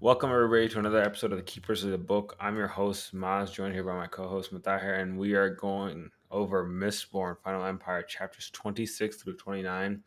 Welcome 0.00 0.32
everybody 0.32 0.68
to 0.68 0.80
another 0.80 1.00
episode 1.00 1.30
of 1.30 1.38
the 1.38 1.44
Keepers 1.44 1.84
of 1.84 1.92
the 1.92 1.98
Book. 1.98 2.36
I'm 2.40 2.56
your 2.56 2.66
host 2.66 3.14
Maz, 3.14 3.52
joined 3.52 3.74
here 3.74 3.84
by 3.84 3.94
my 3.94 4.08
co-host 4.08 4.52
Matahir, 4.52 5.00
and 5.00 5.16
we 5.16 5.34
are 5.34 5.48
going 5.48 6.10
over 6.32 6.68
Mistborn 6.68 7.38
Final 7.38 7.64
Empire 7.64 8.02
chapters 8.02 8.50
26 8.52 9.16
through 9.16 9.36
29. 9.36 10.02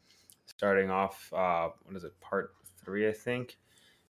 Starting 0.46 0.92
off, 0.92 1.31
uh, 1.34 1.70
what 1.84 1.96
is 1.96 2.04
it, 2.04 2.20
part 2.20 2.52
three, 2.84 3.08
I 3.08 3.13
think. 3.13 3.58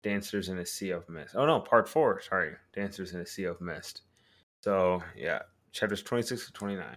Dancers 0.03 0.49
in 0.49 0.59
a 0.59 0.67
Sea 0.67 0.91
of 0.91 1.09
Mist. 1.09 1.37
Oh 1.37 1.47
no, 1.47 1.61
part 1.61 1.89
four. 1.89 2.21
Sorry, 2.21 2.53
Dancers 2.75 3.15
in 3.15 3.21
a 3.21 3.27
Sea 3.27 3.45
of 3.45 3.61
Mist. 3.61 4.03
So 4.63 5.01
yeah, 5.17 5.39
chapters 5.71 6.03
26 6.03 6.47
to 6.47 6.53
29. 6.53 6.97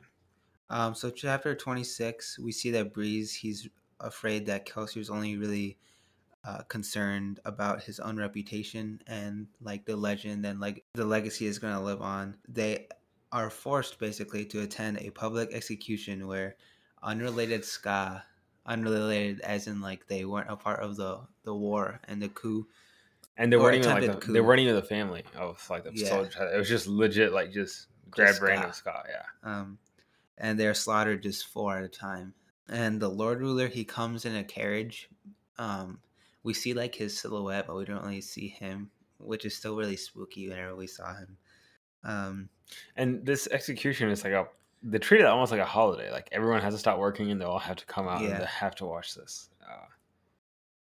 Um, 0.71 0.95
so 0.95 1.11
chapter 1.11 1.53
26, 1.53 2.39
we 2.39 2.51
see 2.51 2.71
that 2.71 2.91
Breeze, 2.91 3.35
he's 3.35 3.69
afraid 3.99 4.47
that 4.47 4.65
Kelsier's 4.65 5.11
only 5.11 5.37
really 5.37 5.77
uh, 6.45 6.61
concerned 6.63 7.39
about 7.45 7.83
his 7.83 7.99
own 7.99 8.17
reputation 8.17 9.01
and 9.07 9.47
like 9.61 9.85
the 9.85 9.95
legend 9.95 10.45
and 10.45 10.59
like 10.59 10.83
the 10.93 11.05
legacy 11.05 11.45
is 11.45 11.59
going 11.59 11.73
to 11.73 11.79
live 11.79 12.01
on. 12.01 12.35
They 12.47 12.87
are 13.31 13.49
forced 13.49 13.97
basically 13.99 14.45
to 14.45 14.61
attend 14.61 14.99
a 14.99 15.09
public 15.11 15.53
execution 15.53 16.27
where 16.27 16.55
unrelated 17.01 17.61
skaa, 17.61 18.21
unrelated 18.65 19.39
as 19.41 19.67
in 19.67 19.81
like 19.81 20.07
they 20.07 20.25
weren't 20.25 20.49
a 20.51 20.55
part 20.55 20.81
of 20.81 20.95
the 20.95 21.19
the 21.43 21.53
war 21.55 21.99
and 22.07 22.21
the 22.21 22.29
coup. 22.29 22.67
And 23.37 23.51
they 23.51 23.57
weren't 23.57 23.77
even 23.77 23.89
like 23.89 24.21
the, 24.21 24.31
they 24.31 24.41
weren't 24.41 24.59
even 24.59 24.75
the 24.75 24.81
family 24.83 25.23
of 25.35 25.65
like 25.69 25.85
the 25.85 25.91
Yeah. 25.93 26.09
soldiers. 26.09 26.35
It 26.53 26.57
was 26.57 26.69
just 26.69 26.87
legit 26.87 27.31
like 27.33 27.51
just 27.51 27.87
grab 28.11 28.27
Just 28.29 28.41
random 28.41 28.69
skaa. 28.71 28.83
Skaa. 28.83 29.03
Yeah. 29.09 29.25
um, 29.43 29.77
and 30.37 30.59
they're 30.59 30.73
slaughtered 30.73 31.23
just 31.23 31.47
four 31.47 31.77
at 31.77 31.83
a 31.83 31.87
time. 31.87 32.33
And 32.69 32.99
the 32.99 33.09
Lord 33.09 33.39
Ruler, 33.39 33.67
he 33.67 33.85
comes 33.85 34.25
in 34.25 34.35
a 34.35 34.43
carriage. 34.43 35.09
Um, 35.57 35.99
we 36.43 36.53
see 36.53 36.73
like 36.73 36.95
his 36.95 37.17
silhouette, 37.17 37.67
but 37.67 37.75
we 37.75 37.85
don't 37.85 38.03
really 38.03 38.21
see 38.21 38.47
him, 38.49 38.89
which 39.17 39.45
is 39.45 39.55
still 39.55 39.75
really 39.75 39.95
spooky 39.95 40.49
whenever 40.49 40.75
we 40.75 40.87
saw 40.87 41.13
him. 41.15 41.37
Um, 42.03 42.49
And 42.95 43.25
this 43.25 43.47
execution 43.47 44.09
is 44.09 44.23
like 44.23 44.33
a 44.33 44.47
they 44.85 44.99
treat 44.99 45.21
it 45.21 45.25
almost 45.25 45.51
like 45.51 45.61
a 45.61 45.65
holiday. 45.65 46.11
Like 46.11 46.27
everyone 46.33 46.61
has 46.61 46.73
to 46.73 46.77
stop 46.77 46.99
working 46.99 47.31
and 47.31 47.39
they 47.39 47.45
all 47.45 47.59
have 47.59 47.77
to 47.77 47.85
come 47.85 48.07
out 48.07 48.21
and 48.21 48.41
they 48.41 48.45
have 48.45 48.75
to 48.75 48.85
watch 48.85 49.15
this. 49.15 49.49
Uh, 49.65 49.87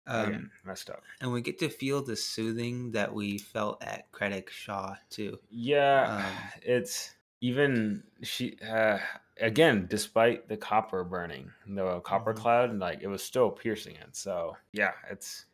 um, 0.08 0.50
messed 0.64 0.90
up. 0.90 1.02
and 1.20 1.32
we 1.32 1.40
get 1.40 1.58
to 1.58 1.68
feel 1.68 2.00
the 2.02 2.14
soothing 2.14 2.92
that 2.92 3.12
we 3.12 3.38
felt 3.38 3.82
at 3.82 4.12
Kredik 4.12 4.50
Shaw 4.50 4.94
too. 5.10 5.38
Yeah, 5.50 6.22
um, 6.26 6.50
it's 6.62 7.14
even 7.40 8.04
she 8.22 8.56
uh, 8.68 8.98
again. 9.40 9.86
Despite 9.88 10.48
the 10.48 10.56
copper 10.56 11.04
burning, 11.04 11.50
the 11.66 12.00
copper 12.00 12.32
Mhm. 12.34 12.36
cloud, 12.38 12.78
like 12.78 13.00
it 13.02 13.08
was 13.08 13.22
still 13.22 13.50
piercing 13.50 13.96
it. 13.96 14.16
So 14.16 14.56
yeah, 14.72 14.92
it's 15.10 15.46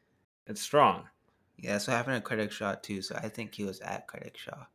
it's 0.46 0.60
strong. 0.60 1.08
Yeah, 1.56 1.78
so 1.78 1.92
happened 1.92 2.16
at 2.16 2.24
Kredik 2.24 2.50
Shaw 2.50 2.74
too. 2.74 3.02
So 3.02 3.14
I 3.16 3.28
think 3.28 3.54
he 3.54 3.64
was 3.64 3.80
at 3.80 4.08
Kredik 4.08 4.36
Shaw. 4.36 4.66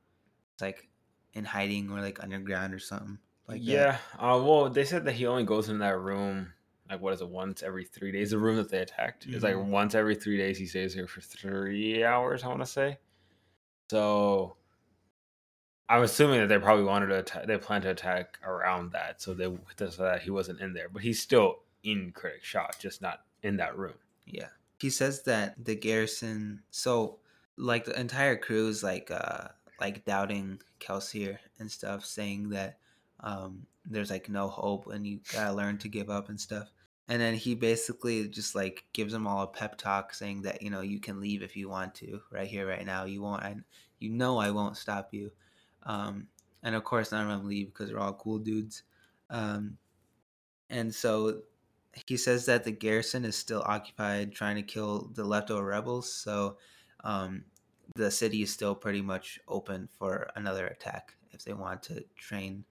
It's 0.54 0.62
like 0.62 0.90
in 1.34 1.44
hiding 1.46 1.90
or 1.92 2.00
like 2.02 2.24
underground 2.24 2.74
or 2.74 2.80
something. 2.80 3.20
Like 3.48 3.62
yeah. 3.64 3.98
Uh, 4.18 4.42
well, 4.44 4.70
they 4.70 4.86
said 4.86 5.06
that 5.06 5.14
he 5.14 5.26
only 5.28 5.44
goes 5.44 5.70
in 5.70 5.80
that 5.80 5.98
room. 6.00 6.54
Like 6.90 7.02
what 7.02 7.14
is 7.14 7.22
it? 7.22 7.28
Once 7.30 7.64
every 7.64 7.84
three 7.86 8.12
days. 8.12 8.32
The 8.32 8.38
room 8.38 8.56
that 8.58 8.70
they 8.70 8.80
attacked. 8.80 9.26
It's 9.28 9.44
like 9.44 9.56
Mhm. 9.56 9.68
once 9.70 9.96
every 9.96 10.16
three 10.16 10.38
days. 10.38 10.58
He 10.58 10.66
stays 10.66 10.94
here 10.94 11.08
for 11.08 11.22
three 11.22 12.04
hours. 12.04 12.44
I 12.44 12.48
want 12.48 12.62
to 12.62 12.66
say. 12.66 13.00
So, 13.90 14.58
I'm 15.90 16.04
assuming 16.04 16.42
that 16.42 16.48
they 16.48 16.60
probably 16.60 16.84
wanted 16.84 17.08
to 17.08 17.20
attack. 17.20 17.48
They 17.48 17.58
plan 17.58 17.82
to 17.84 17.92
attack 17.92 18.40
around 18.44 18.92
that, 18.92 19.22
so 19.22 19.34
they 19.34 19.46
so 19.78 20.04
that 20.04 20.22
he 20.22 20.30
wasn't 20.30 20.60
in 20.60 20.74
there. 20.74 20.90
But 20.90 21.02
he's 21.02 21.22
still 21.22 21.60
in 21.84 22.12
Kredik 22.12 22.44
Shaw, 22.44 22.68
just 22.80 23.02
not 23.02 23.22
in 23.44 23.58
that 23.58 23.78
room. 23.78 23.94
Yeah. 24.26 24.50
He 24.80 24.90
says 24.90 25.24
that 25.24 25.64
the 25.64 25.76
garrison 25.76 26.62
so 26.70 27.20
like 27.56 27.86
the 27.86 28.00
entire 28.00 28.36
crew 28.36 28.68
is 28.68 28.84
like 28.84 29.10
uh 29.10 29.48
like 29.80 30.06
doubting 30.06 30.60
Kelsier 30.80 31.38
and 31.60 31.72
stuff, 31.72 32.06
saying 32.06 32.50
that 32.50 32.78
um 33.22 33.66
there's 33.86 34.12
like 34.12 34.30
no 34.30 34.48
hope 34.50 34.88
and 34.88 35.08
you 35.08 35.20
gotta 35.34 35.54
learn 35.54 35.78
to 35.80 35.88
give 35.88 36.10
up 36.10 36.30
and 36.30 36.40
stuff. 36.40 36.70
And 37.08 37.22
then 37.22 37.36
he 37.36 37.56
basically 37.56 38.28
just 38.28 38.54
like 38.54 38.84
gives 38.92 39.14
them 39.14 39.26
all 39.26 39.44
a 39.44 39.48
pep 39.48 39.78
talk 39.78 40.14
saying 40.14 40.42
that, 40.42 40.62
you 40.62 40.70
know, 40.70 40.82
you 40.82 41.00
can 41.00 41.22
leave 41.22 41.42
if 41.42 41.56
you 41.56 41.70
want 41.70 41.96
to, 41.96 42.20
right 42.30 42.48
here, 42.48 42.68
right 42.68 42.86
now. 42.86 43.06
You 43.06 43.22
won't 43.22 43.44
I 43.44 43.56
you 44.00 44.10
know 44.10 44.38
I 44.38 44.52
won't 44.52 44.78
stop 44.78 45.14
you. 45.14 45.32
Um 45.88 46.28
and 46.62 46.76
of 46.76 46.84
course 46.84 47.12
none 47.12 47.24
of 47.24 47.40
them 47.40 47.48
leave 47.48 47.68
because 47.68 47.90
they're 47.90 48.00
all 48.00 48.14
cool 48.14 48.38
dudes. 48.38 48.84
Um 49.32 49.78
and 50.70 50.94
so 50.94 51.42
he 52.06 52.18
says 52.18 52.46
that 52.46 52.64
the 52.64 52.72
garrison 52.72 53.26
is 53.26 53.36
still 53.36 53.64
occupied 53.66 54.32
trying 54.32 54.56
to 54.56 54.62
kill 54.62 55.10
the 55.16 55.24
leftover 55.24 55.66
rebels 55.66 56.14
so 56.14 56.58
um, 57.04 57.44
the 57.96 58.12
city 58.12 58.44
is 58.44 58.52
still 58.52 58.76
pretty 58.76 59.02
much 59.02 59.40
open 59.48 59.88
for 59.98 60.30
another 60.36 60.68
attack 60.68 61.16
if 61.32 61.44
they 61.44 61.54
want 61.54 61.82
to 61.84 62.04
train 62.16 62.64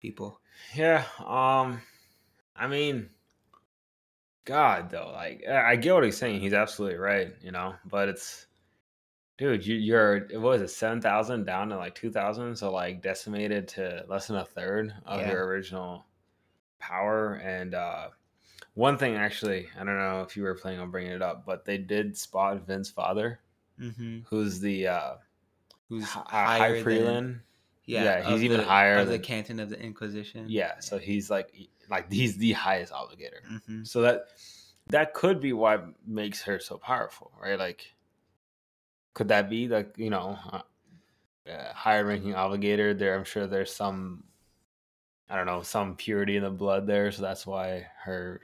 people 0.00 0.40
Yeah. 0.74 1.04
Um. 1.24 1.80
I 2.56 2.66
mean, 2.68 3.08
God 4.44 4.90
though, 4.90 5.10
like 5.12 5.42
I 5.48 5.72
I 5.72 5.76
get 5.76 5.94
what 5.94 6.04
he's 6.04 6.16
saying. 6.16 6.40
He's 6.40 6.52
absolutely 6.52 6.98
right. 6.98 7.32
You 7.42 7.52
know, 7.52 7.74
but 7.84 8.08
it's, 8.08 8.46
dude, 9.38 9.66
you, 9.66 9.76
you're 9.76 10.20
what 10.32 10.40
was 10.42 10.62
it 10.62 10.68
seven 10.70 11.00
thousand 11.00 11.44
down 11.44 11.68
to 11.70 11.76
like 11.76 11.94
two 11.94 12.10
thousand, 12.10 12.56
so 12.56 12.70
like 12.72 13.02
decimated 13.02 13.68
to 13.68 14.04
less 14.08 14.26
than 14.28 14.36
a 14.36 14.44
third 14.44 14.92
of 15.06 15.20
Yeah. 15.20 15.32
your 15.32 15.46
original 15.46 16.04
power. 16.78 17.34
And 17.36 17.74
uh 17.74 18.08
one 18.74 18.98
thing, 18.98 19.14
actually, 19.14 19.68
I 19.78 19.84
don't 19.84 19.98
know 19.98 20.22
if 20.22 20.36
you 20.36 20.42
were 20.42 20.54
planning 20.56 20.80
on 20.80 20.90
bringing 20.90 21.12
it 21.12 21.22
up, 21.22 21.46
but 21.46 21.64
they 21.64 21.78
did 21.78 22.16
spot 22.18 22.66
Vin's 22.66 22.90
father, 22.90 23.38
mm-hmm. 23.80 24.20
who's 24.28 24.58
the 24.58 24.88
uh, 24.88 25.12
who's 25.88 26.04
hi- 26.04 26.24
higher 26.28 26.58
high 26.58 26.72
than 26.72 26.82
Freeland. 26.82 27.40
yeah, 27.84 28.02
Yeah, 28.04 28.22
he's 28.24 28.34
of 28.38 28.42
even 28.42 28.58
the- 28.58 28.64
higher 28.64 28.96
of 28.98 29.06
the 29.08 29.18
canton 29.20 29.60
of 29.60 29.70
the 29.70 29.80
inquisition 29.80 30.46
Yeah, 30.48 30.80
so 30.80 30.98
he's 30.98 31.30
like 31.30 31.54
like 31.88 32.10
he's 32.12 32.36
the 32.36 32.52
highest 32.52 32.92
obligator. 32.92 33.44
hmm 33.66 33.84
So 33.84 34.00
that 34.02 34.26
that 34.88 35.14
could 35.14 35.40
be 35.40 35.52
what 35.52 35.86
makes 36.06 36.42
her 36.42 36.58
so 36.58 36.76
powerful, 36.76 37.30
right? 37.40 37.58
Like, 37.58 37.93
could 39.14 39.28
that 39.28 39.48
be 39.48 39.68
like 39.68 39.94
you 39.96 40.10
know, 40.10 40.38
uh, 40.52 40.60
uh, 41.50 41.72
higher 41.72 42.04
ranking 42.04 42.32
obligator? 42.34 42.96
There, 42.98 43.14
I'm 43.16 43.24
sure 43.24 43.46
there's 43.46 43.74
some, 43.74 44.24
I 45.30 45.36
don't 45.36 45.46
know, 45.46 45.62
some 45.62 45.96
purity 45.96 46.36
in 46.36 46.42
the 46.42 46.50
blood 46.50 46.86
there, 46.86 47.10
so 47.12 47.22
that's 47.22 47.46
why 47.46 47.86
her 48.04 48.40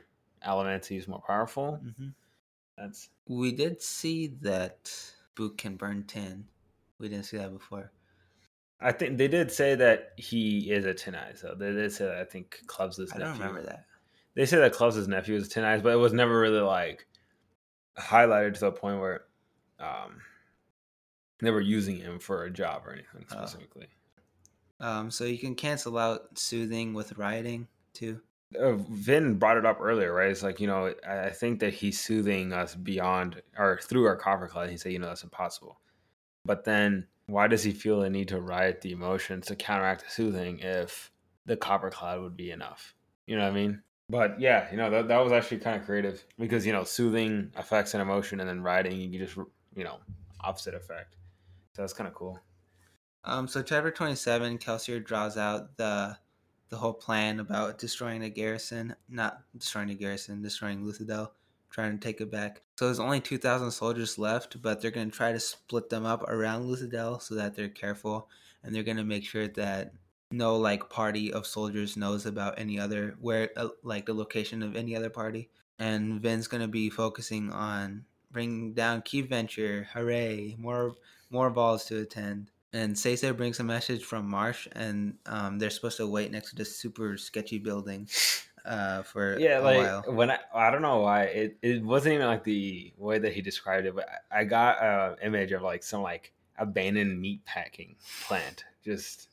Allomancy 0.46 0.96
is 0.96 1.08
more 1.08 1.22
powerful. 1.26 1.80
hmm 1.98 2.08
That's 2.78 3.08
we 3.28 3.52
did 3.52 3.82
see 3.82 4.28
that 4.42 4.90
boot 5.34 5.56
can 5.58 5.76
burn 5.76 6.04
tin 6.04 6.44
we 6.98 7.08
didn't 7.08 7.24
see 7.24 7.36
that 7.38 7.52
before 7.52 7.92
I 8.80 8.92
think 8.92 9.18
they 9.18 9.28
did 9.28 9.52
say 9.52 9.74
that 9.74 10.12
he 10.16 10.70
is 10.72 10.86
a 10.86 10.94
Tin 10.94 11.14
Eyes, 11.14 11.42
though. 11.42 11.54
They 11.54 11.72
did 11.72 11.92
say 11.92 12.06
that 12.06 12.16
I 12.16 12.24
think 12.24 12.60
Clubs' 12.66 12.98
i 12.98 13.02
nephew. 13.04 13.20
don't 13.20 13.32
remember 13.38 13.62
that 13.62 13.84
They 14.34 14.46
say 14.46 14.56
that 14.58 14.72
Clubs' 14.72 15.06
nephew 15.06 15.34
is 15.36 15.48
Tin 15.48 15.64
Eyes, 15.64 15.82
but 15.82 15.92
it 15.92 15.96
was 15.96 16.12
never 16.14 16.38
really 16.40 16.60
like 16.60 17.06
highlighted 17.98 18.54
to 18.54 18.60
the 18.60 18.72
point 18.72 18.98
where 19.00 19.24
um 19.78 20.20
they 21.42 21.50
were 21.50 21.60
using 21.60 21.96
him 21.96 22.18
for 22.18 22.44
a 22.44 22.50
job 22.50 22.86
or 22.86 22.92
anything 22.92 23.24
Oh. 23.30 23.36
specifically. 23.46 23.88
um, 24.80 25.10
so 25.10 25.24
you 25.24 25.38
can 25.38 25.54
cancel 25.54 25.98
out 25.98 26.38
soothing 26.38 26.94
with 26.94 27.16
rioting 27.18 27.68
too 27.92 28.20
Uh, 28.58 28.72
Vin 28.90 29.38
brought 29.38 29.56
it 29.58 29.64
up 29.66 29.78
earlier, 29.80 30.12
right? 30.12 30.30
It's 30.30 30.42
like 30.42 30.58
you 30.60 30.66
know, 30.66 30.92
I 31.06 31.26
I 31.26 31.30
think 31.30 31.60
that 31.60 31.72
he's 31.74 32.00
soothing 32.00 32.52
us 32.52 32.74
beyond 32.74 33.40
or 33.56 33.78
through 33.82 34.06
our 34.06 34.16
copper 34.16 34.48
cloud. 34.48 34.70
He 34.70 34.76
said, 34.76 34.92
you 34.92 34.98
know, 34.98 35.06
that's 35.08 35.22
impossible. 35.22 35.80
But 36.44 36.64
then, 36.64 37.06
why 37.26 37.46
does 37.46 37.62
he 37.62 37.70
feel 37.72 38.00
the 38.00 38.10
need 38.10 38.26
to 38.28 38.40
riot 38.40 38.80
the 38.80 38.90
emotions 38.92 39.46
to 39.46 39.54
counteract 39.56 40.02
the 40.04 40.10
soothing 40.10 40.58
if 40.60 41.12
the 41.46 41.56
copper 41.56 41.90
cloud 41.90 42.22
would 42.22 42.36
be 42.36 42.50
enough? 42.50 42.94
You 43.26 43.36
know 43.36 43.42
what 43.44 43.52
I 43.52 43.54
mean? 43.54 43.82
But 44.08 44.40
yeah, 44.40 44.68
you 44.72 44.76
know 44.78 44.90
that 44.90 45.06
that 45.08 45.18
was 45.22 45.30
actually 45.32 45.58
kind 45.58 45.78
of 45.78 45.86
creative 45.86 46.24
because 46.36 46.66
you 46.66 46.72
know 46.72 46.82
soothing 46.82 47.52
affects 47.54 47.94
an 47.94 48.00
emotion, 48.00 48.40
and 48.40 48.48
then 48.48 48.62
rioting 48.62 48.98
you 49.12 49.18
just 49.20 49.36
you 49.76 49.84
know 49.84 49.98
opposite 50.40 50.74
effect. 50.74 51.14
So 51.74 51.82
that's 51.82 51.92
kind 51.92 52.08
of 52.08 52.14
cool. 52.14 52.38
Um, 53.24 53.46
so 53.46 53.62
chapter 53.62 53.90
twenty 53.90 54.16
seven, 54.16 54.58
Kelsier 54.58 55.04
draws 55.04 55.36
out 55.36 55.76
the 55.76 56.16
the 56.70 56.76
whole 56.76 56.92
plan 56.92 57.40
about 57.40 57.78
destroying 57.78 58.20
the 58.20 58.30
garrison, 58.30 58.94
not 59.08 59.42
destroying 59.56 59.88
the 59.88 59.94
garrison, 59.94 60.40
destroying 60.40 60.84
Luthadel, 60.84 61.30
trying 61.70 61.98
to 61.98 61.98
take 61.98 62.20
it 62.20 62.30
back. 62.30 62.62
So 62.78 62.86
there's 62.86 63.00
only 63.00 63.20
two 63.20 63.38
thousand 63.38 63.70
soldiers 63.72 64.18
left, 64.18 64.62
but 64.62 64.80
they're 64.80 64.90
gonna 64.90 65.10
try 65.10 65.32
to 65.32 65.40
split 65.40 65.90
them 65.90 66.06
up 66.06 66.22
around 66.28 66.66
Luthadel 66.66 67.20
so 67.20 67.34
that 67.34 67.54
they're 67.54 67.68
careful, 67.68 68.28
and 68.62 68.74
they're 68.74 68.82
gonna 68.82 69.04
make 69.04 69.24
sure 69.24 69.48
that 69.48 69.92
no 70.32 70.56
like 70.56 70.88
party 70.88 71.32
of 71.32 71.46
soldiers 71.46 71.96
knows 71.96 72.24
about 72.24 72.58
any 72.58 72.78
other 72.78 73.16
where 73.20 73.50
uh, 73.56 73.68
like 73.82 74.06
the 74.06 74.14
location 74.14 74.62
of 74.62 74.76
any 74.76 74.96
other 74.96 75.10
party. 75.10 75.50
And 75.78 76.20
Vin's 76.20 76.46
gonna 76.46 76.68
be 76.68 76.88
focusing 76.90 77.50
on 77.50 78.04
bringing 78.30 78.74
down 78.74 79.02
Keep 79.02 79.28
Venture. 79.28 79.88
Hooray! 79.92 80.56
More 80.58 80.94
more 81.30 81.50
balls 81.50 81.84
to 81.86 81.98
attend. 81.98 82.50
And 82.72 82.94
Ceesay 82.94 83.36
brings 83.36 83.58
a 83.58 83.64
message 83.64 84.04
from 84.04 84.28
Marsh, 84.28 84.68
and 84.72 85.14
um, 85.26 85.58
they're 85.58 85.70
supposed 85.70 85.96
to 85.96 86.06
wait 86.06 86.30
next 86.30 86.50
to 86.50 86.56
this 86.56 86.76
super 86.76 87.16
sketchy 87.16 87.58
building. 87.58 88.08
uh, 88.64 89.02
for 89.02 89.38
yeah, 89.38 89.60
a 89.60 89.62
like 89.62 89.78
while. 89.78 90.02
when 90.14 90.30
I 90.30 90.38
I 90.54 90.70
don't 90.70 90.82
know 90.82 91.00
why 91.00 91.24
it, 91.24 91.58
it 91.62 91.84
wasn't 91.84 92.14
even 92.14 92.26
like 92.26 92.44
the 92.44 92.92
way 92.96 93.18
that 93.18 93.32
he 93.32 93.40
described 93.40 93.86
it, 93.86 93.94
but 93.94 94.08
I 94.30 94.44
got 94.44 94.82
an 94.82 95.16
image 95.22 95.52
of 95.52 95.62
like 95.62 95.82
some 95.82 96.02
like 96.02 96.32
abandoned 96.58 97.20
meat 97.20 97.44
packing 97.44 97.96
plant, 98.26 98.64
just 98.84 99.28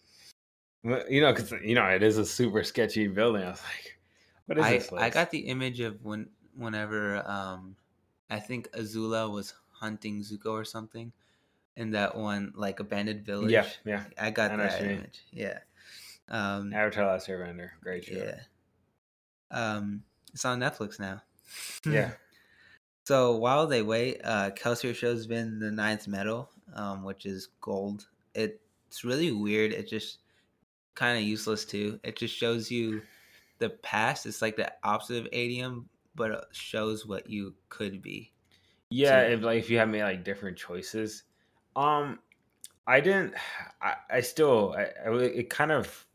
you 0.83 1.21
know, 1.21 1.33
because 1.33 1.51
you 1.63 1.75
know 1.75 1.85
it 1.85 2.03
is 2.03 2.17
a 2.17 2.25
super 2.25 2.63
sketchy 2.63 3.07
building. 3.07 3.43
I 3.43 3.49
was 3.49 3.63
like, 3.63 3.99
what 4.45 4.57
is 4.57 4.65
I 4.65 4.71
this? 4.77 4.93
I 4.93 5.09
got 5.09 5.31
the 5.31 5.39
image 5.39 5.79
of 5.79 6.03
when 6.03 6.29
whenever 6.55 7.27
um 7.29 7.75
I 8.29 8.39
think 8.39 8.71
Azula 8.71 9.31
was 9.31 9.53
hunting 9.71 10.21
Zuko 10.21 10.51
or 10.51 10.65
something 10.65 11.11
in 11.77 11.91
that 11.91 12.17
one 12.17 12.51
like 12.55 12.79
abandoned 12.81 13.25
village. 13.25 13.51
yeah, 13.51 13.67
yeah. 13.85 14.03
I 14.19 14.31
got 14.31 14.51
I 14.51 14.57
that 14.57 14.81
image. 14.81 15.23
Yeah. 15.31 15.59
Um 16.27 16.73
Avatar: 16.73 17.05
Last 17.05 17.27
Airbender, 17.29 17.69
great 17.81 18.03
show. 18.03 18.15
yeah. 18.17 18.39
Um 19.51 20.03
it's 20.33 20.43
on 20.43 20.59
Netflix 20.59 20.99
now. 20.99 21.21
yeah. 21.85 22.11
So 23.05 23.37
while 23.37 23.67
they 23.67 23.81
wait, 23.81 24.19
uh 24.23 24.51
Kelsier 24.51 24.93
shows 24.93 25.25
Vin 25.25 25.59
the 25.59 25.71
ninth 25.71 26.07
medal, 26.07 26.49
um, 26.73 27.03
which 27.03 27.25
is 27.25 27.47
gold. 27.61 28.07
It's 28.33 29.03
really 29.03 29.31
weird. 29.31 29.71
It 29.71 29.87
just 29.87 30.19
kind 30.95 31.17
of 31.17 31.23
useless 31.23 31.63
too. 31.63 31.99
It 32.03 32.17
just 32.17 32.35
shows 32.35 32.69
you 32.69 33.01
the 33.59 33.69
past. 33.69 34.25
It's 34.25 34.41
like 34.41 34.55
the 34.57 34.71
opposite 34.83 35.17
of 35.25 35.27
atium, 35.31 35.87
but 36.15 36.31
it 36.31 36.43
shows 36.51 37.05
what 37.05 37.29
you 37.29 37.53
could 37.69 38.01
be. 38.01 38.33
Yeah, 38.89 39.21
So- 39.21 39.33
if 39.33 39.41
like 39.41 39.59
if 39.59 39.69
you 39.69 39.77
have 39.77 39.89
made 39.89 40.03
like 40.03 40.23
different 40.23 40.57
choices, 40.57 41.23
um, 41.77 42.19
I 42.85 42.99
didn't. 42.99 43.33
I, 43.81 43.93
I 44.09 44.21
still, 44.21 44.75
I, 44.77 45.09
I 45.09 45.13
it 45.23 45.49
kind 45.49 45.71
of 45.71 46.05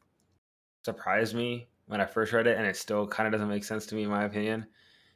surprised 0.85 1.35
me 1.35 1.69
when 1.87 2.01
I 2.01 2.07
first 2.07 2.33
read 2.33 2.47
it, 2.47 2.59
and 2.59 2.67
it 2.67 2.77
still 2.77 3.07
kind 3.07 3.27
of 3.27 3.33
doesn't 3.33 3.49
make 3.49 3.65
sense 3.65 3.87
to 3.87 3.95
me, 3.95 4.03
in 4.03 4.11
my 4.11 4.25
opinion. 4.25 4.67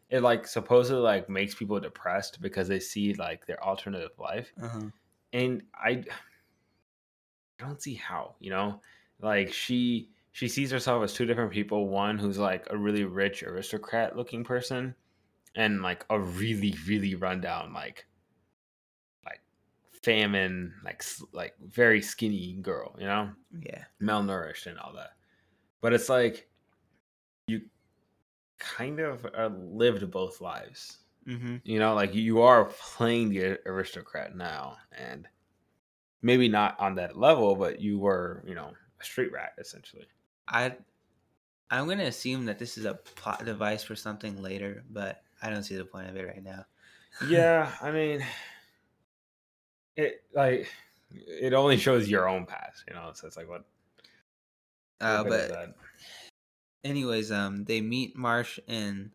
It 0.09 0.21
like 0.23 0.47
supposedly 0.47 1.03
like 1.03 1.29
makes 1.29 1.55
people 1.55 1.81
depressed 1.81 2.41
because 2.41 2.69
they 2.69 2.79
see 2.79 3.15
like 3.15 3.45
their 3.47 3.63
alternative 3.63 4.13
life, 4.19 4.53
Uh-huh. 4.63 4.87
and 5.33 5.63
I, 5.75 6.05
I 7.61 7.65
don't 7.65 7.83
see 7.83 7.95
how. 7.95 8.37
You 8.39 8.51
know, 8.51 8.81
like 9.21 9.53
she 9.53 10.11
she 10.33 10.49
sees 10.49 10.71
herself 10.71 11.03
as 11.03 11.13
two 11.15 11.27
different 11.27 11.53
people. 11.53 11.89
One 11.89 12.19
who's 12.19 12.39
like 12.39 12.67
a 12.71 12.77
really 12.77 13.05
rich 13.05 13.43
aristocrat 13.43 14.17
looking 14.17 14.45
person, 14.45 14.95
and 15.57 15.83
like 15.83 16.05
a 16.11 16.21
really 16.21 16.75
really 16.87 17.15
rundown 17.15 17.73
like 17.73 18.05
like 18.05 18.07
famine 20.07 20.73
like 20.85 21.03
like 21.33 21.55
very 21.61 22.01
skinny 22.01 22.55
girl. 22.63 22.95
You 22.99 23.07
know, 23.07 23.31
Yeah. 23.61 23.85
malnourished 24.01 24.67
and 24.67 24.79
all 24.79 24.93
that. 24.95 25.11
But 25.81 25.93
it's 25.93 26.09
like 26.09 26.49
you 27.49 27.63
kind 28.59 29.01
of 29.01 29.27
lived 29.53 30.09
both 30.11 30.41
lives. 30.41 30.99
Mm-hmm. 31.27 31.57
You 31.65 31.81
know, 31.81 31.95
like 31.95 32.15
you 32.15 32.43
are 32.43 32.67
playing 32.67 33.31
the 33.31 33.59
aristocrat 33.67 34.37
now, 34.37 34.77
and 34.97 35.27
maybe 36.23 36.49
not 36.49 36.79
on 36.79 36.95
that 36.95 37.19
level, 37.19 37.57
but 37.57 37.81
you 37.81 37.99
were, 37.99 38.45
you 38.47 38.55
know, 38.55 38.71
a 39.01 39.05
street 39.05 39.33
rat 39.33 39.55
essentially. 39.59 40.07
I 40.47 40.77
I'm 41.69 41.89
gonna 41.89 42.05
assume 42.05 42.45
that 42.45 42.61
this 42.61 42.79
is 42.79 42.85
a 42.85 42.95
plot 42.95 43.45
device 43.45 43.83
for 43.83 43.97
something 43.97 44.41
later, 44.41 44.85
but 44.89 45.23
I 45.43 45.51
don't 45.51 45.65
see 45.65 45.75
the 45.77 45.85
point 45.85 46.09
of 46.09 46.17
it 46.17 46.29
right 46.29 46.45
now. 46.45 46.65
Yeah, 47.29 47.73
I 47.83 47.91
mean, 47.91 48.25
it 49.97 50.23
like 50.35 50.69
it 51.11 51.53
only 51.53 51.77
shows 51.77 52.09
your 52.09 52.29
own 52.29 52.47
past, 52.47 52.85
you 52.89 52.95
know. 52.95 53.11
So 53.15 53.27
it's 53.27 53.37
like 53.37 53.49
what? 53.49 53.65
Uh, 55.01 55.19
what 55.25 55.31
good 55.31 55.41
is 55.41 55.49
but 55.51 55.75
anyways, 56.85 57.31
um, 57.33 57.65
they 57.65 57.81
meet 57.81 58.17
Marsh 58.17 58.59
in 58.69 59.11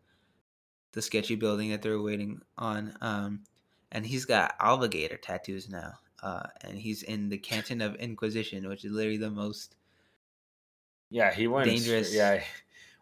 the 0.92 1.02
sketchy 1.02 1.34
building 1.34 1.70
that 1.70 1.82
they're 1.82 2.00
waiting 2.00 2.40
on. 2.58 2.94
Um, 3.00 3.40
and 3.92 4.06
he's 4.06 4.24
got 4.24 4.58
obligator 4.58 5.20
tattoos 5.20 5.68
now. 5.68 5.92
Uh, 6.22 6.42
and 6.62 6.78
he's 6.78 7.02
in 7.02 7.28
the 7.28 7.38
Canton 7.38 7.80
of 7.80 7.96
Inquisition, 7.96 8.68
which 8.68 8.84
is 8.84 8.92
literally 8.92 9.16
the 9.16 9.30
most. 9.30 9.74
yeah, 11.10 11.32
he 11.34 11.46
went 11.48 11.68
dangerous- 11.68 12.14
Yeah, 12.14 12.42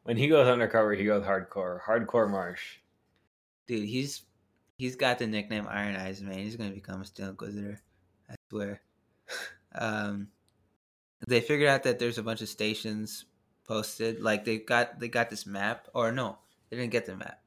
when 0.04 0.16
he 0.16 0.26
goes 0.28 0.48
undercover, 0.48 0.94
he 0.94 1.04
goes 1.04 1.22
hardcore, 1.24 1.80
hardcore 1.82 2.30
marsh. 2.30 2.78
Dude, 3.66 3.86
he's 3.86 4.22
he's 4.80 4.96
got 4.96 5.18
the 5.18 5.26
nickname 5.26 5.66
Iron 5.68 5.94
Eyes, 5.94 6.22
man. 6.22 6.38
He's 6.38 6.56
gonna 6.56 6.70
become 6.70 7.02
a 7.02 7.04
Steel 7.04 7.28
Inquisitor. 7.28 7.80
I 8.28 8.34
swear. 8.48 8.80
Um, 9.72 10.26
they 11.28 11.40
figured 11.40 11.68
out 11.68 11.84
that 11.84 12.00
there's 12.00 12.18
a 12.18 12.24
bunch 12.24 12.42
of 12.42 12.48
stations 12.48 13.24
posted. 13.68 14.20
Like 14.20 14.44
they 14.44 14.58
got 14.58 14.98
they 14.98 15.06
got 15.06 15.30
this 15.30 15.46
map, 15.46 15.86
or 15.94 16.10
no, 16.10 16.38
they 16.68 16.76
didn't 16.76 16.90
get 16.90 17.06
the 17.06 17.14
map. 17.16 17.38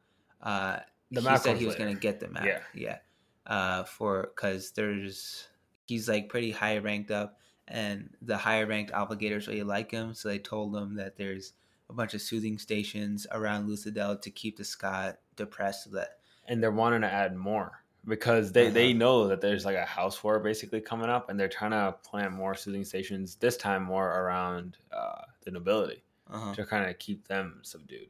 Uh, 0.41 0.77
The 1.11 1.19
he 1.19 1.27
map 1.27 1.41
said 1.41 1.57
he 1.57 1.65
was 1.65 1.73
later. 1.75 1.87
gonna 1.87 1.99
get 1.99 2.21
the 2.21 2.29
map. 2.29 2.45
Yeah. 2.45 2.59
yeah. 2.73 2.97
Uh, 3.45 3.83
for 3.83 4.31
because 4.33 4.71
there's 4.71 5.49
he's 5.85 6.07
like 6.07 6.29
pretty 6.29 6.51
high 6.51 6.77
ranked 6.77 7.11
up, 7.11 7.39
and 7.67 8.15
the 8.21 8.37
higher 8.37 8.65
ranked 8.65 8.91
obligators 8.93 9.49
really 9.49 9.63
like 9.63 9.91
him. 9.91 10.13
So 10.13 10.29
they 10.29 10.39
told 10.39 10.73
him 10.73 10.95
that 10.95 11.17
there's 11.17 11.51
a 11.89 11.93
bunch 11.93 12.13
of 12.13 12.21
soothing 12.21 12.57
stations 12.57 13.27
around 13.33 13.67
Luthadel 13.67 14.21
to 14.21 14.31
keep 14.31 14.55
the 14.55 14.63
skaa 14.63 15.17
depressed, 15.35 15.83
so 15.83 15.89
that 15.89 16.19
and 16.47 16.61
they're 16.61 16.71
wanting 16.71 17.01
to 17.01 17.11
add 17.11 17.35
more 17.35 17.83
because 18.05 18.51
they 18.51 18.69
they 18.69 18.89
Uh-huh. 18.89 18.97
know 18.97 19.27
that 19.27 19.41
there's 19.41 19.65
like 19.65 19.77
a 19.77 19.85
house 19.85 20.23
war 20.23 20.39
basically 20.39 20.81
coming 20.81 21.09
up 21.09 21.29
and 21.29 21.39
they're 21.39 21.47
trying 21.47 21.71
to 21.71 21.97
plant 22.03 22.33
more 22.33 22.53
soothing 22.55 22.83
stations 22.83 23.35
this 23.37 23.57
time 23.57 23.83
more 23.83 24.07
around 24.09 24.77
uh 24.91 25.21
the 25.41 25.51
nobility 25.51 26.03
uh 26.31 26.53
to 26.53 26.65
kind 26.65 26.89
of 26.89 26.97
keep 26.99 27.27
them 27.27 27.59
subdued 27.63 28.09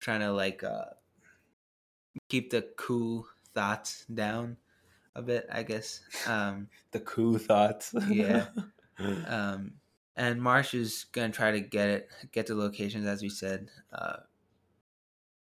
trying 0.00 0.20
to 0.20 0.32
like 0.32 0.62
uh, 0.64 0.84
keep 2.28 2.50
the 2.50 2.62
cool 2.76 3.26
thoughts 3.54 4.04
down 4.06 4.56
a 5.14 5.22
bit, 5.22 5.46
I 5.50 5.62
guess. 5.62 6.02
Um, 6.26 6.68
the 6.92 7.00
coup 7.00 7.38
thoughts 7.38 7.94
Yeah. 8.08 8.46
um, 9.26 9.74
and 10.16 10.40
Marsh 10.40 10.74
is 10.74 11.04
gonna 11.12 11.32
try 11.32 11.50
to 11.52 11.60
get 11.60 11.88
it, 11.88 12.08
get 12.32 12.46
the 12.46 12.54
locations 12.54 13.06
as 13.06 13.22
we 13.22 13.28
said, 13.28 13.70
uh, 13.92 14.18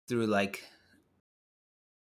through 0.09 0.27
like 0.27 0.65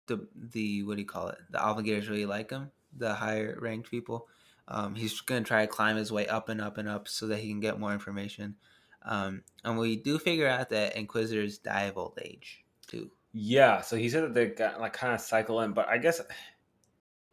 the 0.08 0.28
the 0.36 0.84
what 0.84 0.96
do 0.96 1.02
you 1.02 1.08
call 1.08 1.30
it? 1.30 1.38
The 1.52 1.66
obligators 1.66 2.10
really 2.10 2.26
like 2.26 2.52
him, 2.52 2.72
the 2.98 3.14
higher 3.14 3.58
ranked 3.62 3.90
people. 3.92 4.28
Um, 4.68 4.96
he's 4.96 5.20
gonna 5.22 5.44
try 5.44 5.62
to 5.66 5.72
climb 5.72 5.98
his 5.98 6.12
way 6.12 6.28
up 6.28 6.50
and 6.50 6.62
up 6.62 6.78
and 6.78 6.88
up 6.88 7.08
so 7.08 7.28
that 7.28 7.40
he 7.40 7.50
can 7.50 7.60
get 7.60 7.80
more 7.80 7.94
information. 7.94 8.56
Um, 9.04 9.44
and 9.66 9.78
we 9.78 9.98
do 9.98 10.18
figure 10.18 10.48
out 10.48 10.70
that 10.70 10.96
Inquisitors 10.96 11.58
die 11.58 11.84
of 11.84 11.98
old 11.98 12.18
age 12.24 12.64
too. 12.88 13.12
yeah 13.34 13.82
so 13.82 13.96
he 13.98 14.08
said 14.10 14.24
that 14.24 14.34
they 14.34 14.48
got 14.48 14.80
like 14.80 14.94
kind 14.94 15.14
of 15.14 15.20
cycle 15.20 15.62
in 15.62 15.74
but 15.74 15.88
i 15.90 15.98
guess 15.98 16.22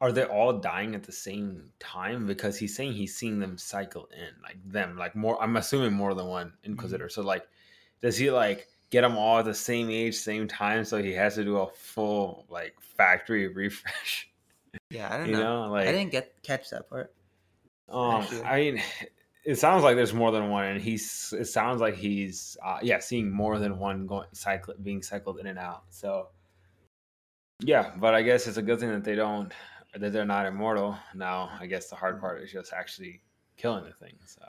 are 0.00 0.12
they 0.12 0.24
all 0.24 0.58
dying 0.58 0.94
at 0.94 1.02
the 1.02 1.12
same 1.12 1.70
time 1.78 2.26
because 2.26 2.56
he's 2.58 2.74
saying 2.74 2.92
he's 2.92 3.14
seeing 3.16 3.38
them 3.38 3.58
cycle 3.58 4.08
in 4.16 4.42
like 4.42 4.56
them 4.64 4.96
like 4.96 5.14
more 5.14 5.40
i'm 5.42 5.56
assuming 5.56 5.92
more 5.92 6.14
than 6.14 6.26
one 6.26 6.52
inquisitor 6.64 7.08
so 7.08 7.22
like 7.22 7.46
does 8.00 8.16
he 8.16 8.30
like 8.30 8.68
get 8.90 9.02
them 9.02 9.16
all 9.16 9.38
at 9.38 9.44
the 9.44 9.54
same 9.54 9.88
age 9.90 10.16
same 10.16 10.46
time 10.48 10.84
so 10.84 11.00
he 11.02 11.12
has 11.12 11.34
to 11.36 11.44
do 11.44 11.58
a 11.58 11.66
full 11.68 12.44
like 12.48 12.74
factory 12.80 13.46
refresh 13.54 14.28
Yeah, 14.90 15.12
I 15.12 15.16
don't 15.18 15.28
you 15.28 15.32
know. 15.32 15.66
know 15.66 15.70
like 15.72 15.86
I 15.88 15.92
didn't 15.92 16.10
get 16.12 16.42
catch 16.42 16.70
that 16.70 16.88
part. 16.88 17.12
um 17.88 18.22
actually. 18.22 18.42
i 18.42 18.60
mean 18.60 18.82
it 19.44 19.56
sounds 19.56 19.82
like 19.82 19.96
there's 19.96 20.12
more 20.14 20.30
than 20.32 20.50
one 20.50 20.64
and 20.66 20.80
he's 20.82 21.32
it 21.38 21.46
sounds 21.46 21.80
like 21.80 21.94
he's 21.96 22.56
uh, 22.64 22.78
yeah 22.82 22.98
seeing 22.98 23.30
more 23.30 23.58
than 23.58 23.78
one 23.78 24.06
going 24.06 24.28
cycle 24.32 24.74
being 24.82 25.02
cycled 25.02 25.38
in 25.40 25.46
and 25.46 25.58
out 25.58 25.84
so 25.90 26.28
yeah 27.60 27.92
but 27.98 28.14
i 28.14 28.22
guess 28.22 28.46
it's 28.46 28.56
a 28.58 28.62
good 28.62 28.78
thing 28.80 28.90
that 28.90 29.04
they 29.04 29.14
don't 29.14 29.52
that 29.94 30.12
they're 30.12 30.24
not 30.24 30.46
immortal 30.46 30.96
now 31.14 31.50
i 31.58 31.66
guess 31.66 31.88
the 31.88 31.96
hard 31.96 32.20
part 32.20 32.42
is 32.42 32.52
just 32.52 32.72
actually 32.72 33.20
killing 33.56 33.84
the 33.84 33.92
thing 33.92 34.14
so 34.26 34.42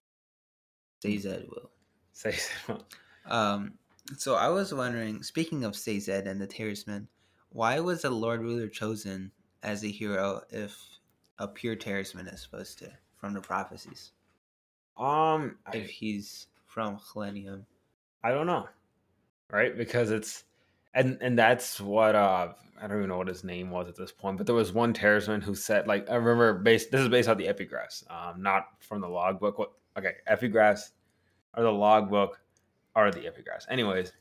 will. 1.03 1.71
say 2.13 2.35
Um, 3.25 3.73
so 4.17 4.35
I 4.35 4.49
was 4.49 4.73
wondering, 4.73 5.23
speaking 5.23 5.63
of 5.63 5.75
Zed 5.75 6.27
and 6.27 6.41
the 6.41 6.47
Terrismen, 6.47 7.07
why 7.49 7.79
was 7.79 8.01
the 8.01 8.09
Lord 8.09 8.41
Ruler 8.41 8.67
chosen 8.67 9.31
as 9.63 9.83
a 9.83 9.87
hero 9.87 10.41
if 10.49 10.75
a 11.39 11.47
pure 11.47 11.75
Terrisman 11.75 12.33
is 12.33 12.41
supposed 12.41 12.79
to 12.79 12.91
from 13.17 13.33
the 13.33 13.41
prophecies? 13.41 14.11
um 14.97 15.57
If 15.73 15.85
I, 15.85 15.87
he's 15.87 16.47
from 16.65 16.97
Khlennium. 16.97 17.65
I 18.23 18.31
don't 18.31 18.47
know 18.47 18.67
right 19.51 19.77
because 19.77 20.11
it's 20.11 20.45
and 20.93 21.17
and 21.21 21.37
that's 21.37 21.79
what 21.79 22.15
uh 22.15 22.49
i 22.81 22.87
don't 22.87 22.97
even 22.97 23.09
know 23.09 23.17
what 23.17 23.27
his 23.27 23.43
name 23.43 23.69
was 23.69 23.87
at 23.87 23.95
this 23.95 24.11
point 24.11 24.37
but 24.37 24.45
there 24.45 24.55
was 24.55 24.73
one 24.73 24.93
Terrisman 24.93 25.43
who 25.43 25.53
said 25.53 25.87
like 25.87 26.09
i 26.09 26.15
remember 26.15 26.53
based 26.53 26.91
this 26.91 27.01
is 27.01 27.09
based 27.09 27.29
on 27.29 27.37
the 27.37 27.47
epigraphs 27.47 28.09
um 28.09 28.41
not 28.41 28.67
from 28.79 29.01
the 29.01 29.07
logbook 29.07 29.59
what 29.59 29.71
okay 29.97 30.13
epigraphs 30.29 30.91
or 31.55 31.63
the 31.63 31.71
logbook 31.71 32.39
are 32.95 33.11
the 33.11 33.21
epigraphs 33.21 33.65
anyways 33.69 34.13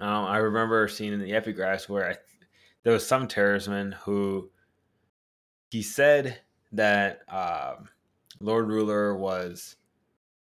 um 0.00 0.24
i 0.26 0.38
remember 0.38 0.88
seeing 0.88 1.12
in 1.12 1.20
the 1.20 1.32
epigraphs 1.32 1.88
where 1.88 2.10
i 2.10 2.14
there 2.84 2.92
was 2.92 3.06
some 3.06 3.26
Terrisman 3.26 3.94
who 3.94 4.50
he 5.70 5.82
said 5.82 6.38
that 6.72 7.20
um 7.28 7.88
lord 8.40 8.68
ruler 8.68 9.14
was 9.14 9.76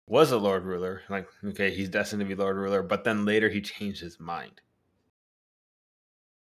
was 0.07 0.31
a 0.31 0.37
Lord 0.37 0.63
Ruler. 0.63 1.01
Like, 1.09 1.27
okay, 1.45 1.69
he's 1.69 1.89
destined 1.89 2.21
to 2.21 2.25
be 2.25 2.35
Lord 2.35 2.55
Ruler, 2.55 2.81
but 2.81 3.03
then 3.03 3.25
later 3.25 3.49
he 3.49 3.61
changed 3.61 4.01
his 4.01 4.19
mind. 4.19 4.61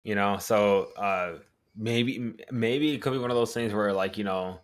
You 0.04 0.16
know, 0.16 0.38
so 0.38 0.92
uh 0.98 1.40
maybe 1.76 2.34
maybe 2.52 2.94
it 2.94 3.02
could 3.02 3.14
be 3.14 3.20
one 3.20 3.32
of 3.32 3.38
those 3.38 3.54
things 3.54 3.74
where 3.74 3.92
like, 3.92 4.18
you 4.18 4.24
know, 4.24 4.60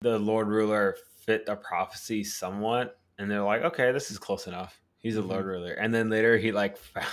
the 0.00 0.18
Lord 0.18 0.48
Ruler 0.48 0.96
fit 1.26 1.46
the 1.46 1.56
prophecy 1.56 2.24
somewhat, 2.24 2.98
and 3.18 3.30
they're 3.30 3.42
like, 3.42 3.62
okay, 3.62 3.92
this 3.92 4.10
is 4.10 4.18
close 4.18 4.46
enough. 4.46 4.80
He's 5.02 5.16
a 5.16 5.20
mm-hmm. 5.20 5.30
Lord 5.30 5.46
Ruler, 5.46 5.72
and 5.72 5.94
then 5.94 6.10
later 6.10 6.38
he 6.38 6.52
like 6.52 6.76
found, 6.76 7.06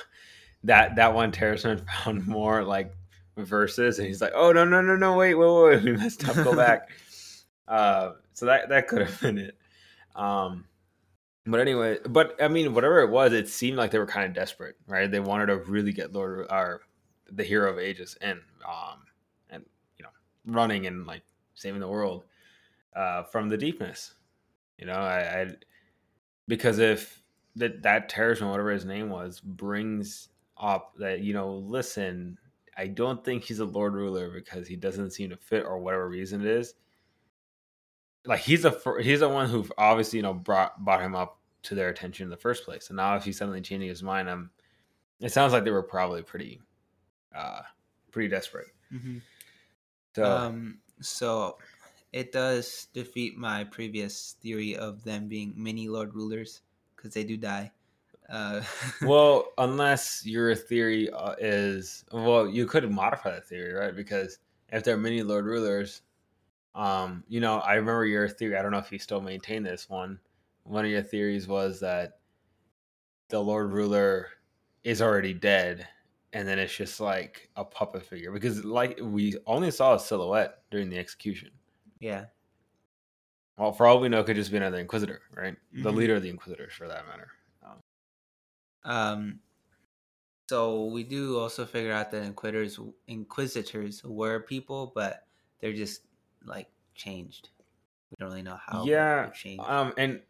that 0.63 0.95
that 0.95 1.13
one 1.13 1.31
Terrisman 1.31 1.85
found 2.03 2.27
more 2.27 2.63
like 2.63 2.93
verses, 3.37 3.99
and 3.99 4.07
he's 4.07 4.21
like, 4.21 4.33
oh 4.35 4.51
no 4.51 4.65
no 4.65 4.81
no 4.81 4.95
no 4.95 5.15
wait 5.15 5.35
wait 5.35 5.63
wait 5.63 5.83
we 5.83 5.91
messed 5.93 6.27
up 6.27 6.35
go 6.35 6.55
back. 6.55 6.89
uh, 7.67 8.13
so 8.33 8.45
that 8.45 8.69
that 8.69 8.87
could 8.87 9.01
have 9.01 9.21
been 9.21 9.37
it. 9.37 9.57
Um, 10.15 10.65
but 11.45 11.59
anyway, 11.59 11.97
but 12.07 12.41
I 12.41 12.47
mean, 12.47 12.73
whatever 12.73 13.01
it 13.01 13.09
was, 13.09 13.33
it 13.33 13.47
seemed 13.47 13.77
like 13.77 13.91
they 13.91 13.99
were 13.99 14.05
kind 14.05 14.27
of 14.27 14.33
desperate, 14.33 14.75
right? 14.87 15.09
They 15.09 15.19
wanted 15.19 15.47
to 15.47 15.57
really 15.57 15.93
get 15.93 16.13
Lord 16.13 16.47
or 16.49 16.81
the 17.31 17.43
hero 17.43 17.71
of 17.71 17.79
ages 17.79 18.17
and 18.21 18.39
um, 18.67 18.99
and 19.49 19.65
you 19.97 20.03
know, 20.03 20.09
running 20.45 20.85
and 20.85 21.07
like 21.07 21.23
saving 21.55 21.79
the 21.79 21.87
world 21.87 22.25
uh, 22.95 23.23
from 23.23 23.49
the 23.49 23.57
deepness. 23.57 24.13
You 24.77 24.85
know, 24.85 24.93
I, 24.93 25.41
I 25.41 25.47
because 26.47 26.79
if 26.79 27.18
that 27.55 27.83
that 27.83 28.09
terrorism, 28.09 28.49
whatever 28.49 28.71
his 28.71 28.85
name 28.85 29.09
was, 29.09 29.39
brings 29.39 30.29
up 30.57 30.93
that 30.99 31.21
you 31.21 31.33
know, 31.33 31.53
listen, 31.53 32.37
I 32.77 32.87
don't 32.87 33.23
think 33.23 33.43
he's 33.43 33.59
a 33.59 33.65
lord 33.65 33.93
ruler 33.93 34.29
because 34.29 34.67
he 34.67 34.75
doesn't 34.75 35.11
seem 35.11 35.29
to 35.29 35.37
fit 35.37 35.65
or 35.65 35.79
whatever 35.79 36.07
reason 36.07 36.41
it 36.41 36.47
is. 36.47 36.73
Like 38.25 38.41
he's 38.41 38.65
a 38.65 38.79
he's 39.01 39.21
the 39.21 39.29
one 39.29 39.49
who 39.49 39.65
obviously 39.77 40.17
you 40.17 40.23
know 40.23 40.33
brought 40.33 40.83
brought 40.83 41.01
him 41.01 41.15
up 41.15 41.39
to 41.63 41.75
their 41.75 41.89
attention 41.89 42.25
in 42.25 42.29
the 42.29 42.37
first 42.37 42.65
place, 42.65 42.89
and 42.89 42.97
now 42.97 43.15
if 43.15 43.23
he's 43.23 43.37
suddenly 43.37 43.61
changing 43.61 43.89
his 43.89 44.03
mind, 44.03 44.29
I'm. 44.29 44.51
It 45.19 45.33
sounds 45.33 45.51
like 45.51 45.65
they 45.65 45.71
were 45.71 45.83
probably 45.83 46.21
pretty, 46.21 46.61
uh, 47.35 47.63
pretty 48.09 48.29
desperate. 48.29 48.67
Mm-hmm. 48.93 49.17
So, 50.15 50.23
um, 50.23 50.79
so 51.01 51.57
it 52.13 52.31
does 52.31 52.87
defeat 52.93 53.37
my 53.37 53.65
previous 53.65 54.37
theory 54.41 54.77
of 54.77 55.03
them 55.03 55.27
being 55.27 55.53
mini 55.55 55.87
lord 55.87 56.15
rulers 56.15 56.61
because 56.99 57.13
they 57.13 57.23
do 57.23 57.37
die. 57.37 57.71
Uh, 58.29 58.61
well, 59.01 59.47
unless 59.57 60.25
your 60.25 60.53
theory 60.53 61.09
uh, 61.09 61.35
is 61.39 62.05
well, 62.11 62.47
you 62.47 62.65
could 62.65 62.89
modify 62.91 63.31
that 63.31 63.47
theory, 63.47 63.73
right? 63.73 63.95
Because 63.95 64.39
if 64.71 64.83
there 64.83 64.95
are 64.95 64.99
many 64.99 65.23
lord 65.23 65.45
rulers, 65.45 66.01
um, 66.75 67.23
you 67.27 67.39
know, 67.39 67.59
I 67.59 67.75
remember 67.75 68.05
your 68.05 68.27
theory. 68.27 68.57
I 68.57 68.61
don't 68.61 68.71
know 68.71 68.77
if 68.77 68.91
you 68.91 68.99
still 68.99 69.21
maintain 69.21 69.63
this 69.63 69.89
one. 69.89 70.19
One 70.63 70.85
of 70.85 70.91
your 70.91 71.01
theories 71.01 71.47
was 71.47 71.79
that 71.79 72.19
the 73.29 73.39
lord 73.39 73.71
ruler 73.71 74.27
is 74.83 75.01
already 75.01 75.33
dead, 75.33 75.87
and 76.33 76.47
then 76.47 76.59
it's 76.59 76.75
just 76.75 76.99
like 76.99 77.49
a 77.55 77.65
puppet 77.65 78.05
figure 78.05 78.31
because, 78.31 78.63
like, 78.63 78.99
we 79.01 79.35
only 79.47 79.71
saw 79.71 79.95
a 79.95 79.99
silhouette 79.99 80.59
during 80.69 80.89
the 80.89 80.97
execution. 80.97 81.49
Yeah. 81.99 82.25
Well, 83.59 83.73
for 83.73 83.85
all 83.85 83.99
we 83.99 84.07
know, 84.07 84.23
could 84.23 84.37
just 84.37 84.51
be 84.51 84.57
another 84.57 84.79
Inquisitor, 84.79 85.21
right? 85.35 85.53
Mm-hmm. 85.53 85.83
The 85.83 85.91
leader 85.91 86.15
of 86.15 86.23
the 86.23 86.29
Inquisitors, 86.29 86.73
for 86.73 86.87
that 86.87 87.05
matter. 87.07 87.27
Um, 88.85 88.91
um, 88.91 89.39
so 90.49 90.85
we 90.85 91.03
do 91.03 91.37
also 91.37 91.65
figure 91.65 91.91
out 91.91 92.09
that 92.11 92.23
Inquisitors, 92.23 92.79
Inquisitors 93.07 94.01
were 94.05 94.39
people, 94.39 94.93
but 94.95 95.25
they're 95.59 95.73
just 95.73 96.03
like 96.45 96.67
changed. 96.95 97.49
We 98.09 98.15
don't 98.17 98.29
really 98.29 98.43
know 98.43 98.57
how. 98.65 98.85
Yeah. 98.85 99.27
Changed. 99.31 99.61
Um, 99.67 99.93
and 99.97 100.21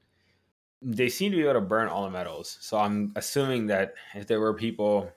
they 0.82 1.08
seem 1.08 1.32
to 1.32 1.38
be 1.38 1.44
able 1.44 1.54
to 1.54 1.62
burn 1.62 1.88
all 1.88 2.06
the 2.06 2.10
metals. 2.10 2.58
So 2.62 2.80
I'm 2.80 3.12
assuming 3.16 3.68
that 3.68 3.94
if 4.16 4.26
there 4.26 4.40
were 4.40 4.56
people, 4.56 5.12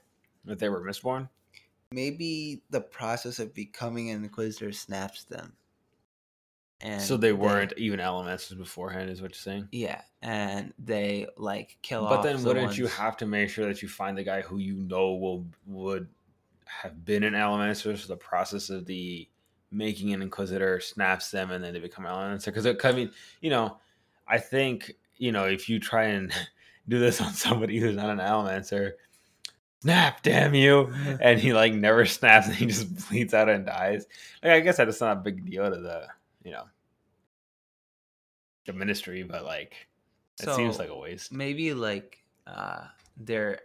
that 0.44 0.58
they 0.58 0.68
were 0.68 0.82
mistborn. 0.82 1.30
Maybe 1.92 2.62
the 2.68 2.80
process 2.82 3.38
of 3.38 3.54
becoming 3.54 4.10
an 4.10 4.22
Inquisitor 4.22 4.72
snaps 4.72 5.24
them. 5.24 5.54
And 6.82 7.00
so 7.00 7.16
they 7.16 7.32
weren't 7.32 7.72
they, 7.76 7.82
even 7.82 8.00
elementals 8.00 8.52
beforehand, 8.58 9.08
is 9.08 9.22
what 9.22 9.30
you're 9.30 9.36
saying? 9.36 9.68
Yeah, 9.70 10.02
and 10.20 10.74
they 10.78 11.26
like 11.36 11.78
kill 11.82 12.08
but 12.08 12.22
then, 12.22 12.42
wouldn't 12.42 12.66
ones... 12.66 12.78
you 12.78 12.88
have 12.88 13.16
to 13.18 13.26
make 13.26 13.50
sure 13.50 13.66
that 13.66 13.82
you 13.82 13.88
find 13.88 14.18
the 14.18 14.24
guy 14.24 14.42
who 14.42 14.58
you 14.58 14.74
know 14.74 15.12
will 15.14 15.46
would 15.66 16.08
have 16.64 17.04
been 17.04 17.22
an 17.22 17.36
elemental? 17.36 17.96
So 17.96 18.08
the 18.08 18.16
process 18.16 18.68
of 18.68 18.86
the 18.86 19.28
making 19.70 20.12
an 20.12 20.22
inquisitor 20.22 20.80
snaps 20.80 21.30
them, 21.30 21.52
and 21.52 21.62
then 21.62 21.72
they 21.72 21.78
become 21.78 22.04
elemental. 22.04 22.52
Because 22.52 22.66
I 22.84 22.92
mean, 22.92 23.10
you 23.40 23.50
know, 23.50 23.78
I 24.26 24.38
think 24.38 24.92
you 25.18 25.30
know 25.30 25.44
if 25.44 25.68
you 25.68 25.78
try 25.78 26.06
and 26.06 26.32
do 26.88 26.98
this 26.98 27.20
on 27.20 27.32
somebody 27.32 27.78
who's 27.78 27.94
not 27.94 28.10
an 28.10 28.18
elemental, 28.18 28.90
snap, 29.82 30.22
damn 30.22 30.54
you, 30.54 30.92
and 31.20 31.38
he 31.38 31.52
like 31.52 31.74
never 31.74 32.06
snaps, 32.06 32.48
and 32.48 32.56
he 32.56 32.66
just 32.66 33.08
bleeds 33.08 33.34
out 33.34 33.48
and 33.48 33.66
dies. 33.66 34.06
Like 34.42 34.52
I 34.52 34.60
guess 34.60 34.78
that's 34.78 35.00
not 35.00 35.18
a 35.18 35.20
big 35.20 35.48
deal 35.48 35.70
to 35.70 35.80
the 35.80 36.08
you 36.44 36.52
know 36.52 36.64
the 38.66 38.72
ministry, 38.72 39.22
but 39.22 39.44
like 39.44 39.88
it 40.40 40.44
so 40.44 40.56
seems 40.56 40.78
like 40.78 40.88
a 40.88 40.96
waste. 40.96 41.32
Maybe 41.32 41.74
like 41.74 42.22
uh 42.46 42.86
they're 43.16 43.60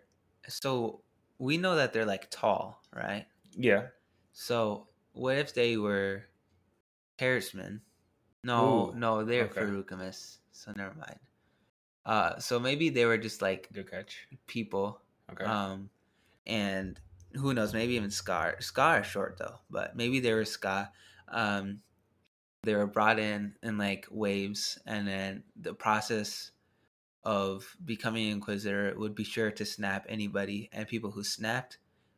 so 0.48 1.01
we 1.39 1.57
know 1.57 1.75
that 1.75 1.93
they're 1.93 2.05
like 2.05 2.29
tall, 2.29 2.81
right? 2.96 3.25
Yeah. 3.51 3.88
So 4.34 4.88
what 5.13 5.38
if 5.38 5.53
they 5.53 5.77
were 5.77 6.24
Terrisman? 7.17 7.81
No, 8.43 8.91
Ooh, 8.91 8.98
no, 8.98 9.24
they're 9.24 9.46
okay. 9.46 9.62
Feruchemist, 9.62 10.38
so 10.51 10.72
never 10.75 10.93
mind. 10.96 11.19
Uh 12.05 12.39
so 12.39 12.60
maybe 12.60 12.89
they 12.89 13.05
were 13.05 13.17
just 13.17 13.41
like 13.41 13.69
good 13.74 13.89
catch 13.89 14.27
people. 14.48 15.01
Okay. 15.31 15.46
Um 15.46 15.89
and 16.46 17.00
who 17.34 17.53
knows, 17.53 17.74
maybe 17.74 17.93
even 17.93 18.10
skaa. 18.10 18.57
skaa 18.57 19.01
is 19.01 19.07
short 19.07 19.38
though, 19.38 19.60
but 19.69 19.96
maybe 19.96 20.19
they 20.19 20.34
were 20.34 20.43
skaa. 20.43 20.89
Um 21.27 21.81
they 22.67 22.75
were 22.75 22.86
brought 22.86 23.17
in 23.17 23.53
in 23.63 23.77
like 23.77 24.05
waves 24.12 24.77
and 24.86 25.07
then 25.07 25.41
the 25.62 25.74
process 25.74 26.51
of 27.24 27.65
becoming 27.86 28.27
inquisitor 28.27 28.93
would 28.97 29.15
be 29.15 29.24
sure 29.24 29.50
to 29.50 29.65
snap 29.65 30.05
anybody 30.09 30.69
and 30.74 30.86
people 30.86 31.09
who 31.09 31.24
snapped 31.24 31.77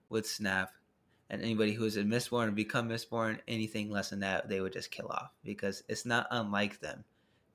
would 0.10 0.26
snap 0.26 0.72
and 1.30 1.44
anybody 1.44 1.72
who 1.72 1.86
is 1.86 1.98
a 1.98 2.04
mistborn 2.04 2.46
and 2.46 2.56
become 2.56 2.90
mistborn 2.90 3.38
anything 3.48 3.92
less 3.92 4.10
than 4.10 4.22
that 4.22 4.50
they 4.50 4.60
would 4.60 4.74
just 4.74 4.90
kill 4.90 5.08
off 5.10 5.30
because 5.44 5.84
it's 5.88 6.04
not 6.04 6.26
unlike 6.32 6.80
them 6.80 7.04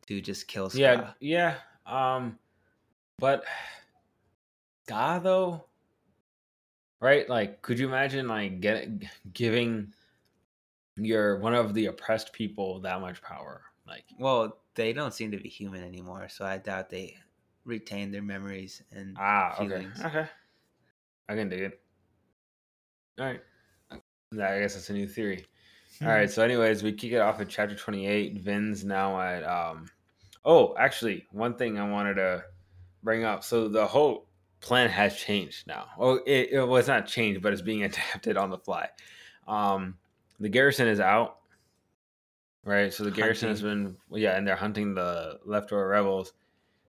to 0.06 0.20
just 0.20 0.46
kill 0.46 0.68
skaa. 0.68 0.78
yeah 0.78 1.10
yeah 1.18 1.54
um 1.86 2.38
but 3.18 3.42
god 4.86 5.24
though 5.24 5.64
right 7.00 7.28
like 7.28 7.60
could 7.60 7.80
you 7.80 7.88
imagine 7.88 8.28
like 8.28 8.60
get 8.60 8.88
giving 9.32 9.92
you're 10.96 11.38
one 11.38 11.54
of 11.54 11.74
the 11.74 11.86
oppressed 11.86 12.32
people 12.32 12.80
that 12.80 13.00
much 13.00 13.22
power. 13.22 13.62
Like, 13.86 14.04
well, 14.18 14.58
they 14.74 14.92
don't 14.92 15.12
seem 15.14 15.30
to 15.32 15.38
be 15.38 15.48
human 15.48 15.82
anymore, 15.82 16.28
so 16.28 16.44
I 16.44 16.58
doubt 16.58 16.90
they 16.90 17.16
retain 17.64 18.10
their 18.10 18.22
memories 18.22 18.82
and 18.92 19.16
ah, 19.18 19.54
feelings. 19.58 19.98
okay, 20.00 20.18
okay, 20.18 20.28
I 21.28 21.34
can 21.34 21.48
dig 21.48 21.60
it. 21.60 21.80
All 23.18 23.26
right, 23.26 23.40
I 23.90 24.60
guess 24.60 24.74
that's 24.74 24.90
a 24.90 24.92
new 24.92 25.06
theory. 25.06 25.44
All 26.02 26.08
right, 26.08 26.30
so 26.30 26.42
anyways, 26.42 26.82
we 26.82 26.92
kick 26.92 27.12
it 27.12 27.20
off 27.20 27.40
at 27.40 27.48
chapter 27.48 27.76
twenty-eight. 27.76 28.38
Vin's 28.38 28.84
now 28.84 29.20
at 29.20 29.44
um. 29.44 29.86
Oh, 30.44 30.74
actually, 30.78 31.26
one 31.30 31.54
thing 31.54 31.78
I 31.78 31.88
wanted 31.88 32.14
to 32.14 32.44
bring 33.02 33.24
up. 33.24 33.44
So 33.44 33.68
the 33.68 33.86
whole 33.86 34.26
plan 34.60 34.88
has 34.88 35.16
changed 35.16 35.66
now. 35.66 35.86
Oh, 35.98 36.16
it, 36.26 36.48
it 36.50 36.66
was 36.66 36.88
not 36.88 37.06
changed, 37.06 37.42
but 37.42 37.52
it's 37.52 37.62
being 37.62 37.84
adapted 37.84 38.36
on 38.36 38.50
the 38.50 38.58
fly. 38.58 38.88
Um, 39.46 39.96
the 40.40 40.48
garrison 40.48 40.88
is 40.88 41.00
out, 41.00 41.38
right? 42.64 42.92
So 42.92 43.04
the 43.04 43.10
hunting. 43.10 43.22
garrison 43.22 43.48
has 43.48 43.62
been 43.62 43.96
yeah, 44.10 44.36
and 44.36 44.46
they're 44.46 44.56
hunting 44.56 44.94
the 44.94 45.38
leftover 45.44 45.88
rebels. 45.88 46.32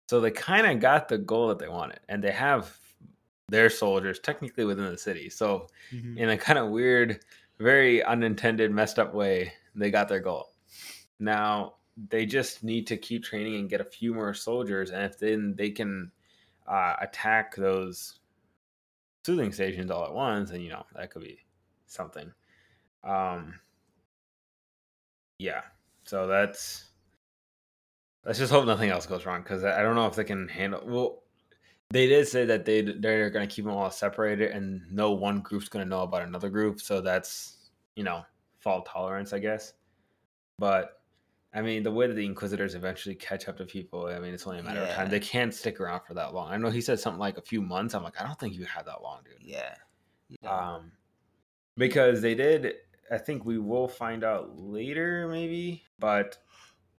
So 0.08 0.20
they 0.20 0.30
kind 0.30 0.66
of 0.66 0.80
got 0.80 1.08
the 1.08 1.18
goal 1.18 1.48
that 1.48 1.58
they 1.58 1.68
wanted, 1.68 2.00
and 2.08 2.22
they 2.22 2.32
have 2.32 2.78
their 3.48 3.70
soldiers 3.70 4.18
technically 4.18 4.64
within 4.64 4.86
the 4.86 4.98
city. 4.98 5.28
So 5.28 5.68
mm-hmm. 5.92 6.18
in 6.18 6.30
a 6.30 6.36
kind 6.36 6.58
of 6.58 6.70
weird, 6.70 7.20
very 7.58 8.02
unintended, 8.02 8.70
messed 8.70 8.98
up 8.98 9.14
way, 9.14 9.52
they 9.74 9.90
got 9.90 10.08
their 10.08 10.20
goal. 10.20 10.52
Now 11.18 11.74
they 12.08 12.26
just 12.26 12.64
need 12.64 12.86
to 12.86 12.96
keep 12.96 13.22
training 13.22 13.56
and 13.56 13.70
get 13.70 13.80
a 13.80 13.84
few 13.84 14.14
more 14.14 14.34
soldiers, 14.34 14.90
and 14.90 15.04
if 15.04 15.18
then 15.18 15.54
they 15.56 15.70
can 15.70 16.10
uh, 16.66 16.94
attack 17.00 17.54
those 17.56 18.18
soothing 19.24 19.52
stations 19.52 19.90
all 19.90 20.04
at 20.04 20.12
once, 20.12 20.50
and 20.50 20.62
you 20.62 20.70
know 20.70 20.84
that 20.94 21.10
could 21.10 21.22
be 21.22 21.38
something. 21.86 22.32
Um, 23.04 23.54
yeah. 25.38 25.62
So 26.04 26.26
that's 26.26 26.90
let's 28.24 28.38
just 28.38 28.52
hope 28.52 28.66
nothing 28.66 28.90
else 28.90 29.06
goes 29.06 29.26
wrong 29.26 29.42
because 29.42 29.64
I 29.64 29.82
don't 29.82 29.94
know 29.94 30.06
if 30.06 30.14
they 30.14 30.24
can 30.24 30.48
handle. 30.48 30.82
Well, 30.84 31.22
they 31.90 32.06
did 32.06 32.26
say 32.28 32.44
that 32.46 32.64
they 32.64 32.80
they're 32.82 33.30
going 33.30 33.46
to 33.46 33.54
keep 33.54 33.64
them 33.64 33.74
all 33.74 33.90
separated 33.90 34.50
and 34.52 34.82
no 34.90 35.12
one 35.12 35.40
group's 35.40 35.68
going 35.68 35.84
to 35.84 35.88
know 35.88 36.02
about 36.02 36.22
another 36.22 36.48
group. 36.48 36.80
So 36.80 37.00
that's 37.00 37.70
you 37.96 38.04
know 38.04 38.24
fault 38.60 38.86
tolerance, 38.86 39.32
I 39.32 39.38
guess. 39.38 39.74
But 40.58 41.00
I 41.54 41.60
mean, 41.60 41.82
the 41.82 41.90
way 41.90 42.06
that 42.06 42.14
the 42.14 42.24
Inquisitors 42.24 42.74
eventually 42.74 43.14
catch 43.14 43.46
up 43.46 43.58
to 43.58 43.66
people, 43.66 44.06
I 44.06 44.18
mean, 44.20 44.32
it's 44.32 44.46
only 44.46 44.60
a 44.60 44.62
matter 44.62 44.80
of 44.80 44.88
time. 44.90 45.10
They 45.10 45.20
can't 45.20 45.52
stick 45.52 45.80
around 45.80 46.00
for 46.06 46.14
that 46.14 46.32
long. 46.32 46.50
I 46.50 46.56
know 46.56 46.70
he 46.70 46.80
said 46.80 46.98
something 46.98 47.20
like 47.20 47.36
a 47.36 47.42
few 47.42 47.60
months. 47.60 47.94
I'm 47.94 48.02
like, 48.02 48.18
I 48.18 48.24
don't 48.24 48.38
think 48.38 48.54
you 48.54 48.64
had 48.64 48.86
that 48.86 49.02
long, 49.02 49.20
dude. 49.24 49.34
Yeah. 49.42 49.74
Know, 50.42 50.50
Um, 50.50 50.92
because 51.76 52.22
they 52.22 52.34
did. 52.34 52.74
I 53.12 53.18
think 53.18 53.44
we 53.44 53.58
will 53.58 53.86
find 53.88 54.24
out 54.24 54.58
later, 54.58 55.28
maybe. 55.28 55.84
But 55.98 56.38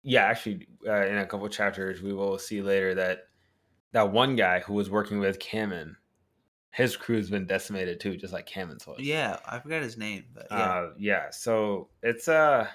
yeah, 0.03 0.25
actually, 0.25 0.69
uh, 0.87 1.07
in 1.07 1.19
a 1.19 1.27
couple 1.27 1.49
chapters, 1.49 2.03
we 2.03 2.13
will 2.13 2.39
see 2.39 2.63
later 2.63 2.95
that 2.95 3.29
that 3.93 4.13
one 4.13 4.37
guy 4.37 4.61
who 4.61 4.75
was 4.75 4.91
working 4.91 5.19
with 5.19 5.39
Camon, 5.39 5.97
his 6.71 6.97
crew's 6.97 7.31
been 7.31 7.47
decimated 7.47 7.99
too, 7.99 8.17
just 8.17 8.33
like 8.33 8.47
Camon's 8.47 8.87
was. 8.87 9.01
yeah, 9.01 9.39
I 9.47 9.59
forgot 9.59 9.83
his 9.83 9.97
name, 9.97 10.25
but 10.35 10.47
yeah. 10.51 10.57
Uh, 10.57 10.91
yeah. 10.99 11.31
So 11.31 11.89
it's 12.03 12.29
uh, 12.29 12.69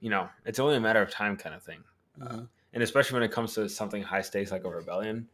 you 0.00 0.10
know, 0.10 0.28
it's 0.44 0.58
only 0.58 0.76
a 0.76 0.80
matter 0.80 1.00
of 1.02 1.10
time, 1.10 1.36
kind 1.36 1.54
of 1.54 1.62
thing. 1.62 1.84
Mhm. 2.20 2.48
and 2.74 2.82
especially 2.82 3.14
when 3.14 3.22
it 3.22 3.32
comes 3.32 3.54
to 3.54 3.68
something 3.68 4.02
high 4.02 4.20
stakes 4.20 4.50
like 4.50 4.64
a 4.64 4.68
rebellion 4.68 5.28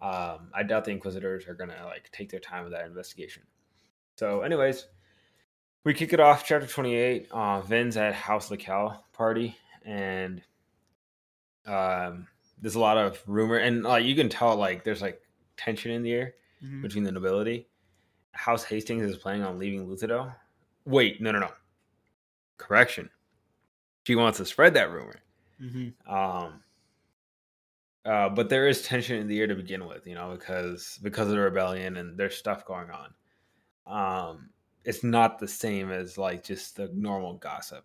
um, 0.00 0.50
i 0.54 0.62
doubt 0.62 0.84
the 0.84 0.90
inquisitors 0.90 1.46
are 1.46 1.54
gonna 1.54 1.84
like 1.84 2.10
take 2.12 2.30
their 2.30 2.40
time 2.40 2.62
with 2.64 2.72
that 2.72 2.86
investigation 2.86 3.42
so 4.16 4.40
anyways 4.40 4.86
we 5.84 5.94
kick 5.94 6.12
it 6.12 6.20
off 6.20 6.44
chapter 6.44 6.66
28 6.66 7.28
uh, 7.30 7.60
vin's 7.62 7.96
at 7.96 8.14
house 8.14 8.50
Lekal 8.50 9.00
party 9.12 9.56
and 9.84 10.42
um, 11.66 12.26
there's 12.60 12.74
a 12.74 12.80
lot 12.80 12.98
of 12.98 13.22
rumor 13.26 13.56
and 13.56 13.82
like 13.82 14.04
you 14.04 14.14
can 14.14 14.28
tell 14.28 14.56
like 14.56 14.84
there's 14.84 15.02
like 15.02 15.20
tension 15.56 15.90
in 15.90 16.02
the 16.02 16.12
air 16.12 16.34
Mhm. 16.62 16.80
between 16.82 17.02
the 17.04 17.10
nobility 17.12 17.68
house 18.32 18.62
hastings 18.64 19.02
is 19.02 19.16
planning 19.16 19.42
on 19.42 19.58
leaving 19.58 19.86
luthadel 19.86 20.34
wait 20.84 21.20
no 21.20 21.32
no 21.32 21.40
no 21.40 21.50
correction 22.56 23.10
she 24.06 24.14
wants 24.14 24.38
to 24.38 24.44
spread 24.46 24.74
that 24.74 24.90
rumor 24.92 25.20
Mhm. 25.60 25.94
um, 26.08 26.62
uh, 28.04 28.28
but 28.28 28.48
there 28.48 28.68
is 28.68 28.82
tension 28.82 29.16
in 29.18 29.26
the 29.28 29.38
air 29.40 29.46
to 29.46 29.54
begin 29.54 29.86
with, 29.86 30.08
you 30.08 30.14
know, 30.16 30.32
because 30.32 30.98
because 31.02 31.28
of 31.28 31.34
the 31.34 31.38
rebellion 31.40 31.96
and 31.96 32.18
there's 32.18 32.34
stuff 32.36 32.64
going 32.64 32.88
on. 32.90 33.14
Um, 33.86 34.51
it's 34.84 35.04
not 35.04 35.38
the 35.38 35.48
same 35.48 35.90
as 35.90 36.18
like 36.18 36.44
just 36.44 36.76
the 36.76 36.90
normal 36.94 37.34
gossip. 37.34 37.84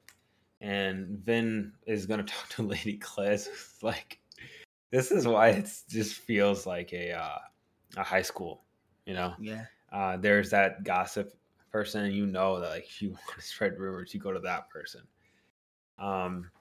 And 0.61 1.19
Vin 1.19 1.73
is 1.85 2.05
gonna 2.05 2.23
talk 2.23 2.49
to 2.49 2.63
Lady 2.63 2.97
Kliss. 2.97 3.47
like, 3.81 4.19
this 4.91 5.11
is 5.11 5.27
why 5.27 5.49
it 5.49 5.69
just 5.89 6.15
feels 6.15 6.65
like 6.65 6.93
a 6.93 7.11
uh, 7.11 7.39
a 7.97 8.03
high 8.03 8.21
school, 8.21 8.63
you 9.05 9.13
know. 9.13 9.33
Yeah. 9.39 9.65
Uh, 9.91 10.17
there's 10.17 10.49
that 10.49 10.83
gossip 10.83 11.33
person, 11.71 12.05
and 12.05 12.13
you 12.13 12.25
know 12.25 12.59
that 12.59 12.69
like 12.69 12.85
if 12.85 13.01
you 13.01 13.09
want 13.09 13.21
to 13.35 13.41
spread 13.41 13.77
rumors, 13.79 14.13
you 14.13 14.19
go 14.19 14.31
to 14.31 14.39
that 14.39 14.69
person. 14.69 15.01
Um, 15.99 16.51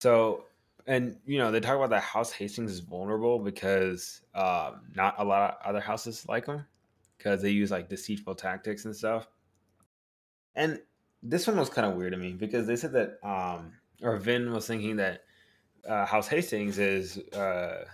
so, 0.00 0.44
and 0.86 1.16
you 1.26 1.38
know, 1.38 1.50
they 1.50 1.60
talk 1.60 1.76
about 1.76 1.90
that 1.90 2.02
House 2.02 2.32
Hastings 2.32 2.72
is 2.72 2.80
vulnerable 2.80 3.38
because 3.38 4.22
um, 4.34 4.82
not 4.94 5.14
a 5.18 5.24
lot 5.24 5.50
of 5.50 5.68
other 5.68 5.80
houses 5.80 6.26
like 6.28 6.46
them 6.46 6.66
because 7.18 7.42
they 7.42 7.50
use 7.50 7.70
like 7.70 7.88
deceitful 7.88 8.34
tactics 8.34 8.86
and 8.86 8.96
stuff. 8.96 9.28
And 10.54 10.80
this 11.22 11.46
one 11.46 11.56
was 11.56 11.70
kind 11.70 11.86
of 11.86 11.96
weird 11.96 12.12
to 12.12 12.18
me 12.18 12.32
because 12.32 12.66
they 12.66 12.76
said 12.76 12.92
that, 12.92 13.18
um, 13.22 13.72
or 14.02 14.16
Vin 14.16 14.52
was 14.52 14.66
thinking 14.66 14.96
that 14.96 15.24
uh, 15.88 16.06
House 16.06 16.28
Hastings 16.28 16.78
is 16.78 17.18
uh, 17.32 17.84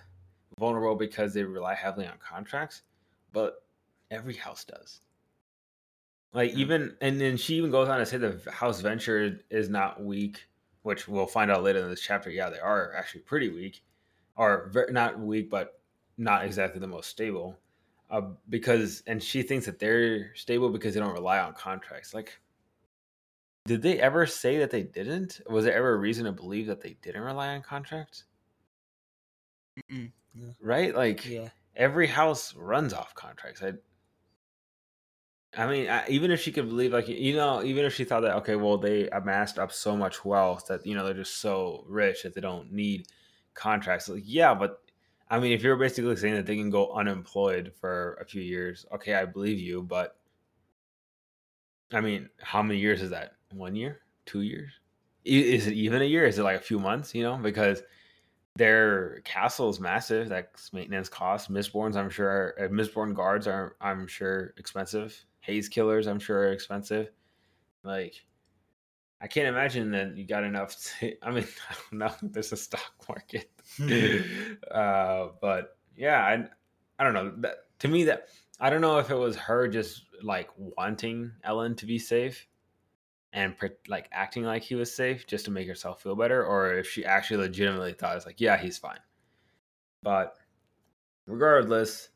vulnerable 0.59 0.97
because 0.97 1.35
they 1.35 1.43
rely 1.43 1.75
heavily 1.75 2.07
on 2.07 2.19
contracts, 2.19 2.83
but 3.33 3.65
every 4.11 4.35
house 4.35 4.65
does. 4.65 5.01
Like 6.33 6.53
Yeah. 6.53 6.59
even, 6.59 6.97
and 7.01 7.21
then 7.21 7.37
she 7.37 7.57
even 7.57 7.71
goes 7.71 7.89
on 7.89 7.99
to 7.99 8.07
say 8.07 8.17
that 8.19 8.45
House 8.49 8.81
Venture 8.81 9.41
is 9.51 9.69
not 9.69 10.03
weak 10.03 10.47
which 10.87 11.09
we'll 11.09 11.27
find 11.27 11.51
out 11.51 11.65
later 11.65 11.81
in 11.81 11.91
this 11.91 12.01
chapter. 12.01 12.31
Yeah, 12.31 12.49
they 12.49 12.61
are 12.61 12.95
actually 12.95 13.23
pretty 13.23 13.49
weak, 13.49 13.83
or 14.37 14.71
very, 14.73 14.93
not 14.93 15.19
weak, 15.19 15.51
but 15.51 15.81
not 16.17 16.45
exactly 16.45 16.79
the 16.79 16.87
most 16.87 17.09
stable. 17.11 17.59
Uh, 18.09 18.21
because 18.49 19.03
and 19.09 19.21
she 19.21 19.43
thinks 19.43 19.67
that 19.67 19.81
they're 19.81 20.33
stable 20.37 20.69
because 20.69 20.95
they 20.95 21.01
don't 21.01 21.13
rely 21.13 21.41
on 21.41 21.53
contracts. 21.55 22.15
Like, 22.15 22.39
did 23.67 23.83
they 23.83 24.01
ever 24.01 24.27
say 24.27 24.59
that 24.59 24.71
they 24.71 24.83
didn't? 24.83 25.41
Was 25.49 25.65
there 25.65 25.75
ever 25.75 25.95
a 25.95 25.99
reason 25.99 26.25
to 26.25 26.33
believe 26.33 26.67
that 26.69 26.81
they 26.83 26.97
didn't 27.03 27.23
rely 27.23 27.49
on 27.55 27.63
contracts? 27.63 28.25
Mm-mm. 29.91 30.13
Right? 30.61 30.95
Like, 30.95 31.25
Yeah. 31.25 31.51
every 31.75 32.07
house 32.07 32.55
runs 32.55 32.93
off 32.93 33.15
contracts. 33.15 33.63
I, 33.63 33.75
I 35.57 35.67
mean, 35.67 35.89
I, 35.89 36.07
even 36.09 36.31
if 36.31 36.41
she 36.41 36.53
could 36.53 36.69
believe, 36.69 36.93
like 36.93 37.09
you 37.09 37.35
know, 37.35 37.63
even 37.63 37.85
if 37.85 37.95
she 37.95 38.05
thought 38.05 38.21
that 38.21 38.37
okay, 38.37 38.57
well, 38.57 38.77
they 38.79 39.09
amassed 39.09 39.59
up 39.59 39.73
so 39.73 39.97
much 39.97 40.25
wealth 40.25 40.67
that 40.69 40.85
you 40.87 40.95
know 40.95 41.05
they're 41.05 41.15
just 41.15 41.39
so 41.41 41.85
rich 41.89 42.23
that 42.23 42.35
they 42.35 42.41
don't 42.43 42.73
need 42.73 43.09
contracts. 43.55 44.09
Like, 44.09 44.23
yeah, 44.27 44.55
but 44.55 44.83
I 45.31 45.39
mean, 45.41 45.53
if 45.53 45.63
you're 45.63 45.77
basically 45.77 46.17
saying 46.17 46.35
that 46.35 46.47
they 46.47 46.57
can 46.57 46.71
go 46.71 46.93
unemployed 46.93 47.73
for 47.81 48.15
a 48.21 48.27
few 48.27 48.43
years, 48.43 48.85
okay, 48.93 49.15
I 49.15 49.25
believe 49.25 49.59
you, 49.59 49.83
but 49.83 50.17
I 51.93 52.01
mean, 52.01 52.29
how 52.41 52.63
many 52.63 52.79
years 52.81 53.03
is 53.03 53.11
that? 53.11 53.36
One 53.53 53.77
year? 53.77 54.01
Two 54.25 54.43
years? 54.43 54.73
Is 55.25 55.67
it 55.67 55.75
even 55.75 56.03
a 56.03 56.05
year? 56.05 56.25
Is 56.25 56.39
it 56.39 56.43
like 56.45 56.57
a 56.57 56.63
few 56.63 56.79
months? 56.79 57.15
You 57.15 57.23
know, 57.25 57.37
because 57.37 57.83
their 58.57 59.21
castle 59.25 59.69
is 59.69 59.81
massive. 59.81 60.29
That's 60.29 60.73
maintenance 60.73 61.09
costs. 61.09 61.49
Mistborns, 61.49 61.97
I'm 61.97 62.11
sure. 62.11 62.55
Uh, 62.59 62.69
Mistborn 62.69 63.15
guards 63.15 63.47
are, 63.47 63.77
I'm 63.81 64.07
sure, 64.07 64.55
expensive. 64.57 65.25
Haze 65.41 65.69
killers, 65.69 66.07
I'm 66.07 66.19
sure, 66.19 66.39
are 66.39 66.53
expensive. 66.53 67.11
Like, 67.83 68.25
I 69.21 69.27
can't 69.27 69.49
imagine 69.49 69.91
that 69.93 70.17
you 70.17 70.27
got 70.27 70.45
enough. 70.45 70.77
To, 71.01 71.15
I 71.23 71.31
mean, 71.31 71.47
I 71.71 71.75
don't 71.91 71.99
know. 71.99 72.13
There's 72.23 72.53
a 72.53 72.57
stock 72.57 72.93
market, 73.09 73.51
uh, 74.71 75.29
but 75.41 75.77
yeah, 75.97 76.21
I, 76.21 76.49
I 76.99 77.05
don't 77.05 77.15
know. 77.15 77.33
That 77.39 77.57
to 77.81 77.89
me, 77.89 78.05
that 78.05 78.29
I 78.61 78.71
don't 78.71 78.81
know 78.81 78.99
if 78.99 79.11
it 79.11 79.17
was 79.17 79.37
her 79.37 79.69
just 79.69 80.05
like 80.23 80.49
wanting 80.57 81.33
Elend 81.47 81.77
to 81.79 81.87
be 81.87 81.99
safe 81.99 82.47
and 83.37 83.55
like 83.87 84.09
acting 84.11 84.43
like 84.43 84.63
he 84.63 84.75
was 84.75 84.93
safe 84.93 85.27
just 85.27 85.45
to 85.45 85.51
make 85.53 85.69
herself 85.69 86.03
feel 86.03 86.17
better, 86.17 86.45
or 86.45 86.75
if 86.75 86.89
she 86.89 87.05
actually 87.05 87.37
legitimately 87.37 87.93
thought 87.93 88.17
it's 88.17 88.27
like, 88.27 88.41
yeah, 88.41 88.57
he's 88.57 88.79
fine. 88.79 88.99
But 90.03 90.37
regardless, 91.27 92.09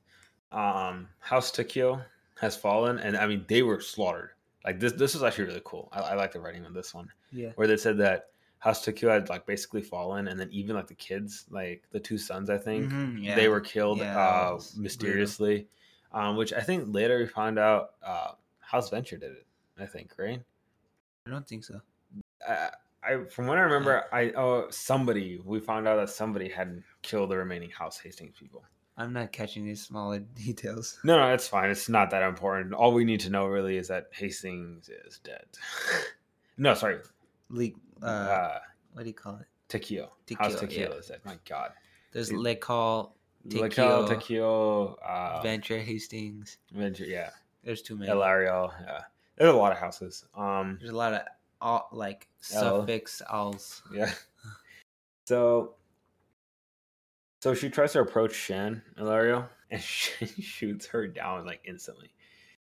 um, 0.50 1.08
House 1.20 1.52
Takio 1.52 2.02
has 2.40 2.56
fallen, 2.56 2.98
and 2.98 3.16
I 3.16 3.26
mean 3.26 3.44
they 3.48 3.62
were 3.62 3.80
slaughtered. 3.80 4.30
Like 4.64 4.80
this, 4.80 4.92
this 4.94 5.14
was 5.14 5.22
actually 5.22 5.44
really 5.44 5.62
cool. 5.64 5.88
I, 5.92 6.00
I 6.00 6.14
like 6.14 6.32
the 6.32 6.40
writing 6.40 6.64
on 6.66 6.74
this 6.74 6.92
one, 6.94 7.08
Yeah. 7.32 7.52
where 7.54 7.66
they 7.68 7.76
said 7.76 7.98
that 7.98 8.26
House 8.58 8.84
Takio 8.84 9.10
had 9.10 9.28
like 9.28 9.46
basically 9.46 9.82
fallen, 9.82 10.28
and 10.28 10.38
then 10.40 10.48
even 10.52 10.74
like 10.76 10.86
the 10.86 10.94
kids, 10.94 11.46
like 11.50 11.84
the 11.92 12.00
two 12.00 12.18
sons, 12.18 12.50
I 12.50 12.58
think 12.58 12.90
Mhm, 12.92 13.22
yeah. 13.22 13.34
they 13.36 13.48
were 13.48 13.60
killed 13.60 13.98
Yeah, 13.98 14.18
uh, 14.18 14.60
mysteriously. 14.76 15.68
Um, 16.12 16.36
which 16.36 16.52
I 16.52 16.60
think 16.60 16.92
later 16.92 17.18
we 17.18 17.26
found 17.26 17.56
out 17.56 17.90
uh, 18.02 18.32
House 18.58 18.90
Venture 18.90 19.16
did 19.16 19.30
it. 19.32 19.46
I 19.78 19.86
think 19.86 20.12
right. 20.18 20.42
I 21.26 21.30
don't 21.30 21.46
think 21.46 21.64
so. 21.64 21.80
I, 22.48 22.70
I 23.02 23.24
from 23.24 23.46
what 23.46 23.58
I 23.58 23.62
remember, 23.62 24.04
I 24.12 24.32
oh 24.36 24.66
somebody 24.70 25.40
we 25.44 25.60
found 25.60 25.86
out 25.86 25.96
that 25.96 26.10
somebody 26.10 26.48
had 26.48 26.82
killed 27.02 27.30
the 27.30 27.36
remaining 27.36 27.70
House 27.70 27.98
Hastings 27.98 28.36
people. 28.38 28.64
I'm 28.96 29.12
not 29.14 29.32
catching 29.32 29.64
these 29.64 29.82
smaller 29.82 30.18
details. 30.34 30.98
No, 31.04 31.18
no, 31.18 31.32
it's 31.32 31.48
fine. 31.48 31.70
It's 31.70 31.88
not 31.88 32.10
that 32.10 32.22
important. 32.22 32.74
All 32.74 32.92
we 32.92 33.04
need 33.04 33.20
to 33.20 33.30
know 33.30 33.46
really 33.46 33.76
is 33.76 33.88
that 33.88 34.08
Hastings 34.12 34.90
is 35.06 35.18
dead. 35.18 35.46
no, 36.58 36.74
sorry, 36.74 36.98
Leak. 37.48 37.76
Uh, 38.02 38.06
uh, 38.06 38.58
what 38.92 39.02
do 39.02 39.08
you 39.08 39.14
call 39.14 39.36
it? 39.36 39.46
Takio. 39.68 40.08
House 40.38 40.56
Takio 40.56 40.78
yeah. 40.78 40.88
is 40.88 41.06
dead. 41.06 41.20
My 41.24 41.38
God, 41.48 41.72
There's 42.12 42.28
Dude. 42.28 42.40
Le 42.40 42.56
Call, 42.56 43.14
Lakel, 43.48 44.08
Takio, 44.08 44.08
Takio, 44.08 44.96
uh, 45.02 45.40
Venture, 45.42 45.78
Hastings. 45.78 46.58
Venture, 46.72 47.04
yeah, 47.04 47.30
There's 47.64 47.82
too 47.82 47.96
many. 47.96 48.10
Elariel, 48.10 48.72
yeah. 48.84 49.02
There's 49.40 49.54
a 49.54 49.56
lot 49.56 49.72
of 49.72 49.78
houses. 49.78 50.26
Um, 50.34 50.76
There's 50.78 50.92
a 50.92 50.96
lot 50.96 51.14
of 51.14 51.22
all 51.62 51.88
like 51.92 52.28
L. 52.52 52.82
suffix 52.82 53.22
als. 53.22 53.82
Yeah. 53.92 54.12
So, 55.26 55.76
so 57.40 57.54
she 57.54 57.70
tries 57.70 57.92
to 57.92 58.00
approach 58.00 58.34
Shan 58.34 58.82
Elariel, 58.98 59.48
and 59.70 59.80
she 59.80 60.26
shoots 60.26 60.84
her 60.86 61.06
down 61.06 61.46
like 61.46 61.62
instantly. 61.64 62.12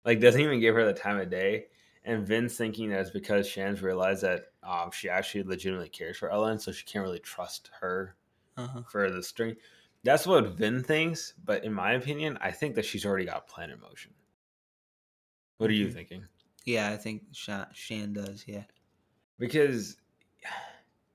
Like 0.05 0.19
doesn't 0.21 0.41
even 0.41 0.59
give 0.61 0.75
her 0.75 0.85
the 0.85 0.93
time 0.93 1.21
of 1.21 1.31
day. 1.31 1.67
And 2.05 2.27
Vin's 2.27 2.57
thinking 2.57 2.91
that 2.91 3.01
it's 3.01 3.11
because 3.11 3.47
Shan's 3.47 3.83
realized 3.83 4.23
that 4.23 4.47
um, 4.63 4.91
she 4.91 5.09
actually 5.09 5.45
legitimately 5.45 5.91
cares 5.91 6.17
for 6.19 6.29
Elend, 6.31 6.61
so 6.61 6.73
she 6.73 6.85
can't 6.85 7.05
really 7.05 7.21
trust 7.21 7.71
her 7.81 8.17
Uh-huh. 8.57 8.83
for 8.91 9.11
the 9.11 9.23
string. 9.23 9.57
That's 10.03 10.27
what 10.27 10.57
Vin 10.57 10.83
thinks, 10.83 11.35
but 11.45 11.65
in 11.65 11.73
my 11.73 11.93
opinion, 11.93 12.37
I 12.41 12.51
think 12.51 12.75
that 12.75 12.85
she's 12.85 13.07
already 13.07 13.27
got 13.27 13.45
a 13.49 13.53
plan 13.53 13.71
in 13.71 13.79
motion. 13.81 14.13
What 15.59 15.71
are 15.71 15.75
you 15.75 15.89
Mhm. 15.89 15.93
thinking? 15.93 16.29
Yeah, 16.65 16.91
I 16.91 16.97
think 16.97 17.23
Shan, 17.33 17.67
Shan 17.75 18.13
does. 18.15 18.45
Yeah, 18.47 18.65
Because 19.39 19.97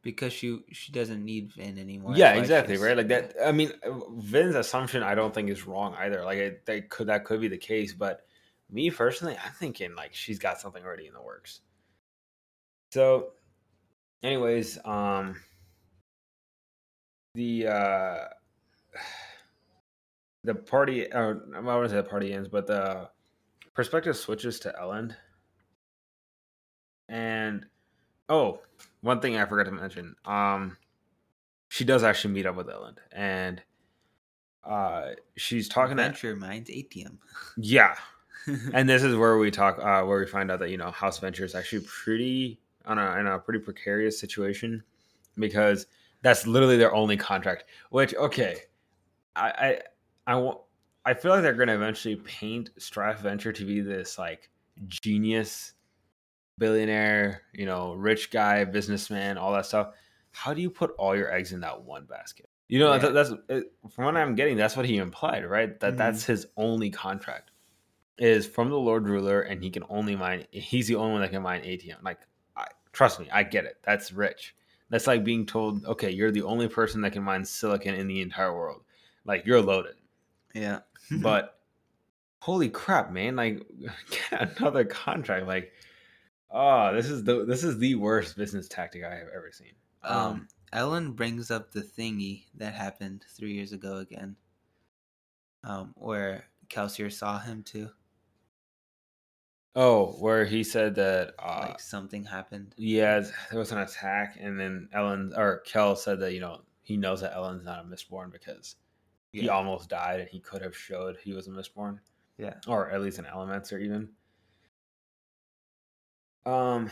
because 0.01 0.31
she 0.31 0.61
she 0.71 0.91
doesn't 0.93 1.23
need 1.25 1.51
Vin 1.53 1.77
anymore. 1.77 2.13
yeah 2.15 2.33
exactly 2.35 2.77
right 2.77 2.95
like 2.95 3.09
that 3.09 3.33
i 3.45 3.51
mean 3.51 3.69
vin's 4.13 4.55
assumption 4.55 5.03
i 5.03 5.13
don't 5.13 5.33
think 5.33 5.49
is 5.49 5.67
wrong 5.67 5.93
either 5.95 6.23
like 6.23 6.37
it, 6.37 6.65
that 6.65 6.89
could 6.89 7.07
that 7.07 7.25
could 7.25 7.41
be 7.41 7.49
the 7.49 7.57
case 7.57 7.93
but 7.93 8.21
me 8.71 8.89
personally 8.89 9.35
i'm 9.43 9.51
thinking 9.51 9.93
like 9.95 10.13
she's 10.13 10.39
got 10.39 10.57
something 10.57 10.85
already 10.85 11.05
in 11.07 11.13
the 11.13 11.21
works 11.21 11.59
so 12.93 13.31
anyways 14.23 14.79
um 14.85 15.35
the 17.35 17.67
uh 17.67 18.17
the 20.43 20.55
party 20.55 21.11
or 21.11 21.43
I 21.51 21.55
don't 21.55 21.65
want 21.65 21.83
to 21.85 21.89
say 21.89 21.95
the 21.97 22.03
party 22.03 22.33
ends, 22.33 22.47
but 22.47 22.65
the 22.67 23.09
perspective 23.73 24.15
switches 24.15 24.59
to 24.61 24.73
Elend. 24.81 25.15
And 27.09 27.65
oh, 28.29 28.61
one 29.01 29.19
thing 29.19 29.35
I 29.35 29.45
forgot 29.45 29.65
to 29.65 29.71
mention. 29.71 30.15
Um 30.25 30.77
she 31.67 31.83
does 31.83 32.03
actually 32.03 32.33
meet 32.33 32.45
up 32.45 32.55
with 32.55 32.67
Elend 32.67 32.97
and 33.11 33.61
uh 34.63 35.09
she's 35.35 35.67
talking 35.67 35.97
to 35.97 36.03
Venture 36.03 36.35
Minds 36.35 36.69
atium. 36.69 37.19
Yeah. 37.57 37.95
and 38.73 38.87
this 38.87 39.03
is 39.03 39.15
where 39.15 39.37
we 39.37 39.51
talk 39.51 39.79
uh 39.79 40.03
where 40.05 40.19
we 40.19 40.25
find 40.25 40.49
out 40.49 40.59
that 40.59 40.69
you 40.69 40.77
know 40.77 40.91
House 40.91 41.19
Venture 41.19 41.43
is 41.43 41.55
actually 41.55 41.85
pretty 41.85 42.61
on 42.85 42.97
a 42.97 43.19
in 43.19 43.27
a 43.27 43.37
pretty 43.37 43.59
precarious 43.59 44.17
situation 44.19 44.81
because 45.37 45.87
that's 46.21 46.45
literally 46.45 46.77
their 46.77 46.93
only 46.93 47.17
contract. 47.17 47.65
Which 47.89 48.13
okay, 48.15 48.57
I 49.35 49.49
I 50.27 50.33
I 50.33 50.35
want. 50.35 50.59
I 51.05 51.13
feel 51.13 51.31
like 51.31 51.41
they're 51.41 51.53
going 51.53 51.69
to 51.69 51.75
eventually 51.75 52.17
paint 52.17 52.71
Straff 52.77 53.19
Venture 53.19 53.53
to 53.53 53.65
be 53.65 53.79
this 53.79 54.19
like 54.19 54.49
genius, 54.87 55.73
billionaire, 56.59 57.41
you 57.53 57.65
know, 57.65 57.93
rich 57.95 58.29
guy, 58.31 58.63
businessman, 58.65 59.37
all 59.37 59.53
that 59.53 59.65
stuff. 59.65 59.93
How 60.31 60.53
do 60.53 60.61
you 60.61 60.69
put 60.69 60.91
all 60.97 61.15
your 61.15 61.33
eggs 61.33 61.53
in 61.53 61.61
that 61.61 61.81
one 61.81 62.05
basket? 62.05 62.49
You 62.67 62.79
know, 62.79 62.91
Yeah. 62.93 62.99
that, 62.99 63.13
that's 63.13 63.29
from 63.89 64.05
what 64.05 64.15
I'm 64.17 64.35
getting. 64.35 64.57
That's 64.57 64.77
what 64.77 64.85
he 64.85 64.97
implied, 64.97 65.43
right? 65.45 65.79
That 65.79 65.93
Mhm. 65.93 65.97
that's 65.97 66.25
his 66.25 66.45
only 66.57 66.91
contract 66.91 67.49
is 68.19 68.45
from 68.45 68.69
the 68.69 68.77
Lord 68.77 69.07
Ruler, 69.07 69.41
and 69.41 69.63
he 69.63 69.69
can 69.71 69.83
only 69.89 70.15
mine. 70.15 70.45
He's 70.51 70.87
the 70.87 70.95
only 70.95 71.13
one 71.13 71.21
that 71.21 71.31
can 71.31 71.41
mine 71.41 71.61
atium. 71.63 71.97
Like, 72.03 72.19
I, 72.55 72.67
trust 72.91 73.19
me, 73.19 73.27
I 73.31 73.43
get 73.43 73.65
it. 73.65 73.77
That's 73.81 74.11
rich. 74.11 74.55
That's 74.89 75.07
like 75.07 75.23
being 75.23 75.45
told, 75.45 75.85
okay, 75.85 76.09
you're 76.11 76.31
the 76.31 76.43
only 76.43 76.67
person 76.67 77.01
that 77.01 77.13
can 77.13 77.23
mine 77.23 77.45
silicon 77.45 77.95
in 77.95 78.07
the 78.07 78.21
entire 78.21 78.53
world. 78.53 78.83
Like, 79.25 79.45
you're 79.45 79.61
loaded. 79.61 79.95
yeah. 80.53 80.79
But 81.23 81.59
holy 82.39 82.69
crap, 82.69 83.11
man! 83.11 83.35
Like, 83.35 83.63
get 84.31 84.59
another 84.59 84.83
contract. 84.85 85.47
Like, 85.47 85.71
oh, 86.51 86.93
this 86.93 87.09
is 87.09 87.23
the 87.23 87.45
this 87.45 87.63
is 87.63 87.77
the 87.77 87.95
worst 87.95 88.35
business 88.37 88.67
tactic 88.67 89.03
I 89.03 89.15
have 89.15 89.27
ever 89.35 89.51
seen. 89.51 89.73
um, 90.03 90.47
Elend 90.73 91.15
brings 91.15 91.49
up 91.51 91.71
the 91.71 91.81
thingy 91.81 92.43
that 92.55 92.73
happened 92.73 93.25
three 93.35 93.53
years 93.53 93.73
ago 93.73 93.97
again, 93.97 94.35
um, 95.63 95.93
where 95.95 96.45
Kelsier 96.69 97.11
saw 97.11 97.39
him 97.39 97.63
too. 97.63 97.89
oh, 99.75 100.07
where 100.19 100.45
he 100.45 100.63
said 100.63 100.95
that, 100.95 101.33
uh, 101.39 101.67
like 101.69 101.79
something 101.79 102.23
happened. 102.23 102.73
yeah, 102.77 103.19
there 103.49 103.59
was 103.59 103.71
an 103.71 103.79
attack, 103.79 104.37
and 104.39 104.59
then 104.59 104.89
Elend 104.95 105.37
or 105.37 105.59
Kel 105.65 105.95
said 105.95 106.19
that 106.19 106.33
you 106.33 106.39
know 106.39 106.61
he 106.83 106.97
knows 106.97 107.21
that 107.21 107.33
Elend's 107.33 107.65
not 107.65 107.83
a 107.83 107.87
mistborn 107.87 108.31
because 108.31 108.75
he 109.31 109.47
almost 109.49 109.89
died, 109.89 110.19
and 110.19 110.29
he 110.29 110.39
could 110.39 110.61
have 110.61 110.75
showed 110.75 111.17
he 111.23 111.33
was 111.33 111.47
a 111.47 111.51
mistborn. 111.51 111.99
Yeah. 112.37 112.53
or 112.67 112.89
at 112.89 113.01
least 113.01 113.19
an 113.19 113.25
elements 113.25 113.73
or 113.73 113.79
even. 113.79 114.07
Um. 116.49 116.89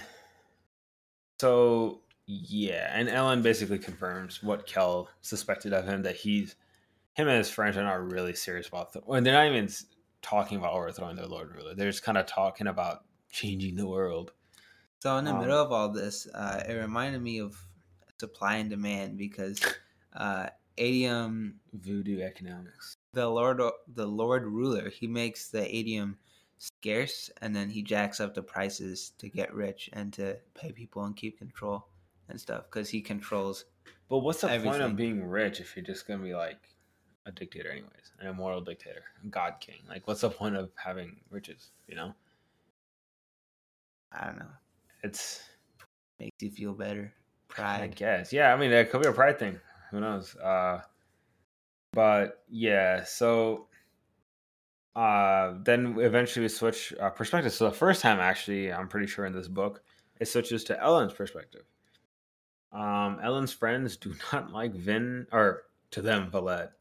So 1.39 2.01
yeah, 2.25 2.91
and 2.93 3.07
Elend 3.09 3.43
basically 3.43 3.79
confirms 3.79 4.43
what 4.43 4.65
Kel 4.67 5.09
suspected 5.21 5.73
of 5.73 5.85
him 5.85 6.03
that 6.03 6.15
he's 6.15 6.55
him 7.13 7.27
and 7.27 7.37
his 7.37 7.49
friends 7.49 7.77
are 7.77 7.83
not 7.83 8.11
really 8.11 8.33
serious 8.33 8.67
about. 8.67 8.93
Th- 8.93 9.05
when 9.05 9.23
they're 9.23 9.33
not 9.33 9.47
even 9.47 9.69
talking 10.21 10.57
about 10.57 10.73
overthrowing 10.73 11.15
their 11.15 11.25
Lord 11.27 11.53
Ruler, 11.55 11.75
they're 11.75 11.89
just 11.91 12.03
kind 12.03 12.17
of 12.17 12.25
talking 12.25 12.67
about 12.67 13.05
changing 13.31 13.75
the 13.75 13.87
world. 13.87 14.33
So 14.99 15.15
in 15.17 15.25
the 15.25 15.31
Um, 15.31 15.39
middle 15.39 15.61
of 15.61 15.71
all 15.71 15.89
this, 15.89 16.27
uh, 16.33 16.63
it 16.67 16.73
reminded 16.73 17.21
me 17.21 17.39
of 17.39 17.57
supply 18.19 18.55
and 18.55 18.69
demand 18.69 19.17
because 19.17 19.59
uh, 20.13 20.47
atium, 20.77 21.55
Voodoo 21.73 22.21
economics. 22.21 22.97
the 23.13 23.27
Lord, 23.27 23.61
the 23.87 24.07
Lord 24.07 24.43
ruler, 24.45 24.89
he 24.89 25.07
makes 25.07 25.49
the 25.49 25.61
atium 25.75 26.17
scarce, 26.57 27.29
and 27.41 27.55
then 27.55 27.69
he 27.69 27.81
jacks 27.81 28.19
up 28.19 28.33
the 28.33 28.41
prices 28.41 29.13
to 29.17 29.29
get 29.29 29.53
rich 29.53 29.89
and 29.93 30.11
to 30.13 30.37
pay 30.53 30.71
people 30.71 31.03
and 31.05 31.15
keep 31.15 31.37
control 31.37 31.87
and 32.29 32.39
stuff 32.39 32.65
because 32.65 32.89
he 32.89 33.01
controls. 33.01 33.65
But 34.09 34.19
what's 34.19 34.41
the 34.41 34.47
point 34.59 34.81
of 34.81 34.95
being 34.95 35.23
rich 35.23 35.59
if 35.59 35.75
you're 35.75 35.85
just 35.85 36.07
gonna 36.07 36.23
be 36.23 36.33
like 36.33 36.59
a 37.25 37.31
dictator, 37.31 37.69
anyways, 37.69 38.11
an 38.19 38.27
immoral 38.27 38.61
dictator, 38.61 39.03
God 39.29 39.55
King? 39.59 39.81
Like, 39.87 40.07
what's 40.07 40.21
the 40.21 40.29
point 40.29 40.55
of 40.55 40.71
having 40.75 41.17
riches? 41.29 41.71
You 41.87 41.95
know, 41.95 42.13
I 44.11 44.25
don't 44.25 44.39
know, 44.39 44.51
it's 45.03 45.41
makes 46.19 46.41
you 46.41 46.51
feel 46.51 46.73
better, 46.73 47.13
Pride. 47.47 47.81
I 47.81 47.87
guess. 47.87 48.33
Yeah, 48.33 48.53
I 48.53 48.57
mean, 48.57 48.71
it 48.71 48.89
could 48.89 49.01
be 49.01 49.07
a 49.07 49.13
pride 49.13 49.39
thing. 49.39 49.59
Who 49.91 49.99
knows? 49.99 50.35
Uh, 50.35 50.81
but 51.93 52.43
yeah, 52.49 53.03
so 53.03 53.67
uh, 54.97 55.53
then 55.63 55.95
eventually 55.99 56.43
we 56.43 56.49
switch 56.49 56.91
uh, 56.99 57.11
perspectives. 57.11 57.53
So 57.53 57.65
the 57.65 57.75
first 57.75 58.01
time, 58.01 58.19
actually, 58.19 58.73
I'm 58.73 58.87
pretty 58.87 59.05
sure 59.05 59.27
in 59.27 59.33
this 59.33 59.47
book, 59.47 59.83
it 60.19 60.27
switches 60.27 60.63
to 60.65 60.73
Elend's 60.73 61.13
perspective. 61.13 61.61
Um, 62.73 63.19
Elend's 63.23 63.53
friends 63.53 63.95
do 63.97 64.15
not 64.33 64.51
like 64.51 64.73
Vin, 64.73 65.27
or 65.31 65.65
to 65.91 66.01
them, 66.01 66.31
Valette. 66.31 66.71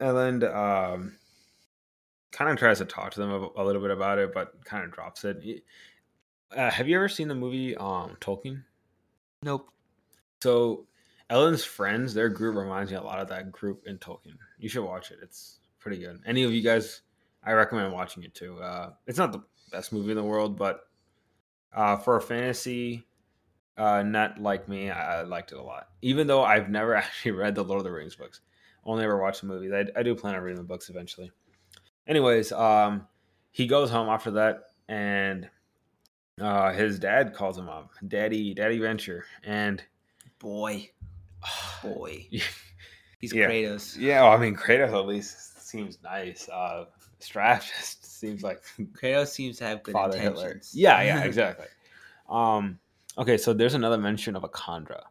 Elend 0.00 0.44
um, 0.44 1.16
kind 2.30 2.52
of 2.52 2.56
tries 2.56 2.78
to 2.78 2.84
talk 2.84 3.10
to 3.14 3.20
them 3.20 3.30
a, 3.32 3.48
a 3.56 3.64
little 3.64 3.82
bit 3.82 3.90
about 3.90 4.20
it, 4.20 4.32
but 4.32 4.64
kind 4.64 4.84
of 4.84 4.92
drops 4.92 5.24
it. 5.24 5.64
Uh, 6.56 6.70
have 6.70 6.86
you 6.86 6.94
ever 6.94 7.08
seen 7.08 7.26
the 7.26 7.34
movie 7.34 7.76
um, 7.76 8.16
Tolkien? 8.20 8.62
Nope. 9.42 9.70
So 10.40 10.86
Elend's 11.30 11.64
friends, 11.64 12.14
their 12.14 12.28
group 12.28 12.54
reminds 12.54 12.92
me 12.92 12.96
a 12.96 13.02
lot 13.02 13.18
of 13.18 13.26
that 13.30 13.50
group 13.50 13.82
in 13.86 13.98
Tolkien. 13.98 14.36
You 14.56 14.68
should 14.68 14.84
watch 14.84 15.10
it. 15.10 15.18
It's 15.20 15.58
pretty 15.86 16.02
good. 16.02 16.20
Any 16.26 16.42
of 16.42 16.52
you 16.52 16.62
guys, 16.62 17.02
I 17.44 17.52
recommend 17.52 17.92
watching 17.92 18.24
it 18.24 18.34
too. 18.34 18.58
Uh, 18.60 18.90
it's 19.06 19.18
not 19.18 19.30
the 19.30 19.42
best 19.70 19.92
movie 19.92 20.10
in 20.10 20.16
the 20.16 20.24
world, 20.24 20.58
but 20.58 20.80
uh, 21.72 21.96
for 21.96 22.16
a 22.16 22.20
fantasy 22.20 23.06
uh, 23.78 24.02
nut 24.02 24.36
like 24.40 24.68
me, 24.68 24.90
I, 24.90 25.20
I 25.20 25.22
liked 25.22 25.52
it 25.52 25.58
a 25.58 25.62
lot. 25.62 25.88
Even 26.02 26.26
though 26.26 26.42
I've 26.42 26.68
never 26.70 26.94
actually 26.96 27.30
read 27.32 27.54
the 27.54 27.62
Lord 27.62 27.78
of 27.78 27.84
the 27.84 27.92
Rings 27.92 28.16
books, 28.16 28.40
only 28.84 29.04
ever 29.04 29.20
watched 29.20 29.42
the 29.42 29.46
movies. 29.46 29.70
I, 29.72 29.84
I 29.98 30.02
do 30.02 30.14
plan 30.16 30.34
on 30.34 30.42
reading 30.42 30.58
the 30.60 30.66
books 30.66 30.88
eventually. 30.90 31.30
Anyways, 32.08 32.50
um, 32.50 33.06
he 33.52 33.68
goes 33.68 33.88
home 33.90 34.08
after 34.08 34.32
that, 34.32 34.64
and 34.88 35.48
uh, 36.40 36.72
his 36.72 36.98
dad 36.98 37.32
calls 37.32 37.56
him 37.56 37.68
up, 37.68 37.90
Daddy, 38.08 38.54
Daddy 38.54 38.78
Venture, 38.80 39.24
and 39.44 39.84
Boy, 40.40 40.90
boy, 41.82 42.26
he's 43.20 43.32
Yeah. 43.32 43.48
Kratos. 43.48 43.96
Yeah, 43.96 44.22
well, 44.22 44.32
I 44.32 44.36
mean, 44.36 44.56
Kratos 44.56 44.92
at 44.92 45.06
least 45.06 45.55
seems 45.76 45.98
nice. 46.02 46.48
Uh, 46.48 46.86
Straff 47.20 47.60
just 47.76 48.18
seems 48.18 48.42
like 48.42 48.62
Kratos 48.92 49.28
seems 49.28 49.58
to 49.58 49.64
have 49.64 49.82
good 49.82 49.92
Father 49.92 50.18
Hitler. 50.18 50.44
intentions. 50.46 50.72
Yeah, 50.74 51.02
yeah, 51.02 51.24
exactly. 51.24 51.66
um, 52.28 52.78
okay, 53.18 53.36
so 53.36 53.52
there's 53.52 53.74
another 53.74 53.98
mention 53.98 54.36
of 54.36 54.44
a 54.44 54.48
kandra 54.48 55.02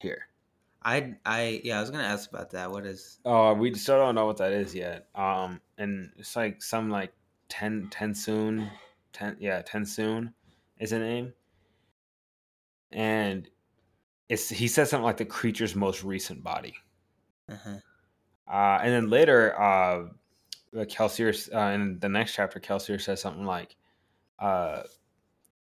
here. 0.00 0.28
I 0.82 1.14
I 1.24 1.60
yeah, 1.64 1.78
I 1.78 1.80
was 1.80 1.90
gonna 1.90 2.04
ask 2.04 2.28
about 2.30 2.50
that. 2.50 2.70
What 2.70 2.84
is 2.84 3.18
Oh, 3.24 3.54
we 3.54 3.74
still 3.74 3.96
don't 3.98 4.14
know 4.14 4.26
what 4.26 4.36
that 4.38 4.52
is 4.52 4.74
yet. 4.74 5.08
Um, 5.14 5.60
and 5.78 6.10
it's 6.18 6.36
like 6.36 6.62
some 6.62 6.90
like 6.90 7.12
ten 7.48 7.88
Tensoon, 7.90 8.70
ten 9.12 9.36
yeah 9.40 9.62
Tensoon 9.62 10.32
is 10.78 10.92
a 10.92 10.98
name, 10.98 11.32
and 12.92 13.48
it's 14.28 14.48
he 14.50 14.68
says 14.68 14.90
something 14.90 15.04
like 15.04 15.16
the 15.16 15.24
creature's 15.24 15.74
most 15.74 16.04
recent 16.04 16.42
body. 16.44 16.74
uh-huh. 17.50 17.78
Uh, 18.46 18.78
and 18.82 18.92
then 18.92 19.10
later, 19.10 19.58
uh, 19.60 20.06
Kelsier, 20.74 21.32
uh, 21.54 21.74
in 21.74 21.98
the 22.00 22.08
next 22.08 22.34
chapter, 22.34 22.60
Kelsier 22.60 23.00
says 23.00 23.20
something 23.20 23.44
like, 23.44 23.76
uh, 24.38 24.82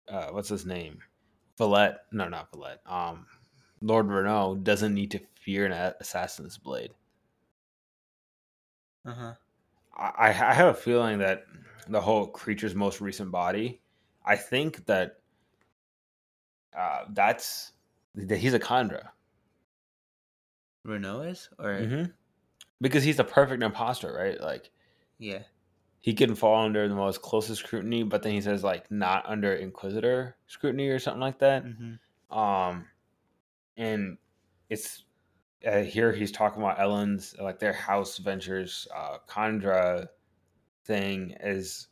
uh, 0.07 0.27
what's 0.31 0.49
his 0.49 0.65
name? 0.65 0.99
Valette. 1.57 1.99
No, 2.11 2.29
not 2.29 2.51
Valette. 2.51 2.81
Um, 2.85 3.25
Lord 3.81 4.07
Renoux 4.07 4.63
doesn't 4.63 4.93
need 4.93 5.11
to 5.11 5.19
fear 5.35 5.65
an 5.65 5.93
assassin's 5.99 6.57
blade. 6.57 6.91
Uh-huh. 9.05 9.33
I, 9.97 10.11
I 10.17 10.27
I 10.27 10.53
have 10.53 10.67
a 10.67 10.73
feeling 10.73 11.19
that 11.19 11.43
the 11.87 11.99
whole 11.99 12.27
creature's 12.27 12.75
most 12.75 13.01
recent 13.01 13.31
body, 13.31 13.81
I 14.25 14.35
think 14.35 14.85
that 14.85 15.19
uh, 16.77 17.05
that's 17.09 17.73
that 18.15 18.37
he's 18.37 18.53
a 18.53 18.59
kandra. 18.59 19.09
Renoux 20.85 21.21
is 21.31 21.49
or 21.57 21.71
Mm-hmm. 21.71 22.11
Because 22.81 23.03
he's 23.03 23.17
the 23.17 23.23
perfect 23.23 23.61
imposter, 23.61 24.13
right? 24.13 24.39
Like, 24.39 24.71
yeah. 25.17 25.39
he 25.99 26.13
can 26.13 26.33
fall 26.35 26.63
under 26.63 26.87
the 26.87 26.95
most 26.95 27.21
closest 27.21 27.61
scrutiny, 27.61 28.03
but 28.03 28.23
then 28.23 28.31
he 28.31 28.41
says 28.41 28.63
like 28.63 28.89
not 28.89 29.25
under 29.27 29.53
Inquisitor 29.53 30.37
scrutiny 30.47 30.87
or 30.87 30.99
something 30.99 31.21
like 31.21 31.39
that. 31.39 31.65
Mm-hmm. 31.65 32.37
Um, 32.37 32.85
and 33.75 34.17
it's 34.69 35.03
uh, 35.67 35.79
here 35.79 36.13
he's 36.13 36.31
talking 36.31 36.61
about 36.61 36.79
Elend's 36.79 37.35
like 37.39 37.59
their 37.59 37.73
house 37.73 38.17
ventures, 38.17 38.87
uh, 38.95 39.17
kandra 39.27 40.07
thing 40.85 41.35
is 41.41 41.87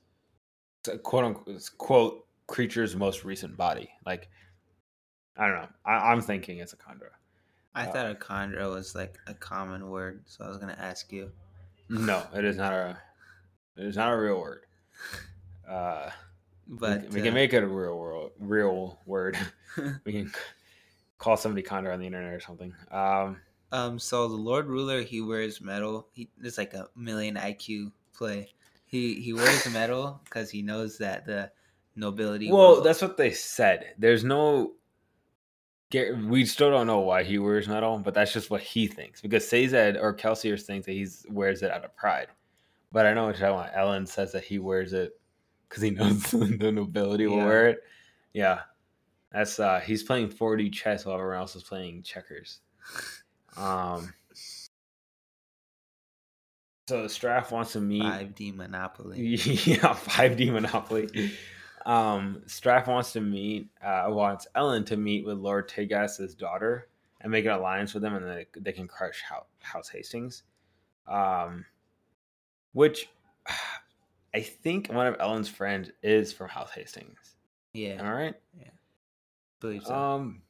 quote 1.04 1.26
unquote 1.26 1.72
quote 1.78 2.26
creature's 2.48 2.96
most 2.96 3.26
recent 3.26 3.58
body. 3.58 3.90
Like 4.06 4.30
I 5.36 5.48
don't 5.48 5.56
know, 5.56 5.68
I, 5.86 6.12
I'm 6.12 6.22
thinking 6.22 6.60
it's 6.60 6.74
a 6.74 6.78
kandra. 6.78 7.10
I 7.78 7.86
Uh, 7.86 7.92
thought 7.92 8.10
a 8.12 8.16
kandra 8.16 8.74
was 8.74 8.96
like 8.96 9.20
a 9.28 9.36
common 9.36 9.92
word, 9.92 10.24
so 10.26 10.44
I 10.44 10.48
was 10.48 10.58
gonna 10.58 10.76
ask 10.80 11.12
you. 11.12 11.32
No, 11.90 12.26
it 12.34 12.44
is 12.44 12.58
not 12.58 12.74
a. 12.74 12.98
It 13.78 13.86
is 13.86 13.96
not 13.96 14.12
a 14.12 14.18
real 14.18 14.40
word. 14.42 14.64
Uh, 15.70 16.10
But 16.68 17.04
we, 17.04 17.08
we 17.10 17.22
uh, 17.22 17.24
can 17.26 17.34
make 17.36 17.54
it 17.54 17.62
a 17.62 17.68
real 17.68 17.96
world, 17.96 18.32
real 18.40 19.00
word. 19.06 19.38
we 20.06 20.12
can 20.12 20.34
call 21.20 21.38
somebody 21.38 21.62
Condor 21.62 21.92
on 21.92 22.00
the 22.00 22.08
internet 22.08 22.34
or 22.34 22.40
something. 22.40 22.74
Um, 22.90 23.38
um, 23.72 24.00
so 24.00 24.28
the 24.28 24.34
Lord 24.36 24.66
Ruler 24.66 25.04
he 25.04 25.22
wears 25.22 25.62
metal. 25.62 26.08
He 26.14 26.30
it's 26.42 26.58
like 26.58 26.74
a 26.74 26.88
million 26.96 27.36
IQ 27.36 27.92
play. 28.12 28.50
He 28.88 29.22
he 29.22 29.34
wears 29.34 29.72
metal 29.72 30.20
because 30.24 30.50
he 30.50 30.64
knows 30.64 30.98
that 30.98 31.28
the 31.28 31.52
nobility. 31.96 32.52
well, 32.52 32.78
will- 32.78 32.82
that's 32.82 33.04
what 33.04 33.18
they 33.18 33.32
said. 33.32 33.94
There's 34.00 34.24
no. 34.24 34.74
We 35.94 36.46
still 36.46 36.70
don't 36.70 36.88
know 36.88 37.00
why 37.00 37.24
he 37.24 37.40
wears 37.40 37.68
metal, 37.68 37.98
but 38.00 38.14
that's 38.14 38.34
just 38.34 38.50
what 38.50 38.62
he 38.62 38.88
thinks. 38.88 39.22
Because 39.22 39.48
Sazed 39.48 39.74
or 39.74 40.14
Kelsier 40.14 40.62
thinks 40.62 40.86
that 40.86 40.92
he 40.92 41.08
wears 41.30 41.64
it 41.64 41.72
out 41.72 41.86
of 41.86 41.96
pride. 41.96 42.28
But 42.92 43.06
I 43.06 43.14
know 43.14 43.26
what 43.28 43.36
talking 43.38 43.48
about. 43.56 43.74
Elend 43.74 44.08
says 44.08 44.32
that 44.34 44.44
he 44.44 44.60
wears 44.60 44.92
it 44.94 45.20
because 45.70 45.84
he 45.84 45.90
knows 45.92 46.24
the 46.32 46.72
nobility 46.72 47.26
will 47.28 47.38
Yeah. 47.38 47.46
wear 47.46 47.68
it. 47.70 47.80
Yeah, 48.34 48.60
that's 49.32 49.60
uh 49.60 49.80
he's 49.80 50.04
playing 50.04 50.30
4D 50.30 50.72
chess 50.74 51.06
while 51.06 51.16
everyone 51.18 51.38
else 51.38 51.56
is 51.56 51.64
playing 51.64 52.04
checkers. 52.04 52.60
Um. 53.56 54.14
So 56.88 57.04
Straff 57.06 57.52
wants 57.52 57.74
to 57.74 57.82
meet. 57.82 58.02
five 58.02 58.34
D 58.36 58.52
Monopoly. 58.52 59.20
Yeah, 59.36 59.94
5D 59.94 60.52
Monopoly. 60.54 61.34
Um, 61.88 62.42
Straff 62.48 62.88
wants 62.88 63.14
to 63.14 63.22
meet, 63.22 63.70
uh, 63.82 64.08
wants 64.10 64.46
Elend 64.58 64.88
to 64.88 64.98
meet 64.98 65.26
with 65.26 65.38
Lord 65.38 65.70
Tegas's 65.70 66.36
daughter 66.36 66.90
and 67.22 67.32
make 67.32 67.46
an 67.46 67.52
alliance 67.52 67.94
with 67.94 68.04
them, 68.04 68.14
and 68.14 68.28
they, 68.28 68.46
they 68.60 68.74
can 68.74 68.90
crush 68.90 69.22
House, 69.22 69.46
House 69.62 69.88
Hastings. 69.88 70.44
Um, 71.08 71.66
which 72.74 73.10
I 74.36 74.42
think 74.42 74.90
one 74.90 75.08
of 75.08 75.18
Elend's 75.18 75.48
friends 75.48 75.90
is 76.04 76.34
from 76.34 76.50
House 76.50 76.72
Hastings. 76.72 77.38
Yeah, 77.74 78.06
All 78.06 78.14
right. 78.14 78.36
Yeah. 78.60 78.70
believe 79.62 79.84
so. 79.86 79.96
Um, 79.96 80.42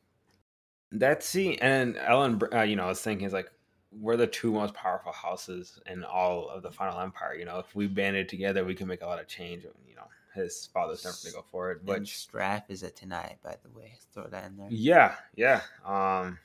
that 0.91 1.21
scene, 1.21 1.59
and 1.61 1.97
Elend, 1.97 2.43
uh, 2.51 2.63
you 2.63 2.75
know, 2.75 2.85
I 2.85 2.87
was 2.87 3.01
thinking, 3.01 3.27
is 3.27 3.33
like, 3.33 3.51
we're 3.91 4.17
the 4.17 4.27
two 4.27 4.51
most 4.51 4.73
powerful 4.73 5.11
houses 5.11 5.79
in 5.85 6.03
all 6.03 6.49
of 6.49 6.63
the 6.63 6.71
Final 6.71 6.99
Empire. 6.99 7.35
You 7.35 7.45
know, 7.45 7.59
if 7.59 7.75
we 7.75 7.85
banded 7.85 8.27
together, 8.27 8.65
we 8.65 8.73
can 8.73 8.87
make 8.87 9.03
a 9.03 9.05
lot 9.05 9.19
of 9.19 9.27
change. 9.27 9.63
You 9.63 9.95
know, 9.95 10.07
his 10.37 10.67
father's 10.73 11.03
never 11.03 11.17
going 11.23 11.33
to 11.33 11.39
go 11.39 11.45
for 11.51 11.71
it, 11.71 11.85
but 11.85 12.03
Straff 12.03 12.63
is 12.69 12.83
a 12.83 12.89
Tineye, 12.91 13.35
by 13.43 13.57
the 13.63 13.69
way. 13.69 13.93
Throw 14.13 14.27
that 14.27 14.45
in 14.45 14.57
there. 14.57 14.69
yeah, 14.69 15.15
yeah, 15.35 15.61
um, 15.85 16.39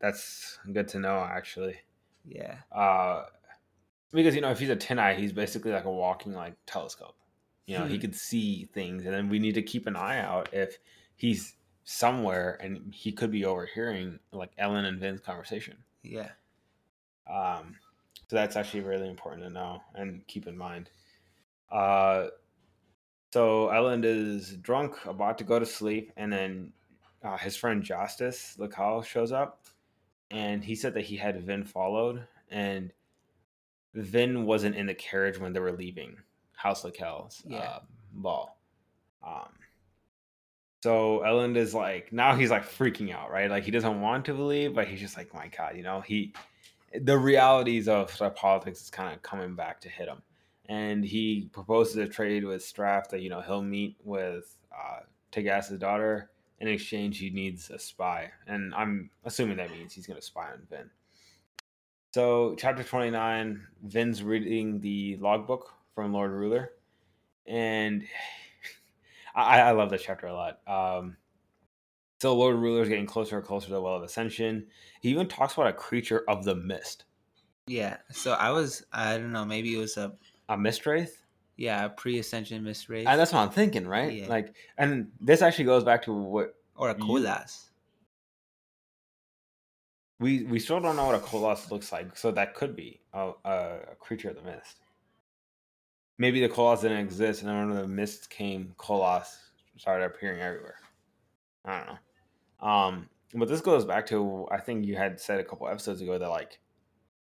that's 0.00 0.58
good 0.72 0.88
to 0.88 0.98
know, 0.98 1.20
actually. 1.20 1.76
Yeah, 2.26 2.56
Uh, 2.72 3.24
because 4.12 4.34
you 4.34 4.40
know, 4.40 4.50
if 4.50 4.58
he's 4.58 4.70
a 4.70 4.98
eye, 5.00 5.14
he's 5.14 5.32
basically 5.32 5.72
like 5.72 5.84
a 5.84 5.90
walking 5.90 6.32
like 6.34 6.54
telescope. 6.66 7.16
You 7.66 7.78
know, 7.78 7.86
he 7.86 7.96
Hmm. 7.96 8.00
could 8.00 8.14
see 8.14 8.66
things, 8.74 9.04
and 9.04 9.14
then 9.14 9.28
we 9.28 9.38
need 9.38 9.54
to 9.54 9.62
keep 9.62 9.86
an 9.86 9.96
eye 9.96 10.18
out 10.20 10.48
if 10.52 10.78
he's 11.16 11.54
somewhere 11.84 12.56
and 12.60 12.94
he 12.94 13.12
could 13.12 13.30
be 13.30 13.44
overhearing 13.44 14.18
like 14.32 14.56
Elend 14.56 14.86
and 14.86 14.98
Vin's 15.00 15.20
conversation. 15.20 15.76
yeah. 16.02 16.30
Um, 17.26 17.76
so 18.28 18.36
that's 18.36 18.56
actually 18.56 18.80
really 18.80 19.08
important 19.08 19.42
to 19.44 19.50
know 19.50 19.82
and 19.94 20.26
keep 20.26 20.46
in 20.46 20.56
mind. 20.56 20.90
Uh, 21.70 22.28
so 23.34 23.68
Elend 23.72 24.04
is 24.04 24.56
drunk, 24.58 24.94
about 25.06 25.38
to 25.38 25.44
go 25.44 25.58
to 25.58 25.66
sleep, 25.66 26.12
and 26.16 26.32
then 26.32 26.72
uh, 27.24 27.36
his 27.36 27.56
friend 27.56 27.82
Jastes 27.82 28.56
Lekal 28.58 29.04
shows 29.04 29.32
up, 29.32 29.64
and 30.30 30.62
he 30.62 30.76
said 30.76 30.94
that 30.94 31.00
he 31.00 31.16
had 31.16 31.42
Vin 31.42 31.64
followed, 31.64 32.28
and 32.48 32.92
Vin 33.92 34.46
wasn't 34.46 34.76
in 34.76 34.86
the 34.86 34.94
carriage 34.94 35.36
when 35.40 35.52
they 35.52 35.58
were 35.58 35.72
leaving 35.72 36.16
House 36.52 36.84
Lekal's 36.84 37.42
Yeah. 37.44 37.58
uh, 37.58 37.80
ball. 38.12 38.56
Um, 39.26 39.48
so 40.84 41.22
Elend 41.26 41.56
is 41.56 41.74
like 41.74 42.12
now 42.12 42.36
he's 42.36 42.52
like 42.52 42.62
freaking 42.62 43.12
out, 43.12 43.32
right? 43.32 43.50
Like 43.50 43.64
he 43.64 43.72
doesn't 43.72 44.00
want 44.00 44.26
to 44.26 44.34
believe, 44.34 44.76
but 44.76 44.86
he's 44.86 45.00
just 45.00 45.16
like, 45.16 45.34
my 45.34 45.48
God, 45.48 45.76
you 45.76 45.82
know, 45.82 46.02
he 46.02 46.32
the 47.00 47.18
realities 47.18 47.88
of 47.88 48.16
the 48.16 48.30
politics 48.30 48.80
is 48.80 48.90
kind 48.90 49.12
of 49.12 49.22
coming 49.22 49.56
back 49.56 49.80
to 49.80 49.88
hit 49.88 50.06
him. 50.06 50.22
And 50.68 51.04
he 51.04 51.48
proposes 51.52 51.96
a 51.96 52.08
trade 52.08 52.44
with 52.44 52.62
Straff 52.62 53.08
that, 53.08 53.20
you 53.20 53.28
know, 53.28 53.40
he'll 53.40 53.62
meet 53.62 53.96
with 54.02 54.56
uh 54.72 55.00
daughter. 55.78 56.30
In 56.60 56.68
exchange, 56.68 57.18
he 57.18 57.30
needs 57.30 57.70
a 57.70 57.78
spy. 57.78 58.30
And 58.46 58.74
I'm 58.74 59.10
assuming 59.24 59.56
that 59.56 59.70
means 59.70 59.92
he's 59.92 60.06
gonna 60.06 60.22
spy 60.22 60.52
on 60.52 60.66
Vin. 60.70 60.88
So 62.14 62.54
chapter 62.56 62.84
29, 62.84 63.66
Vin's 63.82 64.22
reading 64.22 64.80
the 64.80 65.16
logbook 65.16 65.74
from 65.94 66.12
Lord 66.12 66.30
Ruler. 66.30 66.70
And 67.46 68.04
I, 69.34 69.60
I 69.60 69.70
love 69.72 69.90
this 69.90 70.02
chapter 70.02 70.28
a 70.28 70.32
lot. 70.32 70.60
Um, 70.66 71.16
so 72.20 72.36
Lord 72.36 72.56
Ruler 72.56 72.82
is 72.82 72.88
getting 72.88 73.06
closer 73.06 73.36
and 73.36 73.44
closer 73.44 73.66
to 73.66 73.72
the 73.72 73.82
Well 73.82 73.96
of 73.96 74.02
Ascension. 74.02 74.68
He 75.00 75.10
even 75.10 75.26
talks 75.28 75.54
about 75.54 75.66
a 75.66 75.72
creature 75.72 76.22
of 76.28 76.44
the 76.44 76.54
mist, 76.54 77.04
Yeah. 77.66 77.96
So 78.10 78.32
I 78.32 78.50
was, 78.50 78.84
I 78.92 79.18
don't 79.18 79.32
know, 79.32 79.44
maybe 79.44 79.74
it 79.74 79.78
was 79.78 79.96
a, 79.96 80.12
a 80.48 80.56
mist 80.56 80.86
wraith. 80.86 81.22
yeah, 81.56 81.84
a 81.84 81.88
pre-ascension 81.88 82.64
mist 82.64 82.88
race 82.88 83.06
And 83.06 83.18
that's 83.18 83.32
what 83.32 83.40
I'm 83.40 83.50
thinking, 83.50 83.86
right? 83.86 84.12
Yeah. 84.12 84.28
Like, 84.28 84.54
and 84.76 85.12
this 85.20 85.42
actually 85.42 85.66
goes 85.66 85.84
back 85.84 86.02
to 86.02 86.12
what 86.12 86.54
or 86.76 86.90
a 86.90 86.96
you- 86.98 87.04
we 90.20 90.44
we 90.44 90.58
still 90.58 90.80
don't 90.80 90.96
know 90.96 91.06
what 91.06 91.14
a 91.14 91.18
Koloss 91.18 91.70
looks 91.70 91.92
like. 91.92 92.16
So 92.16 92.30
that 92.32 92.54
could 92.54 92.76
be 92.76 93.00
a, 93.12 93.32
a, 93.44 93.78
creature 93.98 94.30
of 94.30 94.36
the 94.36 94.42
mist. 94.42 94.76
Maybe 96.18 96.40
the 96.40 96.48
Koloss 96.48 96.82
didn't 96.82 96.98
exist, 96.98 97.42
and 97.42 97.50
then 97.50 97.68
when 97.68 97.76
the 97.76 97.88
mist 97.88 98.30
came, 98.30 98.74
Koloss 98.78 99.36
started 99.76 100.04
appearing 100.04 100.40
everywhere. 100.40 100.76
I 101.64 101.78
don't 101.78 101.86
know. 101.88 102.68
Um, 102.68 103.08
but 103.34 103.48
this 103.48 103.60
goes 103.60 103.84
back 103.84 104.06
to 104.06 104.46
I 104.50 104.60
think 104.60 104.86
you 104.86 104.96
had 104.96 105.20
said 105.20 105.40
a 105.40 105.44
couple 105.44 105.68
episodes 105.68 106.00
ago 106.00 106.16
that 106.18 106.28
like, 106.28 106.58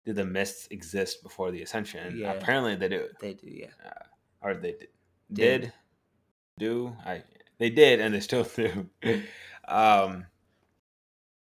did 0.05 0.15
the 0.15 0.25
mists 0.25 0.67
exist 0.71 1.21
before 1.23 1.51
the 1.51 1.61
ascension? 1.61 2.17
Yeah. 2.17 2.33
Apparently 2.33 2.75
they 2.75 2.89
do, 2.89 3.07
They 3.19 3.33
do, 3.33 3.47
yeah. 3.47 3.67
or 4.41 4.55
they 4.55 4.71
did. 4.71 4.87
Did. 5.31 5.61
Did 5.61 5.73
do 6.57 6.95
I? 7.05 7.23
They 7.57 7.69
did, 7.69 7.99
and 7.99 8.13
they 8.13 8.19
still 8.19 8.43
do. 8.55 8.89
um, 9.67 10.25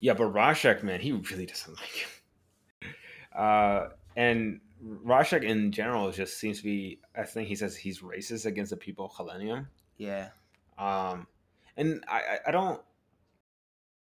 yeah, 0.01 0.15
but 0.15 0.33
Rashek, 0.33 0.83
man, 0.83 1.01
he 1.01 1.13
really 1.13 1.47
doesn't 1.47 1.77
like 1.77 1.89
him. 1.89 2.93
Uh, 3.37 3.89
and 4.17 4.61
Rashek 5.05 5.43
in 5.45 5.73
general 5.73 6.11
just 6.11 6.39
seems 6.39 6.59
to 6.59 6.65
be. 6.65 7.01
I 7.17 7.25
think 7.25 7.49
he 7.49 7.55
says 7.55 7.77
he's 7.77 8.01
racist 8.01 8.47
against 8.47 8.71
the 8.71 8.77
people 8.77 9.07
of 9.07 9.13
Khlennium. 9.13 9.67
Yeah. 9.99 10.29
Um, 10.79 11.27
and 11.77 12.03
I, 12.09 12.19
I- 12.21 12.39
I 12.49 12.51
don't 12.51 12.81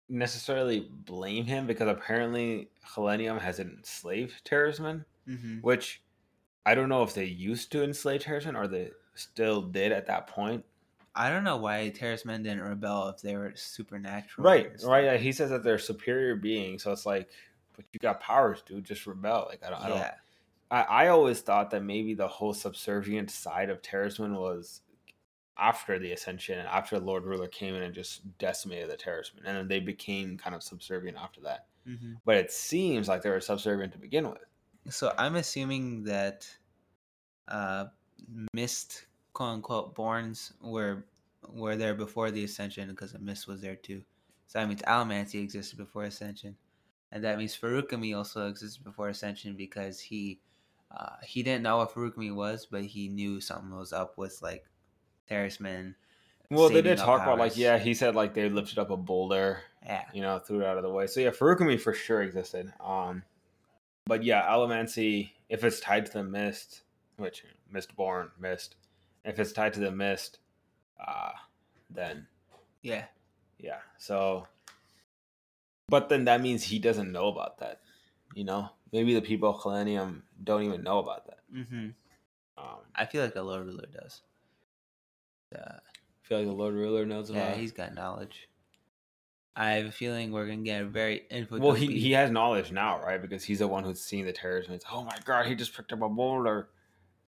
necessarily 0.09 0.87
blame 1.05 1.45
him 1.45 1.65
because 1.67 1.87
apparently 1.87 2.69
Khlennium 2.95 3.39
has 3.41 3.59
enslaved 3.59 4.43
Terrismen, 4.45 5.05
Mm-hmm. 5.27 5.57
which 5.61 6.03
I 6.67 6.75
don't 6.75 6.87
know 6.89 7.01
if 7.01 7.15
they 7.15 7.25
used 7.25 7.71
to 7.71 7.83
enslave 7.83 8.21
Terrismen 8.21 8.55
or 8.55 8.67
they 8.67 8.91
still 9.15 9.61
did 9.63 9.91
at 9.91 10.05
that 10.07 10.27
point. 10.27 10.63
I 11.15 11.29
don't 11.31 11.43
know 11.43 11.57
why 11.57 11.91
Terrismen 11.95 12.43
didn't 12.43 12.61
rebel 12.61 13.07
if 13.09 13.21
they 13.21 13.35
were 13.35 13.53
supernatural. 13.55 14.45
Right, 14.45 14.71
right. 14.83 15.03
yeah, 15.05 15.17
He 15.17 15.31
says 15.31 15.49
that 15.49 15.63
they're 15.63 15.79
superior 15.79 16.35
beings, 16.35 16.83
so 16.83 16.91
it's 16.91 17.05
like, 17.07 17.29
but 17.75 17.85
you 17.91 17.99
got 17.99 18.19
powers, 18.19 18.61
dude. 18.65 18.83
Just 18.83 19.07
rebel. 19.07 19.47
Like 19.49 19.63
I 19.65 19.69
don't, 19.69 19.81
I 19.81 19.89
don't. 19.89 20.01
I, 20.71 20.81
I 20.81 21.07
always 21.07 21.39
thought 21.41 21.71
that 21.71 21.83
maybe 21.83 22.13
the 22.13 22.27
whole 22.27 22.53
subservient 22.53 23.31
side 23.31 23.69
of 23.69 23.81
terrorism 23.81 24.35
was 24.35 24.81
after 25.57 25.99
the 25.99 26.11
ascension, 26.11 26.59
after 26.59 26.99
the 26.99 27.05
Lord 27.05 27.23
Ruler 27.23 27.47
came 27.47 27.75
in 27.75 27.83
and 27.83 27.93
just 27.93 28.37
decimated 28.37 28.89
the 28.89 28.97
terrorism, 28.97 29.37
and 29.45 29.57
then 29.57 29.67
they 29.67 29.79
became 29.79 30.37
kind 30.37 30.55
of 30.55 30.63
subservient 30.63 31.17
after 31.17 31.41
that. 31.41 31.67
hmm 31.85 32.13
But 32.25 32.37
it 32.37 32.51
seems 32.51 33.07
like 33.07 33.21
they 33.21 33.29
were 33.29 33.41
subservient 33.41 33.93
to 33.93 33.99
begin 33.99 34.29
with. 34.29 34.43
So 34.89 35.13
I'm 35.17 35.35
assuming 35.35 36.03
that 36.03 36.47
uh, 37.47 37.85
mist, 38.53 39.05
quote 39.33 39.49
unquote, 39.49 39.95
borns 39.95 40.51
were 40.61 41.05
were 41.47 41.75
there 41.75 41.93
before 41.93 42.31
the 42.31 42.43
ascension 42.43 42.89
because 42.89 43.11
the 43.13 43.19
mist 43.19 43.47
was 43.47 43.61
there 43.61 43.75
too. 43.75 44.03
So 44.47 44.59
that 44.59 44.67
means 44.67 44.81
Allomancy 44.83 45.41
existed 45.41 45.77
before 45.77 46.03
ascension, 46.03 46.55
and 47.11 47.23
that 47.23 47.37
means 47.37 47.57
Feruchemy 47.57 48.15
also 48.15 48.47
existed 48.47 48.83
before 48.83 49.09
ascension 49.09 49.55
because 49.55 49.99
he 49.99 50.39
uh, 50.91 51.17
he 51.23 51.43
didn't 51.43 51.63
know 51.63 51.77
what 51.77 51.93
Feruchemy 51.93 52.33
was, 52.33 52.67
but 52.69 52.83
he 52.83 53.07
knew 53.09 53.41
something 53.41 53.75
was 53.75 53.93
up 53.93 54.17
with 54.17 54.41
like 54.41 54.65
Terrismen. 55.29 55.95
Well, 56.51 56.69
they 56.69 56.81
did 56.81 56.97
talk 56.97 57.23
about 57.23 57.39
like 57.39 57.57
yeah, 57.57 57.77
he 57.77 57.93
said 57.93 58.15
like 58.15 58.33
they 58.33 58.49
lifted 58.49 58.77
up 58.77 58.91
a 58.91 58.97
boulder 58.97 59.61
Yeah, 59.83 60.03
you 60.13 60.21
know, 60.21 60.39
threw 60.39 60.61
it 60.61 60.65
out 60.65 60.77
of 60.77 60.83
the 60.83 60.89
way. 60.89 61.07
So 61.07 61.19
yeah, 61.19 61.31
Feruchemy 61.31 61.79
for 61.79 61.93
sure 61.93 62.21
existed. 62.21 62.71
Um, 62.79 63.23
but 64.05 64.23
yeah, 64.23 64.43
Allomancy, 64.43 65.31
if 65.49 65.63
it's 65.63 65.79
tied 65.79 66.05
to 66.05 66.13
the 66.13 66.23
mist, 66.23 66.81
which 67.17 67.43
Mistborn 67.73 68.29
mist, 68.39 68.75
if 69.23 69.39
it's 69.39 69.51
tied 69.51 69.73
to 69.73 69.79
the 69.79 69.91
mist, 69.91 70.39
uh, 71.05 71.31
then 71.89 72.27
yeah. 72.83 73.05
yeah. 73.57 73.79
So 73.97 74.47
But 75.89 76.09
then 76.09 76.25
that 76.25 76.41
means 76.41 76.63
he 76.63 76.79
doesn't 76.79 77.11
know 77.11 77.27
about 77.27 77.59
that. 77.59 77.81
You 78.35 78.43
know, 78.43 78.69
maybe 78.91 79.13
the 79.13 79.21
people 79.21 79.49
of 79.49 79.61
Khlennium 79.61 80.21
don't 80.43 80.63
even 80.63 80.83
know 80.83 80.99
about 80.99 81.25
that. 81.27 81.39
Mm-hmm. 81.53 81.89
Um, 82.57 82.79
I 82.95 83.05
feel 83.05 83.23
like 83.23 83.33
the 83.33 83.43
Lord 83.43 83.65
Ruler 83.65 83.87
does. 83.91 84.21
Uh, 85.53 85.59
I 85.59 86.27
feel 86.27 86.39
like 86.39 86.47
the 86.47 86.53
Lord 86.53 86.73
Ruler 86.73 87.05
knows 87.05 87.29
about 87.29 87.39
yeah, 87.39 87.51
it. 87.51 87.57
he's 87.57 87.71
got 87.71 87.93
knowledge. 87.93 88.47
I 89.55 89.71
have 89.71 89.85
a 89.85 89.91
feeling 89.91 90.31
we're 90.31 90.47
gonna 90.47 90.63
get 90.63 90.81
a 90.81 90.85
very 90.85 91.23
info. 91.29 91.59
Well, 91.59 91.73
he, 91.73 91.97
he 91.97 92.11
has 92.11 92.29
knowledge 92.29 92.71
now, 92.71 92.99
right? 93.01 93.21
Because 93.21 93.43
he's 93.43 93.59
the 93.59 93.67
one 93.67 93.83
who's 93.83 94.01
seen 94.01 94.25
the 94.25 94.33
terrorism. 94.33 94.73
It's 94.73 94.85
oh 94.91 95.03
my 95.03 95.17
god, 95.23 95.45
he 95.45 95.55
just 95.55 95.75
picked 95.75 95.93
up 95.93 96.01
a 96.01 96.09
boulder. 96.09 96.69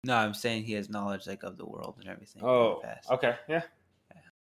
No, 0.04 0.16
I'm 0.16 0.34
saying 0.34 0.64
he 0.64 0.72
has 0.74 0.88
knowledge 0.88 1.26
like 1.26 1.42
of 1.42 1.58
the 1.58 1.66
world 1.66 1.96
and 2.00 2.08
everything. 2.08 2.42
Oh, 2.42 2.82
okay, 3.10 3.36
yeah. 3.48 3.62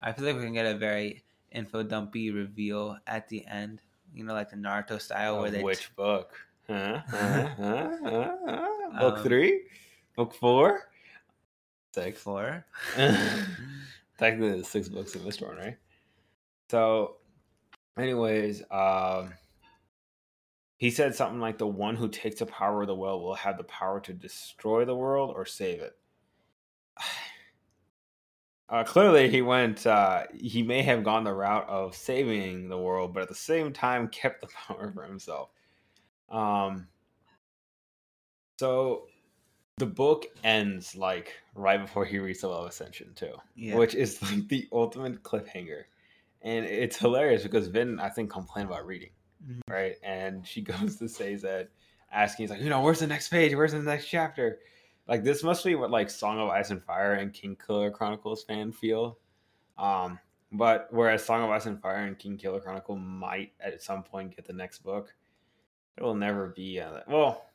I 0.03 0.13
feel 0.13 0.27
like 0.27 0.37
we 0.37 0.43
can 0.43 0.55
get 0.55 0.67
a 0.67 0.77
very 0.77 1.23
info 1.53 1.83
dumpy 1.83 2.31
reveal 2.31 2.97
at 3.07 3.29
the 3.29 3.47
end. 3.47 3.83
You 4.15 4.25
know, 4.25 4.33
like 4.33 4.51
the 4.51 4.57
Naruto 4.57 5.01
style, 5.01 5.41
where 5.41 5.51
they 5.51 5.63
which 5.63 5.95
book? 5.95 6.35
Huh? 6.69 7.01
Huh? 7.09 7.49
Huh? 7.57 7.91
Huh? 8.05 8.37
Huh? 8.47 9.01
Book 9.01 9.19
Um, 9.19 9.23
three? 9.23 9.63
Book 10.17 10.35
four? 10.35 10.88
Six. 11.95 12.21
for 12.21 12.65
Technically, 14.19 14.53
there's 14.53 14.69
six 14.69 14.89
books 14.89 15.15
in 15.15 15.25
this 15.25 15.41
one, 15.41 15.57
right? 15.57 15.77
So, 16.71 17.17
anyways, 17.97 18.63
um, 18.71 19.33
he 20.77 20.91
said 20.91 21.15
something 21.15 21.41
like 21.41 21.59
the 21.59 21.67
one 21.67 21.97
who 21.97 22.09
takes 22.09 22.41
the 22.41 22.47
power 22.47 22.83
of 22.83 22.89
the 22.89 22.95
world 22.95 23.23
will 23.23 23.35
have 23.35 23.57
the 23.57 23.65
power 23.65 24.01
to 24.01 24.13
destroy 24.13 24.85
the 24.85 24.95
world 24.95 25.33
or 25.35 25.45
save 25.45 25.81
it. 25.81 25.97
Uh, 28.71 28.85
clearly, 28.85 29.31
he 29.31 29.41
went. 29.41 29.87
Uh, 29.87 30.25
he 30.35 30.63
may 30.63 30.83
have 30.83 31.03
gone 31.03 31.25
the 31.25 31.33
route 31.33 31.67
of 31.71 31.97
saving 31.97 32.69
the 32.69 32.77
world, 32.77 33.15
but 33.15 33.23
at 33.23 33.29
the 33.31 33.35
same 33.35 33.73
time, 33.73 34.09
kept 34.09 34.43
the 34.43 34.47
power 34.67 34.93
for 34.93 35.05
himself. 35.05 35.49
Um. 36.29 36.87
So, 38.61 39.07
the 39.79 39.87
book 39.87 40.27
ends 40.45 40.95
like 40.97 41.35
right 41.55 41.81
before 41.81 42.05
he 42.05 42.19
reads 42.19 42.41
the 42.41 42.49
Well 42.49 42.63
of 42.63 42.69
Ascension 42.71 43.13
too, 43.15 43.35
yeah. 43.57 43.77
which 43.77 43.95
is 43.95 44.21
like 44.23 44.49
the 44.49 44.69
ultimate 44.73 45.23
cliffhanger, 45.23 45.85
and 46.43 46.65
it's 46.67 46.97
hilarious 46.97 47.43
because 47.43 47.69
Vin 47.69 47.99
I 48.01 48.09
think 48.09 48.31
complained 48.31 48.69
about 48.71 48.87
reading, 48.87 49.11
Mhm. 49.47 49.61
right? 49.69 49.97
And 50.03 50.47
she 50.47 50.61
goes 50.63 50.97
to 50.97 51.09
say 51.09 51.37
that, 51.37 51.69
asking, 52.13 52.45
he's 52.45 52.51
like, 52.51 52.61
you 52.61 52.71
know, 52.71 52.81
where's 52.81 53.01
the 53.01 53.07
next 53.07 53.29
page? 53.29 53.55
Where's 53.55 53.73
the 53.73 53.81
next 53.81 54.07
chapter? 54.07 54.59
Like 55.07 55.25
this 55.25 55.43
must 55.43 55.65
be 55.65 55.75
what 55.75 55.91
like 55.91 56.11
Song 56.11 56.39
of 56.39 56.49
Ice 56.51 56.71
and 56.71 56.83
Fire 56.85 57.15
and 57.15 57.33
Kingkiller 57.33 57.93
Chronicles 57.93 58.45
fan 58.45 58.73
feel. 58.73 59.19
Um, 59.79 60.19
but 60.53 60.89
whereas 60.91 61.25
Song 61.25 61.43
of 61.45 61.51
Ice 61.51 61.67
and 61.67 61.81
Fire 61.81 62.05
and 62.05 62.19
Kingkiller 62.19 62.63
Chronicle 62.63 62.97
might 62.97 63.53
at 63.61 63.83
some 63.83 64.03
point 64.03 64.35
get 64.37 64.47
the 64.47 64.53
next 64.53 64.81
book, 64.81 65.15
it 65.97 66.03
will 66.03 66.15
never 66.15 66.49
be. 66.49 66.81
Uh, 66.81 67.01
well, 67.09 67.47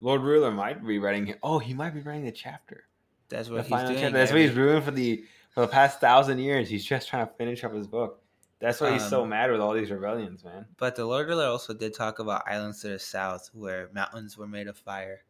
Lord 0.00 0.22
Ruler 0.22 0.50
might 0.50 0.84
be 0.86 0.98
writing. 0.98 1.34
Oh, 1.42 1.58
he 1.58 1.74
might 1.74 1.94
be 1.94 2.00
writing 2.00 2.24
the 2.24 2.32
chapter. 2.32 2.84
That's 3.28 3.48
The 3.48 3.54
what 3.54 3.66
he's 3.66 3.70
doing. 3.82 3.94
chapter. 4.00 4.10
That's 4.10 4.32
what 4.32 4.40
he's 4.40 4.54
doing 4.54 4.82
for 4.82 4.90
the 4.90 5.24
for 5.50 5.60
the 5.62 5.68
past 5.68 6.00
thousand 6.00 6.38
years. 6.38 6.68
He's 6.68 6.84
just 6.84 7.08
trying 7.08 7.26
to 7.26 7.32
finish 7.34 7.62
up 7.64 7.74
his 7.74 7.86
book. 7.86 8.22
That's 8.60 8.80
why 8.80 8.92
he's 8.92 9.08
so 9.08 9.22
Um, 9.22 9.30
mad 9.30 9.50
with 9.50 9.60
all 9.60 9.72
these 9.72 9.90
rebellions, 9.90 10.44
man. 10.44 10.66
But 10.76 10.94
the 10.94 11.06
Lord 11.06 11.28
Ruler 11.28 11.46
also 11.46 11.72
did 11.72 11.94
talk 11.94 12.18
about 12.18 12.46
islands 12.46 12.82
to 12.82 12.88
the 12.88 12.98
south 12.98 13.48
where 13.54 13.88
mountains 13.94 14.36
were 14.36 14.46
made 14.46 14.66
of 14.68 14.76
fire. 14.76 15.24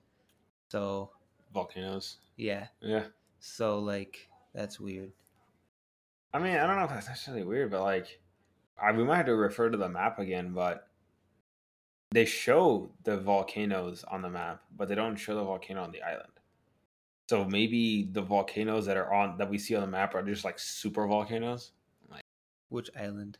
So 0.68 1.10
Volcanoes. 1.54 2.18
yeah, 2.36 2.68
Yeah. 2.80 3.04
so 3.38 3.78
like 3.78 4.28
that's 4.54 4.80
weird. 4.80 5.12
I 6.32 6.38
mean, 6.38 6.56
I 6.56 6.66
don't 6.66 6.76
know 6.76 6.84
if 6.84 6.90
that's 6.90 7.08
necessarily 7.08 7.44
weird, 7.44 7.70
but 7.70 7.82
like, 7.82 8.20
I, 8.80 8.92
we 8.92 9.04
might 9.04 9.16
have 9.16 9.26
to 9.26 9.34
refer 9.36 9.68
to 9.70 9.76
the 9.76 9.88
map 9.88 10.18
again. 10.18 10.52
But 10.52 10.88
they 12.12 12.24
show 12.24 12.90
the 13.04 13.16
volcanoes 13.16 14.04
on 14.04 14.22
the 14.22 14.28
map, 14.30 14.62
but 14.76 14.88
they 14.88 14.94
don't 14.94 15.16
show 15.16 15.34
the 15.34 15.44
volcano 15.44 15.82
on 15.82 15.92
the 15.92 16.02
island. 16.02 16.32
So 17.28 17.44
maybe 17.44 18.08
the 18.10 18.22
volcanoes 18.22 18.86
that 18.86 18.96
are 18.96 19.12
on 19.12 19.38
that 19.38 19.48
we 19.48 19.58
see 19.58 19.76
on 19.76 19.82
the 19.82 19.86
map 19.86 20.14
are 20.14 20.22
just 20.22 20.44
like 20.44 20.58
super 20.58 21.06
volcanoes, 21.06 21.72
Like 22.10 22.22
Which 22.68 22.90
island? 22.98 23.38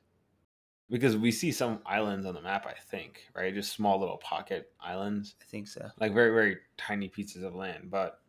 because 0.89 1.17
we 1.17 1.31
see 1.31 1.53
some 1.53 1.81
islands 1.87 2.27
on 2.27 2.35
the 2.35 2.41
map. 2.43 2.67
I 2.67 2.75
think 2.75 3.23
right, 3.35 3.53
just 3.55 3.73
small 3.73 3.99
little 3.99 4.19
pocket 4.19 4.71
islands, 4.81 5.35
I 5.41 5.45
think 5.47 5.67
so. 5.69 5.89
like 5.99 6.15
very 6.15 6.31
very 6.33 6.59
tiny 6.77 7.09
pieces 7.09 7.43
of 7.43 7.55
land. 7.57 7.91
But 7.91 8.21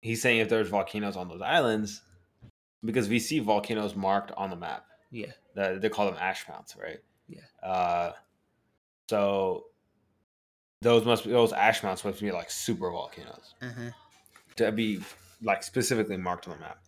he's 0.00 0.22
saying 0.22 0.38
if 0.40 0.48
there's 0.48 0.68
volcanoes 0.70 1.16
on 1.16 1.28
those 1.28 1.42
islands, 1.42 2.00
because 2.82 3.08
we 3.10 3.18
see 3.18 3.40
volcanoes 3.40 3.94
marked 3.94 4.32
on 4.32 4.48
the 4.48 4.56
map. 4.56 4.86
Yeah. 5.10 5.32
the, 5.54 5.78
they 5.80 5.88
call 5.90 6.06
them 6.06 6.16
ash 6.18 6.46
mounts, 6.48 6.74
right? 6.76 6.98
Yeah. 7.28 7.40
Uh, 7.62 8.12
so 9.08 9.64
those 10.82 11.04
must 11.04 11.24
be 11.24 11.30
those 11.30 11.52
ash 11.52 11.82
mounts 11.82 12.04
must 12.04 12.20
be 12.20 12.30
like 12.32 12.50
super 12.50 12.90
volcanoes 12.90 13.54
Uh-huh. 13.62 13.90
to 14.56 14.72
be 14.72 15.00
like 15.42 15.62
specifically 15.62 16.16
marked 16.16 16.46
on 16.48 16.54
the 16.54 16.60
map. 16.60 16.78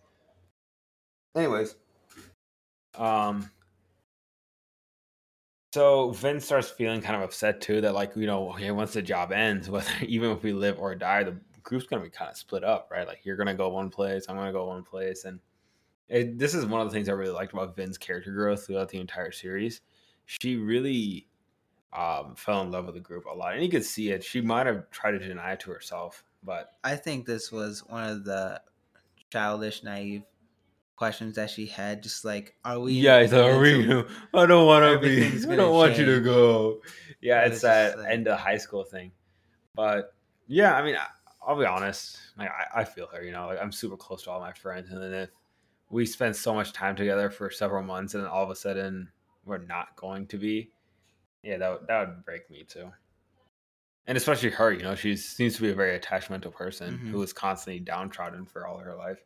Anyways, 1.35 1.75
um, 2.95 3.49
so 5.73 6.11
Vin 6.11 6.39
starts 6.39 6.69
feeling 6.69 7.01
kind 7.01 7.15
of 7.15 7.21
upset 7.21 7.61
too 7.61 7.81
that 7.81 7.93
like 7.93 8.15
you 8.15 8.25
know 8.25 8.49
okay 8.51 8.71
once 8.71 8.93
the 8.93 9.01
job 9.01 9.31
ends, 9.31 9.69
whether 9.71 9.91
even 10.07 10.31
if 10.31 10.43
we 10.43 10.53
live 10.53 10.79
or 10.79 10.95
die, 10.95 11.23
the 11.23 11.37
group's 11.63 11.85
gonna 11.85 12.03
be 12.03 12.09
kind 12.09 12.31
of 12.31 12.37
split 12.37 12.63
up, 12.63 12.89
right? 12.91 13.07
Like 13.07 13.25
you're 13.25 13.35
gonna 13.37 13.53
go 13.53 13.69
one 13.69 13.89
place, 13.89 14.25
I'm 14.29 14.35
gonna 14.35 14.51
go 14.51 14.67
one 14.67 14.83
place, 14.83 15.25
and 15.25 15.39
it, 16.09 16.39
this 16.39 16.53
is 16.53 16.65
one 16.65 16.79
of 16.81 16.87
the 16.87 16.93
things 16.93 17.09
I 17.09 17.13
really 17.13 17.33
liked 17.33 17.53
about 17.53 17.75
Vin's 17.75 17.97
character 17.97 18.31
growth 18.31 18.65
throughout 18.65 18.89
the 18.89 18.99
entire 18.99 19.31
series. 19.31 19.81
She 20.25 20.55
really 20.55 21.27
um, 21.93 22.35
fell 22.35 22.61
in 22.61 22.71
love 22.71 22.85
with 22.85 22.95
the 22.95 23.01
group 23.01 23.25
a 23.25 23.33
lot, 23.35 23.53
and 23.53 23.63
you 23.63 23.69
could 23.69 23.85
see 23.85 24.09
it. 24.11 24.23
She 24.23 24.41
might 24.41 24.65
have 24.65 24.89
tried 24.91 25.11
to 25.11 25.19
deny 25.19 25.53
it 25.53 25.59
to 25.61 25.71
herself, 25.71 26.23
but 26.43 26.69
I 26.83 26.95
think 26.95 27.25
this 27.25 27.51
was 27.51 27.83
one 27.87 28.09
of 28.09 28.23
the 28.25 28.61
childish, 29.31 29.83
naive 29.83 30.23
questions 30.95 31.35
that 31.35 31.49
she 31.49 31.65
had. 31.67 32.03
Just 32.03 32.25
like, 32.25 32.55
are 32.65 32.79
we? 32.79 32.93
yeah, 32.93 33.17
it's 33.17 33.31
like, 33.33 33.41
going 33.43 33.91
"Are 33.91 34.03
we- 34.33 34.39
I 34.39 34.45
don't 34.45 34.65
want 34.67 35.01
to 35.01 35.07
be. 35.07 35.51
I 35.51 35.55
don't 35.55 35.73
want 35.73 35.97
you 35.97 36.05
to 36.05 36.21
go. 36.21 36.81
Yeah, 37.21 37.41
it's 37.45 37.53
it's 37.55 37.61
that 37.63 37.97
like- 37.99 38.09
end 38.09 38.27
of 38.27 38.37
high 38.39 38.57
school 38.57 38.83
thing. 38.83 39.11
But 39.75 40.13
yeah, 40.47 40.75
I 40.75 40.83
mean, 40.83 40.95
I, 40.95 41.05
I'll 41.45 41.57
be 41.57 41.65
honest. 41.65 42.17
Like, 42.37 42.49
I, 42.49 42.81
I 42.81 42.83
feel 42.83 43.07
her. 43.07 43.23
You 43.23 43.31
know, 43.31 43.47
like 43.47 43.59
I'm 43.61 43.71
super 43.71 43.97
close 43.97 44.23
to 44.23 44.31
all 44.31 44.39
my 44.39 44.53
friends, 44.53 44.91
and 44.91 45.01
then 45.01 45.13
if 45.13 45.29
we 45.89 46.05
spend 46.05 46.35
so 46.35 46.53
much 46.53 46.73
time 46.73 46.95
together 46.95 47.29
for 47.29 47.49
several 47.49 47.83
months, 47.83 48.13
and 48.13 48.23
then 48.23 48.29
all 48.29 48.43
of 48.43 48.49
a 48.49 48.55
sudden 48.55 49.09
we're 49.45 49.57
not 49.59 49.95
going 49.95 50.27
to 50.27 50.37
be, 50.37 50.69
yeah, 51.43 51.57
that 51.57 51.69
would, 51.69 51.87
that 51.87 52.07
would 52.07 52.25
break 52.25 52.49
me 52.49 52.63
too. 52.63 52.91
And 54.07 54.17
especially 54.17 54.51
her, 54.51 54.71
you 54.71 54.83
know, 54.83 54.95
she 54.95 55.15
seems 55.17 55.55
to 55.57 55.61
be 55.61 55.69
a 55.69 55.75
very 55.75 55.99
attachmental 55.99 56.53
person 56.53 56.97
Mhm. 56.97 57.11
who 57.11 57.21
is 57.21 57.33
constantly 57.33 57.79
downtrodden 57.81 58.45
for 58.45 58.65
all 58.65 58.77
her 58.77 58.95
life. 58.95 59.19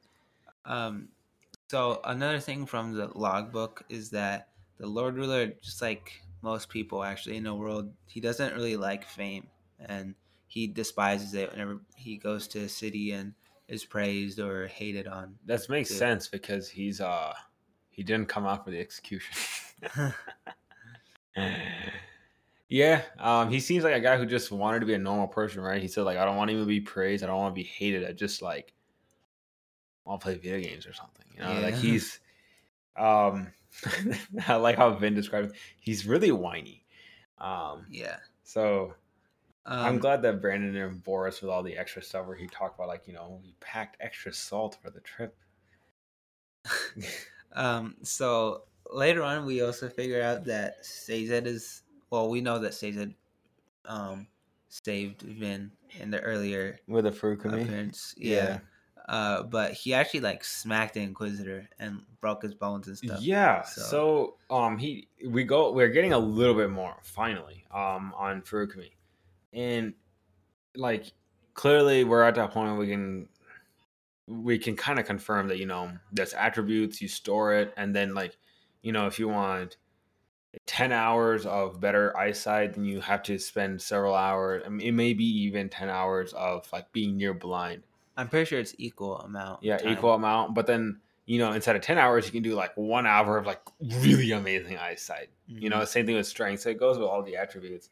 Um, 0.66 1.10
so 1.70 2.02
another 2.04 2.40
thing 2.40 2.66
from 2.66 2.94
the 2.94 3.08
logbook 3.18 3.84
is 3.90 4.10
that 4.12 4.50
the 4.78 4.88
Lord 4.88 5.16
Ruler, 5.16 5.48
just 5.62 5.82
like 5.82 6.22
most 6.42 6.70
people 6.70 7.04
actually 7.04 7.38
in 7.38 7.44
the 7.44 7.54
world, 7.54 7.94
he 8.08 8.20
doesn't 8.20 8.56
really 8.56 8.76
like 8.76 9.06
fame, 9.06 9.48
and 9.80 10.16
he 10.48 10.68
despises 10.68 11.34
it 11.36 11.52
whenever 11.52 11.80
he 11.96 12.18
goes 12.18 12.48
to 12.50 12.60
a 12.62 12.70
city 12.70 13.12
and 13.12 13.36
is 13.68 13.86
praised 13.86 14.40
or 14.40 14.68
hated 14.68 15.08
on. 15.08 15.38
That 15.46 15.70
makes 15.70 15.92
Yeah. 15.92 15.98
sense 15.98 16.28
because 16.28 16.70
he's 16.70 17.00
uh 17.00 17.34
he 17.92 18.04
didn't 18.04 18.30
come 18.30 18.46
out 18.48 18.66
for 18.66 18.72
the 18.72 18.80
execution. 18.80 19.36
yeah, 22.70 23.02
um, 23.20 23.50
he 23.50 23.60
seems 23.60 23.84
like 23.84 23.96
a 23.96 24.00
guy 24.00 24.18
who 24.18 24.26
just 24.26 24.52
wanted 24.52 24.80
to 24.80 24.86
be 24.86 24.94
a 24.94 25.00
normal 25.00 25.28
person, 25.28 25.62
right? 25.62 25.82
He 25.82 25.88
said 25.88 26.04
like, 26.04 26.18
I 26.18 26.26
don't 26.26 26.38
want 26.38 26.50
to 26.50 26.56
even 26.56 26.68
be 26.68 26.82
praised. 26.82 27.24
I 27.24 27.28
don't 27.28 27.38
want 27.38 27.56
to 27.56 27.60
be 27.60 27.68
hated. 27.68 28.08
I 28.08 28.12
just 28.12 28.42
like 28.42 28.74
want 30.06 30.22
to 30.22 30.26
play 30.26 30.36
video 30.36 30.60
games 30.60 30.86
or 30.86 30.94
something. 30.94 31.26
You 31.34 31.42
know, 31.42 31.62
like 31.62 31.76
he's 31.76 32.20
um, 32.98 33.48
I 34.48 34.56
like 34.56 34.78
how 34.78 34.92
Vin 34.94 35.14
described. 35.14 35.48
Him. 35.48 35.54
He's 35.80 36.06
really 36.06 36.32
whiny. 36.32 36.86
Um, 37.38 37.86
yeah. 37.90 38.18
so 38.44 38.94
Um, 39.66 39.80
I'm 39.80 40.00
glad 40.00 40.22
that 40.24 40.42
Brandon 40.42 40.76
and 40.76 41.04
Boris 41.04 41.42
with 41.42 41.50
all 41.50 41.64
the 41.64 41.78
extra 41.78 42.02
stuff 42.02 42.28
where 42.28 42.36
he 42.36 42.48
talked 42.48 42.76
about 42.76 42.88
like 42.88 43.08
you 43.08 43.14
know 43.14 43.40
we 43.44 43.56
packed 43.60 43.98
extra 44.00 44.34
salt 44.34 44.78
for 44.82 44.90
the 44.90 45.02
trip. 45.02 45.36
Um, 47.54 47.96
so 48.04 48.64
later 48.92 49.24
on, 49.24 49.46
we 49.46 49.62
also 49.62 49.90
figure 49.90 50.22
out 50.22 50.46
that 50.46 50.86
Sazed 50.86 51.48
is 51.48 51.84
well. 52.10 52.30
We 52.30 52.42
know 52.42 52.60
that 52.60 52.74
Sazed 52.74 53.14
um 53.86 54.28
saved 54.70 55.22
Vin 55.24 55.72
in 56.00 56.12
the 56.12 56.20
earlier 56.22 56.80
with 56.88 57.06
a 57.06 57.12
Feruchemy. 57.12 57.64
appearance. 57.64 58.14
Yeah. 58.18 58.60
Uh, 59.10 59.44
but 59.44 59.74
he 59.74 59.94
actually 59.94 60.22
like 60.22 60.44
smacked 60.44 60.94
the 60.94 61.02
Inquisitor 61.02 61.68
and 61.80 62.02
broke 62.22 62.44
his 62.44 62.54
bones 62.54 62.88
and 62.88 62.98
stuff. 62.98 63.20
Yeah. 63.22 63.64
So- 63.64 63.82
So, 63.82 64.38
um 64.56 64.78
he 64.78 65.08
we 65.28 65.44
go 65.44 65.72
we're 65.74 65.90
getting 65.90 66.14
a 66.14 66.20
little 66.20 66.56
bit 66.56 66.70
more 66.70 66.96
finally 67.04 67.66
um 67.74 68.14
on 68.16 68.42
Feruchemy. 68.44 68.92
And 69.54 69.94
like 70.76 71.12
clearly 71.56 72.04
we're 72.06 72.24
at 72.24 72.36
that 72.36 72.52
point 72.52 72.70
where 72.72 72.80
we 72.80 72.88
can 72.88 73.28
we 74.28 74.58
can 74.58 74.78
kind 74.78 74.98
of 75.00 75.06
confirm 75.06 75.48
that 75.50 75.58
you 75.58 75.66
know 75.66 75.92
there's 76.14 76.34
attributes 76.34 77.02
you 77.02 77.08
store 77.10 77.54
it 77.56 77.74
and 77.76 77.94
then 77.94 78.14
like 78.14 78.38
you 78.82 78.92
know 78.92 79.08
if 79.08 79.20
you 79.20 79.28
want 79.28 79.78
10 80.66 80.92
hours 80.92 81.46
of 81.46 81.80
better 81.80 82.16
eyesight, 82.18 82.74
then 82.74 82.84
you 82.84 83.00
have 83.00 83.24
to 83.24 83.38
spend 83.40 83.82
several 83.82 84.14
hours. 84.14 84.64
I 84.66 84.70
mean, 84.70 84.86
it 84.86 84.92
may 84.92 85.14
be 85.14 85.24
even 85.44 85.70
10 85.70 85.90
hours 85.90 86.34
of 86.34 86.68
like 86.74 86.92
being 86.92 87.16
near 87.18 87.34
blind. 87.34 87.84
I'm 88.18 88.28
pretty 88.28 88.46
sure 88.46 88.60
it's 88.60 88.76
equal 88.78 89.18
amount. 89.20 89.64
Yeah, 89.64 89.78
time. 89.78 89.94
equal 89.94 90.14
amount. 90.14 90.54
But 90.54 90.68
then, 90.68 91.00
you 91.26 91.40
know, 91.40 91.54
instead 91.54 91.78
of 91.78 91.82
10 91.82 91.98
hours, 91.98 92.26
you 92.26 92.32
can 92.34 92.44
do 92.44 92.54
like 92.54 92.76
one 92.76 93.08
hour 93.08 93.38
of 93.38 93.46
like 93.46 93.62
really 93.82 94.32
amazing 94.34 94.78
eyesight. 94.78 95.30
You 95.48 95.70
know, 95.70 95.78
Mhm. 95.78 95.88
same 95.88 96.06
thing 96.06 96.16
with 96.18 96.28
strength. 96.28 96.62
So 96.62 96.70
it 96.70 96.78
goes 96.78 96.98
with 96.98 97.08
all 97.08 97.24
the 97.24 97.38
attributes. 97.38 97.90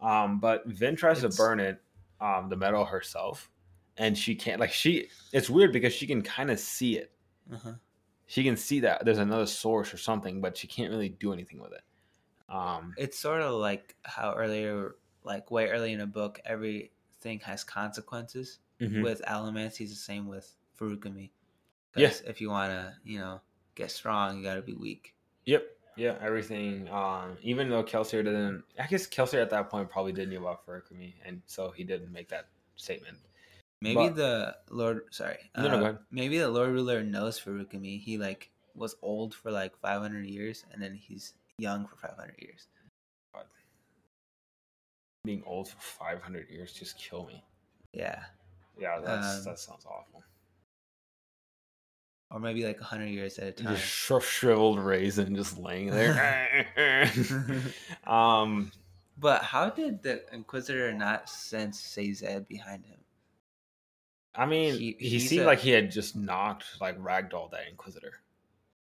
Um, 0.00 0.40
but 0.40 0.66
Vin 0.66 0.96
tries 0.96 1.18
It's- 1.18 1.36
to 1.36 1.40
burn 1.40 1.60
it, 1.60 1.80
um, 2.20 2.48
the 2.48 2.56
metal 2.56 2.84
herself, 2.84 3.48
and 3.96 4.18
she 4.18 4.34
can't. 4.34 4.58
Like 4.58 4.72
she, 4.72 5.08
it's 5.32 5.48
weird 5.48 5.72
because 5.72 5.92
she 5.92 6.08
can 6.08 6.22
kind 6.22 6.50
of 6.50 6.58
see 6.58 6.98
it. 6.98 7.12
Uh-huh. 7.52 7.74
She 8.32 8.44
can 8.44 8.56
see 8.56 8.80
that 8.80 9.04
there's 9.04 9.18
another 9.18 9.46
source 9.46 9.94
or 9.94 9.98
something, 9.98 10.40
but 10.40 10.56
she 10.56 10.66
can't 10.66 10.90
really 10.90 11.08
do 11.10 11.32
anything 11.32 11.60
with 11.60 11.72
it. 11.72 11.84
Um, 12.48 12.94
It's 12.96 13.18
sort 13.18 13.42
of 13.42 13.54
like 13.54 13.96
how 14.04 14.34
earlier, 14.34 14.96
like 15.22 15.50
way 15.50 15.68
early 15.70 15.92
in 15.92 16.00
a 16.00 16.06
book, 16.06 16.40
everything 16.44 17.40
has 17.40 17.64
consequences. 17.64 18.60
mhm. 18.80 19.02
With 19.02 19.22
Allomancy, 19.22 19.88
the 19.88 19.94
same 19.94 20.26
with 20.28 20.56
Feruchemy. 20.78 21.32
Yeah. 21.94 22.08
'Cause 22.08 22.20
If 22.22 22.40
you 22.40 22.50
want 22.50 22.70
to, 22.72 22.98
you 23.04 23.18
know, 23.20 23.42
get 23.74 23.90
strong, 23.90 24.38
you 24.38 24.44
got 24.44 24.56
to 24.56 24.62
be 24.62 24.74
weak. 24.74 25.16
Yep. 25.44 25.76
Yeah, 25.96 26.16
everything. 26.20 26.88
Um, 26.88 27.36
even 27.42 27.68
though 27.68 27.84
Kelsier 27.84 28.24
didn't, 28.24 28.64
I 28.78 28.86
guess 28.86 29.06
Kelsier 29.06 29.42
at 29.42 29.50
that 29.50 29.68
point 29.68 29.90
probably 29.90 30.12
did 30.12 30.28
knew 30.30 30.40
about 30.40 30.64
Feruchemy, 30.64 31.16
and 31.22 31.42
so 31.46 31.70
he 31.70 31.84
didn't 31.84 32.10
make 32.12 32.28
that 32.30 32.48
statement. 32.76 33.18
Maybe 33.82 33.94
But- 33.96 34.14
the 34.14 34.56
Lord, 34.70 35.12
sorry, 35.12 35.50
No, 35.56 35.62
no, 35.66 35.68
uh, 35.68 35.78
go 35.78 35.84
ahead. 35.86 35.98
maybe 36.12 36.38
the 36.38 36.48
Lord 36.48 36.70
Ruler 36.70 37.02
knows 37.02 37.40
Feruchemy. 37.40 38.00
He 38.00 38.16
like 38.16 38.52
was 38.76 38.94
old 39.02 39.34
for 39.34 39.50
like 39.50 39.76
500 39.76 40.24
years, 40.24 40.64
and 40.70 40.80
then 40.80 40.94
he's 40.94 41.34
young 41.58 41.88
for 41.88 41.96
500 41.96 42.36
years. 42.38 42.68
Being 45.24 45.42
old 45.46 45.68
for 45.68 45.78
500 45.80 46.48
years 46.50 46.72
just 46.72 46.96
kill 46.98 47.24
me. 47.26 47.44
Yeah, 47.92 48.24
Yeah, 48.78 49.00
that's 49.00 49.38
Um, 49.38 49.44
that 49.44 49.58
sounds 49.58 49.84
awful. 49.86 50.22
or 52.30 52.40
maybe 52.40 52.64
like 52.64 52.80
100 52.80 53.06
years 53.06 53.38
at 53.38 53.48
a 53.48 53.52
time. 53.52 53.74
Just 53.74 53.86
shri- 53.86 54.20
shriveled 54.20 54.78
raisin 54.80 55.34
just 55.36 55.58
laying 55.58 55.90
there. 55.90 56.64
um, 58.06 58.70
But 59.18 59.42
how 59.42 59.70
did 59.70 60.02
the 60.02 60.24
Inquisitor 60.32 60.92
not 60.92 61.28
sense 61.28 61.78
Sazed 61.80 62.48
behind 62.48 62.86
him? 62.86 62.98
I 64.34 64.46
mean, 64.46 64.78
He- 64.78 64.96
he, 64.98 65.18
seemed 65.20 65.42
a- 65.42 65.46
like 65.46 65.58
he 65.58 65.70
had 65.70 65.90
just 65.90 66.16
knocked 66.16 66.80
like 66.80 66.98
ragdoll 66.98 67.50
that 67.50 67.68
Inquisitor. 67.68 68.20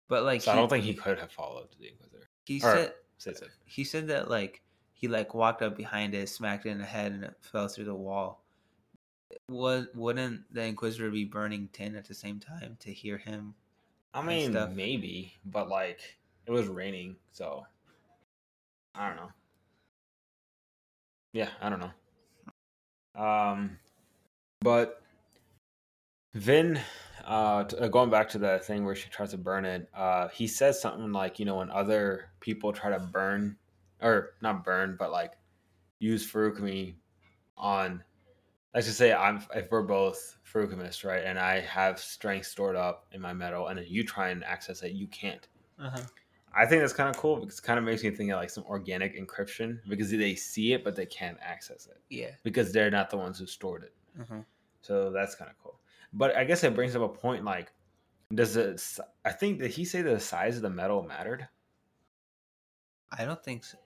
But 0.07 0.23
like, 0.23 0.41
So 0.41 0.51
I 0.51 0.55
don't 0.55 0.69
think 0.69 0.83
he 0.83 0.93
could 0.93 1.17
have 1.19 1.31
followed 1.31 1.69
the 1.79 1.87
Inquisitor. 1.89 2.27
he 2.45 2.57
or- 2.57 2.59
said 2.59 2.93
Say 3.17 3.33
so. 3.33 3.47
he 3.65 3.83
said 3.83 4.07
that 4.07 4.29
like 4.29 4.61
he 4.93 5.07
like 5.07 5.33
walked 5.33 5.61
up 5.61 5.75
behind 5.75 6.13
it, 6.13 6.29
smacked 6.29 6.65
it 6.65 6.69
in 6.69 6.77
the 6.77 6.85
head, 6.85 7.11
and 7.13 7.23
it 7.23 7.35
fell 7.41 7.67
through 7.67 7.85
the 7.85 7.95
wall. 7.95 8.43
Was 9.49 9.87
wouldn't 9.95 10.53
the 10.53 10.63
Inquisitor 10.63 11.09
be 11.09 11.25
burning 11.25 11.67
tin 11.73 11.95
at 11.95 12.05
the 12.05 12.13
same 12.13 12.39
time 12.39 12.77
to 12.81 12.91
hear 12.93 13.17
him? 13.17 13.55
I 14.13 14.21
mean, 14.21 14.53
maybe, 14.75 15.33
but 15.45 15.69
like 15.69 15.99
it 16.45 16.51
was 16.51 16.67
raining, 16.67 17.15
so 17.31 17.65
I 18.93 19.07
don't 19.07 19.17
know. 19.17 19.31
Yeah, 21.31 21.49
I 21.61 21.69
don't 21.69 21.79
know. 21.79 23.21
Um, 23.21 23.79
but 24.61 25.01
Vin, 26.33 26.79
uh, 27.25 27.63
t- 27.63 27.77
uh, 27.77 27.87
going 27.87 28.09
back 28.09 28.27
to 28.29 28.37
the 28.37 28.59
thing 28.59 28.85
where 28.85 28.95
she 28.95 29.09
tries 29.09 29.31
to 29.31 29.37
burn 29.37 29.65
it, 29.65 29.87
uh, 29.93 30.27
he 30.29 30.47
says 30.47 30.81
something 30.81 31.11
like, 31.11 31.39
you 31.39 31.45
know, 31.45 31.57
when 31.57 31.69
other 31.69 32.31
people 32.39 32.73
try 32.73 32.89
to 32.89 32.99
burn, 32.99 33.55
or 34.01 34.31
not 34.41 34.63
burn, 34.63 34.95
but 34.97 35.11
like 35.11 35.33
use 35.99 36.29
Feruchemy 36.29 36.95
on, 37.55 38.03
let's 38.73 38.87
just 38.87 38.97
say 38.97 39.13
I'm 39.13 39.43
if 39.55 39.69
we're 39.71 39.83
both 39.83 40.37
Feruchemists, 40.51 41.05
right, 41.05 41.23
and 41.23 41.37
I 41.37 41.59
have 41.61 41.99
strength 41.99 42.47
stored 42.47 42.75
up 42.75 43.05
in 43.11 43.21
my 43.21 43.33
metal, 43.33 43.67
and 43.67 43.77
then 43.77 43.85
you 43.87 44.03
try 44.03 44.29
and 44.29 44.43
access 44.43 44.81
it, 44.81 44.93
you 44.93 45.07
can't. 45.07 45.47
Uh-huh. 45.79 46.01
I 46.55 46.65
think 46.65 46.81
that's 46.81 46.93
kind 46.93 47.09
of 47.09 47.17
cool 47.17 47.37
because 47.39 47.57
it 47.57 47.63
kind 47.63 47.79
of 47.79 47.85
makes 47.85 48.03
me 48.03 48.11
think 48.11 48.31
of 48.31 48.37
like 48.37 48.49
some 48.49 48.63
organic 48.65 49.17
encryption 49.19 49.79
because 49.87 50.11
they 50.11 50.35
see 50.35 50.73
it 50.73 50.83
but 50.83 50.95
they 50.95 51.07
can't 51.07 51.37
access 51.41 51.87
it 51.87 51.99
Yeah. 52.11 52.29
because 52.43 52.71
they're 52.71 52.91
not 52.91 53.09
the 53.09 53.17
ones 53.17 53.39
who 53.39 53.47
stored 53.47 53.83
it. 53.83 53.93
Uh-huh. 54.21 54.41
So 54.81 55.11
that's 55.11 55.33
kind 55.33 55.49
of 55.49 55.57
cool. 55.57 55.79
But 56.13 56.35
I 56.35 56.43
guess 56.43 56.63
it 56.63 56.75
brings 56.75 56.95
up 56.95 57.01
a 57.01 57.09
point 57.09 57.43
like, 57.43 57.71
does 58.33 58.55
it? 58.55 58.81
I 59.25 59.31
think 59.31 59.59
did 59.59 59.71
he 59.71 59.85
say 59.85 60.01
the 60.01 60.19
size 60.19 60.55
of 60.55 60.61
the 60.61 60.69
metal 60.69 61.03
mattered? 61.03 61.47
I 63.11 63.25
don't 63.25 63.43
think 63.43 63.63
so. 63.63 63.77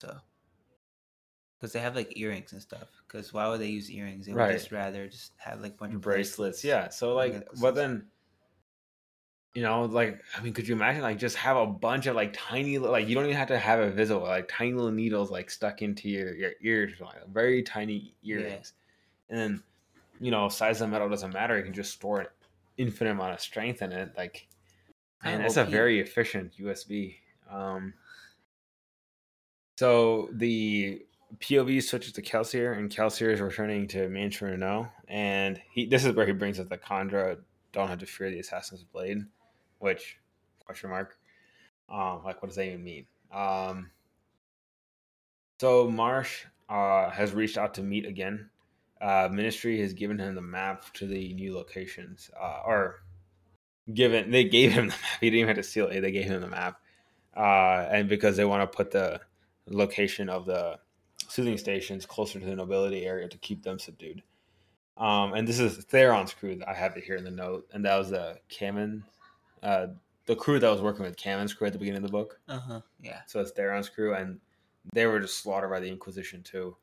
so. 0.00 0.16
Because 1.60 1.72
they 1.72 1.80
have 1.80 1.94
like 1.96 2.16
earrings 2.18 2.52
and 2.52 2.60
stuff. 2.60 2.88
Because 3.06 3.32
why 3.32 3.48
would 3.48 3.60
they 3.60 3.68
use 3.68 3.90
earrings? 3.90 4.26
They 4.26 4.32
would 4.32 4.40
Right. 4.40 4.52
just 4.58 4.72
rather 4.72 5.08
just 5.08 5.32
have 5.38 5.60
like 5.60 5.74
a 5.74 5.76
bunch 5.76 5.94
of 5.94 6.00
bracelets. 6.00 6.64
Yeah. 6.64 6.88
So 6.88 7.14
like, 7.14 7.32
necklaces. 7.32 7.60
but 7.62 7.74
then, 7.74 8.08
you 9.54 9.62
know, 9.62 9.84
like 9.84 10.20
I 10.36 10.42
mean, 10.42 10.52
could 10.52 10.66
you 10.66 10.74
imagine 10.74 11.02
like 11.02 11.18
just 11.18 11.36
have 11.36 11.56
a 11.56 11.66
bunch 11.66 12.06
of 12.06 12.16
like 12.16 12.32
tiny 12.32 12.78
like 12.78 13.08
you 13.08 13.14
don't 13.14 13.24
even 13.24 13.36
have 13.36 13.48
to 13.48 13.58
have 13.58 13.78
it 13.80 13.94
visible 13.94 14.22
like 14.26 14.48
tiny 14.48 14.72
little 14.72 14.90
needles 14.90 15.30
like 15.30 15.48
stuck 15.48 15.80
into 15.80 16.08
your 16.08 16.34
your 16.34 16.52
ears 16.60 16.92
like 17.00 17.26
very 17.28 17.62
tiny 17.62 18.16
earrings, 18.24 18.72
and 19.28 19.38
then 19.38 19.62
you 20.24 20.30
know 20.30 20.48
size 20.48 20.80
of 20.80 20.88
metal 20.88 21.10
doesn't 21.10 21.34
matter. 21.34 21.58
You 21.58 21.64
can 21.64 21.74
just 21.74 21.92
store 21.92 22.20
an 22.20 22.26
infinite 22.78 23.10
amount 23.10 23.34
of 23.34 23.40
strength 23.40 23.82
in 23.82 23.92
it. 23.92 24.12
Like, 24.16 24.48
and 25.22 25.42
it's 25.42 25.58
a 25.58 25.64
very 25.64 26.00
efficient 26.00 26.54
USB. 26.58 27.16
Um, 27.50 27.92
so 29.76 30.30
the 30.32 31.02
POV 31.40 31.82
switches 31.82 32.12
to 32.12 32.22
Kelsier, 32.22 32.78
and 32.78 32.90
Kelsier 32.90 33.34
is 33.34 33.42
returning 33.42 33.86
to 33.88 34.08
Renoux, 34.08 34.88
and 35.08 35.60
he 35.70 35.84
this 35.84 36.06
is 36.06 36.14
where 36.14 36.26
he 36.26 36.32
brings 36.32 36.58
up 36.58 36.70
the 36.70 36.78
kandra 36.78 37.36
don't 37.72 37.88
have 37.88 37.98
to 37.98 38.06
fear 38.06 38.30
the 38.30 38.38
Assassin's 38.38 38.82
Blade, 38.82 39.18
which 39.80 40.16
question 40.64 40.88
mark. 40.88 41.18
Um, 41.90 42.22
like 42.24 42.40
what 42.40 42.48
does 42.48 42.56
that 42.56 42.66
even 42.66 42.82
mean? 42.82 43.04
Um, 43.30 43.90
so 45.60 45.90
Marsh 45.90 46.44
uh, 46.70 47.10
has 47.10 47.34
reached 47.34 47.58
out 47.58 47.74
to 47.74 47.82
meet 47.82 48.06
again. 48.06 48.48
Uh, 49.04 49.28
Ministry 49.30 49.78
has 49.80 49.92
given 49.92 50.18
him 50.18 50.34
the 50.34 50.40
map 50.40 50.90
to 50.94 51.06
the 51.06 51.34
new 51.34 51.54
locations, 51.54 52.30
uh, 52.40 52.62
or 52.64 53.02
given 53.92 54.30
they 54.30 54.44
gave 54.44 54.72
him 54.72 54.86
the 54.86 54.92
map. 54.92 55.20
He 55.20 55.26
didn't 55.26 55.40
even 55.40 55.48
have 55.48 55.62
to 55.62 55.70
steal 55.70 55.88
it. 55.88 56.00
They 56.00 56.10
gave 56.10 56.24
him 56.24 56.40
the 56.40 56.48
map, 56.48 56.80
uh, 57.36 57.86
and 57.90 58.08
because 58.08 58.34
they 58.38 58.46
want 58.46 58.62
to 58.62 58.76
put 58.76 58.90
the 58.90 59.20
location 59.68 60.30
of 60.30 60.46
the 60.46 60.78
soothing 61.28 61.58
stations 61.58 62.06
closer 62.06 62.40
to 62.40 62.46
the 62.46 62.56
nobility 62.56 63.04
area 63.04 63.28
to 63.28 63.36
keep 63.38 63.62
them 63.62 63.78
subdued. 63.78 64.22
Um, 64.96 65.34
and 65.34 65.46
this 65.46 65.60
is 65.60 65.84
Theron's 65.84 66.32
crew. 66.32 66.58
I 66.66 66.72
have 66.72 66.96
it 66.96 67.04
here 67.04 67.16
in 67.16 67.24
the 67.24 67.30
note, 67.30 67.68
and 67.74 67.84
that 67.84 67.98
was 67.98 68.08
the 68.08 68.38
Camon, 68.48 69.04
uh, 69.62 69.88
the 70.24 70.36
crew 70.36 70.58
that 70.58 70.70
was 70.70 70.80
working 70.80 71.04
with 71.04 71.18
Camon's 71.18 71.52
crew 71.52 71.66
at 71.66 71.74
the 71.74 71.78
beginning 71.78 72.02
of 72.02 72.08
the 72.08 72.12
book. 72.12 72.40
Uh-huh. 72.48 72.80
Yeah. 73.02 73.20
So 73.26 73.40
it's 73.40 73.50
Theron's 73.50 73.90
crew, 73.90 74.14
and 74.14 74.40
they 74.94 75.04
were 75.04 75.20
just 75.20 75.42
slaughtered 75.42 75.70
by 75.70 75.80
the 75.80 75.88
Inquisition 75.88 76.42
too. 76.42 76.74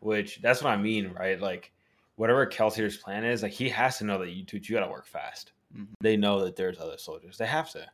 Which 0.00 0.40
that's 0.42 0.62
what 0.62 0.72
I 0.72 0.76
mean, 0.76 1.12
right? 1.12 1.40
Like 1.40 1.72
whatever 2.16 2.46
Kelsier's 2.46 2.96
plan 2.96 3.24
is, 3.24 3.42
like 3.42 3.52
he 3.52 3.68
has 3.68 3.98
to 3.98 4.04
know 4.04 4.18
that 4.18 4.30
you 4.30 4.44
two 4.44 4.58
you 4.58 4.74
gotta 4.74 4.90
work 4.90 5.06
fast. 5.06 5.52
Mhm. 5.74 5.88
They 6.00 6.16
know 6.16 6.44
that 6.44 6.56
there's 6.56 6.78
other 6.78 6.98
soldiers. 6.98 7.38
They 7.38 7.46
have 7.46 7.70
to. 7.72 7.86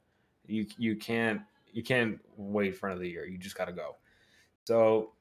You 0.46 0.66
you 0.78 0.96
can't 0.96 1.42
you 1.72 1.82
can't 1.82 2.18
wait 2.36 2.76
for 2.76 2.88
another 2.88 3.04
year. 3.04 3.26
You 3.26 3.38
just 3.38 3.56
gotta 3.56 3.72
go. 3.72 3.96
So 4.64 5.12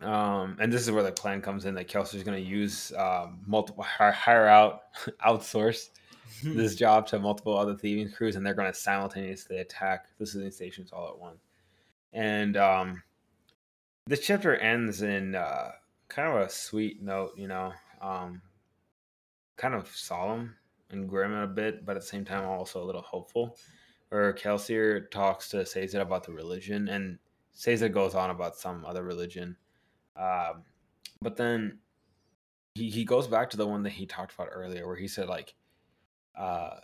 um 0.00 0.56
and 0.60 0.72
this 0.72 0.82
is 0.82 0.90
where 0.90 1.02
the 1.02 1.12
plan 1.12 1.40
comes 1.40 1.64
in 1.64 1.74
that 1.74 1.88
Kelsier's 1.88 2.22
gonna 2.22 2.38
use 2.38 2.92
um 2.96 3.40
multiple 3.46 3.84
hire, 3.84 4.46
out 4.46 4.82
outsource 5.26 5.90
this 6.42 6.74
job 6.74 7.06
to 7.06 7.18
multiple 7.18 7.56
other 7.56 7.74
thieving 7.74 8.10
crews, 8.10 8.36
and 8.36 8.44
they're 8.44 8.54
going 8.54 8.70
to 8.70 8.78
simultaneously 8.78 9.58
attack 9.58 10.06
the 10.18 10.26
soothing 10.26 10.50
stations 10.50 10.90
all 10.92 11.08
at 11.08 11.18
once. 11.18 11.40
And 12.12 12.56
um, 12.56 13.02
this 14.06 14.20
chapter 14.20 14.56
ends 14.56 15.02
in 15.02 15.34
uh, 15.34 15.72
kind 16.14 16.36
of 16.36 16.46
a 16.46 16.48
sweet 16.48 17.02
note, 17.02 17.32
you 17.36 17.48
know, 17.48 17.72
um, 18.00 18.40
kind 19.56 19.74
of 19.74 19.88
solemn 19.88 20.54
and 20.90 21.08
grim 21.08 21.32
a 21.32 21.46
bit, 21.46 21.84
but 21.84 21.96
at 21.96 22.02
the 22.02 22.08
same 22.08 22.24
time 22.24 22.44
also 22.44 22.82
a 22.82 22.86
little 22.86 23.02
hopeful. 23.02 23.56
Where 24.10 24.32
Kelsier 24.32 25.10
talks 25.10 25.48
to 25.48 25.66
Sazed 25.66 25.96
about 25.96 26.24
the 26.24 26.32
religion, 26.32 26.88
and 26.88 27.18
Sazed 27.52 27.92
goes 27.92 28.14
on 28.14 28.30
about 28.30 28.56
some 28.56 28.84
other 28.84 29.02
religion, 29.02 29.56
um, 30.16 30.62
but 31.20 31.36
then 31.36 31.78
he 32.74 32.90
he 32.90 33.04
goes 33.04 33.26
back 33.26 33.50
to 33.50 33.56
the 33.56 33.66
one 33.66 33.82
that 33.82 33.92
he 33.92 34.06
talked 34.06 34.32
about 34.34 34.50
earlier, 34.52 34.86
where 34.86 34.96
he 34.96 35.08
said 35.08 35.28
like 35.28 35.54
uh, 36.38 36.76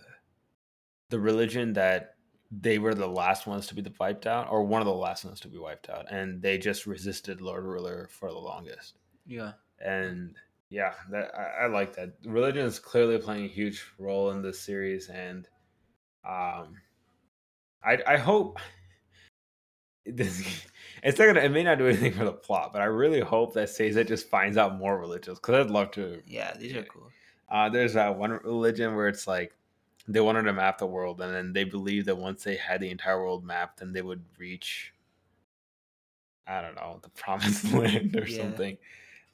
the 1.11 1.20
religion 1.20 1.72
that 1.74 2.14
they 2.51 2.78
were 2.81 2.95
the 2.95 3.07
last 3.07 3.47
ones 3.47 3.68
to 3.68 3.76
be 3.76 3.85
wiped 4.01 4.26
out, 4.26 4.49
or 4.51 4.64
one 4.64 4.83
of 4.83 4.87
the 4.87 4.93
last 4.95 5.24
ones 5.24 5.39
to 5.41 5.49
be 5.49 5.59
wiped 5.59 5.89
out, 5.89 6.11
and 6.11 6.43
they 6.43 6.59
just 6.59 6.87
resisted 6.87 7.41
Lord 7.41 7.64
Ruler 7.64 8.09
for 8.11 8.31
the 8.31 8.39
longest. 8.39 9.00
Yeah. 9.27 9.53
And 9.85 10.35
yeah, 10.68 10.95
that 11.11 11.33
I, 11.35 11.64
I 11.64 11.66
like 11.66 11.95
that. 11.97 12.14
Religion 12.25 12.64
is 12.64 12.79
clearly 12.79 13.18
playing 13.18 13.45
a 13.45 13.49
huge 13.49 13.85
role 13.99 14.31
in 14.31 14.43
this 14.43 14.61
series, 14.61 15.09
and 15.09 15.49
um, 16.25 16.77
I 17.83 17.99
I 18.07 18.16
hope 18.16 18.59
this, 20.07 20.43
it's 21.03 21.18
not 21.18 21.27
gonna. 21.27 21.41
It 21.41 21.51
may 21.51 21.62
not 21.64 21.79
do 21.79 21.87
anything 21.87 22.12
for 22.12 22.25
the 22.25 22.33
plot, 22.33 22.73
but 22.73 22.83
I 22.83 22.87
really 22.87 23.21
hope 23.21 23.55
that 23.55 23.68
Sazed 23.68 24.07
just 24.09 24.29
finds 24.29 24.57
out 24.57 24.79
more 24.79 24.99
religions 24.99 25.39
because 25.39 25.66
I'd 25.66 25.71
love 25.71 25.91
to. 25.93 26.23
Yeah, 26.27 26.55
these 26.57 26.75
are 26.77 26.85
cool. 26.85 27.11
Uh, 27.49 27.68
there's 27.68 27.95
that 27.95 28.16
one 28.16 28.31
religion 28.45 28.95
where 28.95 29.09
it's 29.09 29.27
like 29.27 29.53
they 30.07 30.21
wanted 30.21 30.43
to 30.43 30.53
map 30.53 30.79
the 30.79 30.87
world, 30.87 31.21
and 31.21 31.35
then 31.35 31.53
they 31.53 31.64
believed 31.64 32.07
that 32.07 32.16
once 32.16 32.45
they 32.45 32.57
had 32.57 32.81
the 32.81 32.91
entire 32.91 33.18
world 33.21 33.45
mapped, 33.45 33.81
then 33.81 33.93
they 33.93 34.03
would 34.03 34.23
reach. 34.39 34.93
I 36.47 36.62
don't 36.62 36.75
know 36.75 36.99
the 37.03 37.11
promised 37.11 37.64
land 37.73 38.16
or 38.16 38.27
Yeah. 38.27 38.37
something. 38.39 38.79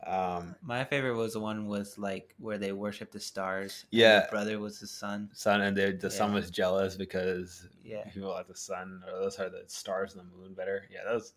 Um, 0.06 0.54
My 0.62 0.84
favorite 0.84 1.16
was 1.16 1.32
the 1.32 1.40
one 1.40 1.66
was 1.66 1.98
like 1.98 2.34
where 2.38 2.58
they 2.58 2.72
worship 2.72 3.10
the 3.10 3.18
stars. 3.20 3.82
and 3.92 3.98
Yeah. 4.00 4.20
the 4.20 4.28
brother 4.30 4.58
was 4.60 4.78
the 4.78 4.86
sun. 4.86 5.30
sun 5.32 5.60
and 5.62 5.76
they, 5.76 5.92
the 5.92 6.10
sun 6.10 6.32
was 6.32 6.50
jealous 6.50 6.96
because 6.96 7.68
Yeah, 7.82 8.04
people 8.10 8.28
like 8.30 8.46
the 8.48 8.54
sun 8.54 9.02
or 9.06 9.18
those 9.18 9.38
are 9.40 9.48
the 9.50 9.64
stars 9.66 10.14
and 10.14 10.20
the 10.30 10.36
moon 10.36 10.54
better. 10.54 10.84
Yeah, 10.90 11.00
that 11.04 11.14
was 11.14 11.34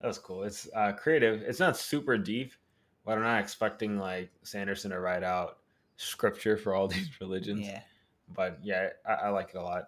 that 0.00 0.08
was 0.08 0.18
cool. 0.18 0.44
It's 0.44 0.68
uh, 0.74 0.92
creative. 0.92 1.40
It's 1.42 1.60
not 1.60 1.76
super 1.78 2.18
deep, 2.18 2.52
but 3.06 3.16
I'm 3.16 3.22
not 3.24 3.40
expecting 3.40 3.98
like 3.98 4.30
Sanderson 4.42 4.90
to 4.90 5.00
write 5.00 5.22
out 5.22 5.58
scripture 5.96 6.56
for 6.58 6.74
all 6.74 6.88
these 6.94 7.08
religions. 7.20 7.66
yeah. 7.66 7.80
But 8.34 8.58
yeah, 8.62 8.90
I, 9.06 9.12
I 9.12 9.28
like 9.30 9.50
it 9.50 9.56
a 9.56 9.62
lot. 9.62 9.84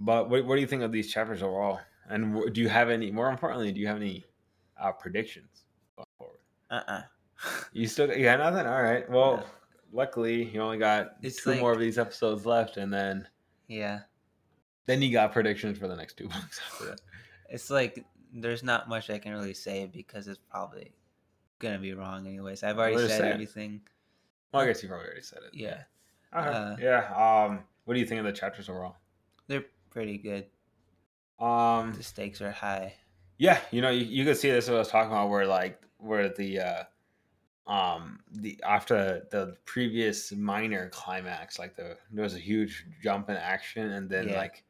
But 0.00 0.28
what, 0.30 0.44
what 0.46 0.56
do 0.56 0.60
you 0.60 0.66
think 0.66 0.82
of 0.82 0.90
these 0.90 1.12
chapters 1.12 1.42
overall? 1.42 1.80
And 2.08 2.52
do 2.52 2.60
you 2.60 2.68
have 2.68 2.90
any? 2.90 3.12
More 3.12 3.30
importantly, 3.30 3.70
do 3.70 3.78
you 3.80 3.86
have 3.86 3.96
any 3.98 4.24
uh, 4.80 4.90
predictions 4.90 5.62
going 5.94 6.06
forward? 6.18 6.38
Uh 6.70 6.82
uh 6.88 7.02
You 7.72 7.86
still 7.88 8.08
you 8.16 8.24
got 8.24 8.38
nothing? 8.38 8.66
All 8.66 8.82
right. 8.82 9.08
Well, 9.10 9.38
No. 9.38 9.44
luckily 9.92 10.44
you 10.44 10.60
only 10.60 10.78
got 10.78 11.16
It's 11.22 11.42
two 11.42 11.50
like- 11.50 11.60
more 11.60 11.72
of 11.72 11.80
these 11.80 11.98
episodes 11.98 12.46
left, 12.46 12.76
and 12.76 12.92
then 12.92 13.28
Yeah, 13.68 14.00
then 14.86 15.02
you 15.02 15.12
got 15.12 15.32
predictions 15.32 15.78
for 15.78 15.88
the 15.88 15.96
next 15.96 16.16
two 16.18 16.28
books 16.28 16.60
after 16.66 16.86
that. 16.86 17.00
it's 17.48 17.70
like 17.70 18.04
there's 18.32 18.62
not 18.62 18.88
much 18.88 19.10
I 19.10 19.18
can 19.18 19.32
really 19.32 19.54
say 19.54 19.86
because 19.86 20.26
it's 20.28 20.38
probably 20.50 20.92
gonna 21.58 21.78
be 21.78 21.94
wrong 21.94 22.26
anyways. 22.26 22.62
I've 22.62 22.78
already 22.78 22.96
said 23.08 23.18
say 23.18 23.28
it. 23.28 23.32
everything. 23.32 23.80
Well, 24.52 24.62
I 24.62 24.66
guess 24.66 24.82
you 24.82 24.88
probably 24.88 25.06
already 25.06 25.22
said 25.22 25.40
it. 25.46 25.54
Yeah, 25.54 25.82
Okay. 26.34 26.48
Uh, 26.48 26.76
yeah. 26.78 27.44
Um, 27.48 27.64
what 27.84 27.94
do 27.94 28.00
you 28.00 28.06
think 28.06 28.18
of 28.20 28.24
the 28.26 28.32
chapters 28.32 28.68
overall? 28.68 28.96
they're 29.48 29.64
pretty 29.90 30.16
good. 30.18 30.46
Um, 31.38 31.92
The 31.94 32.02
stakes 32.02 32.40
are 32.40 32.52
high. 32.52 32.94
yeah, 33.38 33.60
you 33.70 33.82
know, 33.82 33.90
you, 33.90 34.04
you 34.04 34.24
could 34.24 34.36
see 34.36 34.50
this 34.50 34.68
what 34.68 34.76
I 34.76 34.78
was 34.78 34.88
talking 34.88 35.10
about, 35.10 35.28
where 35.28 35.46
like 35.46 35.80
where 35.98 36.28
the 36.28 36.60
uh, 36.60 36.84
um, 37.66 38.20
the 38.30 38.60
after 38.64 39.26
the 39.30 39.56
previous 39.64 40.32
minor 40.32 40.88
climax, 40.90 41.58
like 41.58 41.76
the 41.76 41.96
there 42.10 42.24
was 42.24 42.34
a 42.34 42.38
huge 42.40 42.86
jump 43.02 43.30
in 43.30 43.36
action, 43.36 43.92
and 43.92 44.08
then 44.10 44.28
Yeah. 44.28 44.36
like 44.36 44.64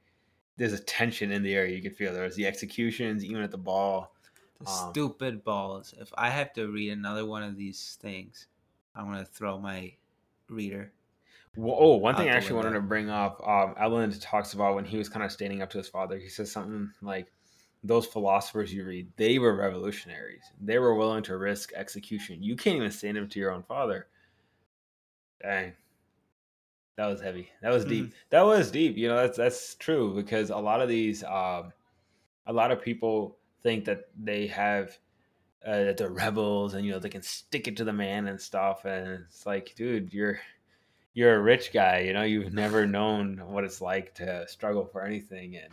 there's 0.57 0.73
a 0.75 0.83
tension 0.85 1.33
in 1.33 1.43
the 1.43 1.55
air. 1.55 1.67
You 1.67 1.83
could 1.83 1.97
feel 1.97 2.13
there 2.13 2.25
was 2.25 2.37
the 2.37 2.47
executions, 2.47 3.25
even 3.25 3.43
at 3.43 3.51
the 3.51 3.59
ball. 3.59 4.15
The 4.61 4.67
Um, 4.67 4.91
stupid 4.91 5.45
balls. 5.45 5.95
If 5.99 6.13
I 6.17 6.31
have 6.31 6.53
to 6.55 6.71
read 6.71 6.93
another 6.93 7.27
one 7.27 7.43
of 7.43 7.57
these 7.57 7.97
things, 8.01 8.49
I'm 8.95 9.07
gonna 9.07 9.25
throw 9.25 9.59
my 9.59 9.97
reader. 10.49 10.93
Well, 11.57 11.77
oh, 11.79 11.97
one 11.97 12.17
thing 12.17 12.29
I 12.29 12.33
actually 12.33 12.57
wanted 12.57 12.73
to 12.73 12.81
bring 12.81 13.11
up. 13.11 13.41
Um, 13.47 13.75
Elend 13.77 14.19
talks 14.23 14.55
about 14.55 14.75
when 14.75 14.85
he 14.85 14.97
was 14.97 15.09
kind 15.09 15.25
of 15.25 15.33
standing 15.33 15.61
up 15.63 15.71
to 15.71 15.79
his 15.79 15.89
father. 15.89 16.19
He 16.19 16.29
says 16.29 16.51
something 16.51 16.93
like, 17.03 17.31
"Those 17.85 18.07
philosophers 18.07 18.73
you 18.73 18.85
read, 18.85 19.09
they 19.17 19.39
were 19.39 19.55
revolutionaries. 19.55 20.45
They 20.61 20.79
were 20.79 20.95
willing 20.95 21.23
to 21.25 21.37
risk 21.37 21.73
execution. 21.75 22.43
You 22.43 22.57
can't 22.57 22.77
even 22.77 22.91
stand 22.91 23.19
up 23.19 23.31
to 23.31 23.41
your 23.41 23.53
own 23.53 23.63
father." 23.63 24.07
Dang, 25.43 25.73
that 26.97 27.07
was 27.07 27.21
heavy. 27.21 27.49
That 27.63 27.73
was 27.73 27.85
deep. 27.85 28.15
That 28.31 28.43
was 28.43 28.71
deep. 28.71 28.97
You 28.97 29.09
know, 29.09 29.17
that's 29.17 29.37
that's 29.37 29.75
true 29.77 30.15
because 30.15 30.51
a 30.51 30.57
lot 30.57 30.81
of 30.81 30.89
these, 30.89 31.25
um, 31.25 31.73
a 32.47 32.53
lot 32.53 32.71
of 32.71 32.83
people 32.83 33.39
think 33.63 33.85
that 33.87 34.09
they 34.19 34.47
have. 34.49 34.99
Uh, 35.65 35.85
that 35.85 35.97
they're 35.97 36.11
rebels 36.11 36.75
and 36.75 36.85
you 36.85 36.91
know 36.91 36.99
they 36.99 37.09
can 37.09 37.23
stick 37.23 37.69
it 37.69 37.77
to 37.77 37.85
the 37.85 37.93
man 37.93 38.27
and 38.27 38.41
stuff 38.41 38.85
and 38.85 39.25
it's 39.29 39.47
like 39.47 39.73
dude 39.77 40.13
you're 40.13 40.41
you're 41.15 41.35
a 41.35 41.43
rich 41.43 41.73
guy, 41.73 42.01
you 42.01 42.13
know, 42.13 42.23
you've 42.23 42.55
never 42.55 42.87
known 42.87 43.41
what 43.47 43.65
it's 43.65 43.81
like 43.81 44.15
to 44.15 44.47
struggle 44.49 44.85
for 44.85 45.05
anything. 45.05 45.57
And 45.57 45.73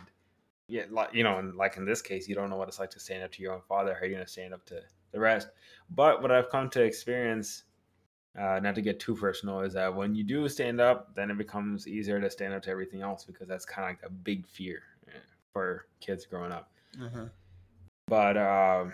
yeah, 0.70 0.84
like, 0.90 1.12
you 1.12 1.24
know, 1.24 1.38
and 1.38 1.56
like 1.56 1.76
in 1.76 1.84
this 1.84 2.00
case, 2.00 2.28
you 2.28 2.34
don't 2.34 2.48
know 2.48 2.56
what 2.56 2.68
it's 2.68 2.78
like 2.78 2.90
to 2.90 3.00
stand 3.00 3.22
up 3.22 3.32
to 3.32 3.42
your 3.42 3.52
own 3.52 3.60
father. 3.68 3.92
How 3.92 4.00
are 4.00 4.04
you 4.06 4.14
going 4.14 4.24
to 4.24 4.30
stand 4.30 4.54
up 4.54 4.64
to 4.66 4.80
the 5.12 5.18
rest? 5.18 5.48
But 5.90 6.22
what 6.22 6.30
I've 6.30 6.48
come 6.48 6.70
to 6.70 6.82
experience, 6.82 7.64
uh, 8.38 8.60
not 8.62 8.76
to 8.76 8.82
get 8.82 9.00
too 9.00 9.16
personal, 9.16 9.60
is 9.60 9.72
that 9.74 9.94
when 9.94 10.14
you 10.14 10.22
do 10.22 10.48
stand 10.48 10.80
up, 10.80 11.14
then 11.14 11.30
it 11.30 11.36
becomes 11.36 11.88
easier 11.88 12.20
to 12.20 12.30
stand 12.30 12.54
up 12.54 12.62
to 12.62 12.70
everything 12.70 13.02
else 13.02 13.24
because 13.24 13.48
that's 13.48 13.64
kind 13.64 13.84
of 13.84 13.90
like 13.90 14.10
a 14.10 14.12
big 14.12 14.46
fear 14.46 14.82
eh, 15.08 15.18
for 15.52 15.86
kids 16.00 16.24
growing 16.24 16.52
up. 16.52 16.70
Uh-huh. 17.02 17.26
But 18.06 18.36
um, 18.36 18.92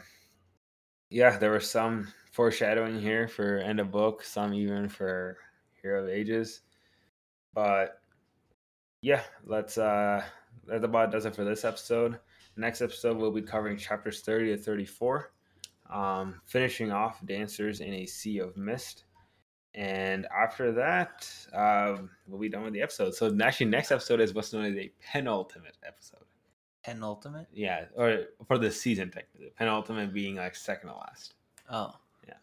yeah, 1.10 1.36
there 1.38 1.52
was 1.52 1.70
some 1.70 2.08
foreshadowing 2.32 3.00
here 3.00 3.28
for 3.28 3.58
end 3.58 3.80
of 3.80 3.90
book, 3.90 4.22
some 4.22 4.54
even 4.54 4.88
for 4.88 5.36
Hero 5.80 6.04
of 6.04 6.08
Ages. 6.08 6.62
But 7.54 8.00
yeah, 9.02 9.22
let's 9.44 9.78
uh 9.78 10.22
that 10.66 10.84
about 10.84 11.10
does 11.10 11.26
it 11.26 11.34
for 11.34 11.44
this 11.44 11.64
episode. 11.64 12.18
Next 12.56 12.80
episode 12.80 13.16
we'll 13.16 13.30
be 13.30 13.42
covering 13.42 13.76
chapters 13.76 14.20
30 14.20 14.56
to 14.56 14.62
34. 14.62 15.32
Um 15.90 16.40
finishing 16.46 16.92
off 16.92 17.24
Dancers 17.24 17.80
in 17.80 17.92
a 17.94 18.06
Sea 18.06 18.38
of 18.38 18.56
Mist. 18.56 19.04
And 19.76 20.26
after 20.34 20.72
that, 20.72 21.30
um, 21.52 22.08
we'll 22.26 22.40
be 22.40 22.48
done 22.48 22.64
with 22.64 22.72
the 22.72 22.80
episode. 22.80 23.14
So 23.14 23.36
actually 23.42 23.66
next 23.66 23.92
episode 23.92 24.20
is 24.20 24.32
what's 24.32 24.54
known 24.54 24.64
as 24.64 24.76
a 24.76 24.90
penultimate 25.12 25.76
episode. 25.86 26.24
Penultimate. 26.82 27.46
Yeah, 27.52 27.84
or 27.94 28.24
for 28.48 28.56
the 28.56 28.70
season 28.70 29.10
technically. 29.10 29.52
Penultimate 29.58 30.14
being 30.14 30.36
like 30.36 30.56
second 30.56 30.88
to 30.88 30.96
last. 30.96 31.34
Oh. 31.70 31.92
Yeah. 32.26 32.34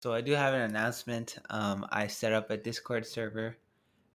So 0.00 0.14
I 0.14 0.22
do 0.22 0.32
have 0.32 0.54
an 0.54 0.62
announcement. 0.62 1.36
Um, 1.50 1.86
I 1.90 2.06
set 2.06 2.32
up 2.32 2.50
a 2.50 2.56
Discord 2.56 3.06
server, 3.06 3.56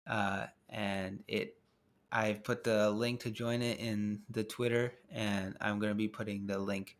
uh, 0.07 0.45
and 0.69 1.23
it. 1.27 1.57
I've 2.15 2.45
put 2.45 2.63
the 2.63 2.89
link 2.91 3.19
to 3.21 3.29
join 3.29 3.61
it 3.61 3.77
in 3.81 4.21
the 4.29 4.45
Twitter, 4.45 4.93
and 5.11 5.57
I'm 5.59 5.79
gonna 5.79 5.95
be 5.95 6.07
putting 6.07 6.47
the 6.47 6.57
link 6.57 6.95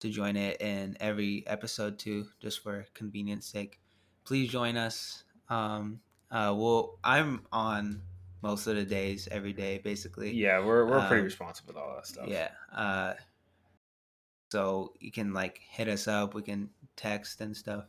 to 0.00 0.10
join 0.10 0.36
it 0.36 0.60
in 0.60 0.94
every 1.00 1.42
episode 1.46 1.98
too, 1.98 2.26
just 2.38 2.62
for 2.62 2.84
convenience 2.92 3.46
sake. 3.46 3.80
Please 4.24 4.50
join 4.50 4.76
us. 4.76 5.24
Um, 5.48 6.00
uh, 6.30 6.54
well, 6.54 6.98
I'm 7.02 7.46
on 7.50 8.02
most 8.42 8.66
of 8.66 8.76
the 8.76 8.84
days, 8.84 9.26
every 9.30 9.54
day, 9.54 9.78
basically. 9.78 10.34
Yeah, 10.34 10.62
we're 10.62 10.84
we're 10.84 11.08
pretty 11.08 11.22
responsive 11.22 11.66
with 11.66 11.78
all 11.78 11.94
that 11.94 12.06
stuff. 12.06 12.28
Yeah. 12.28 12.50
Uh, 12.70 13.14
so 14.52 14.92
you 15.00 15.10
can 15.10 15.32
like 15.32 15.62
hit 15.70 15.88
us 15.88 16.06
up. 16.06 16.34
We 16.34 16.42
can 16.42 16.68
text 16.94 17.40
and 17.40 17.56
stuff. 17.56 17.84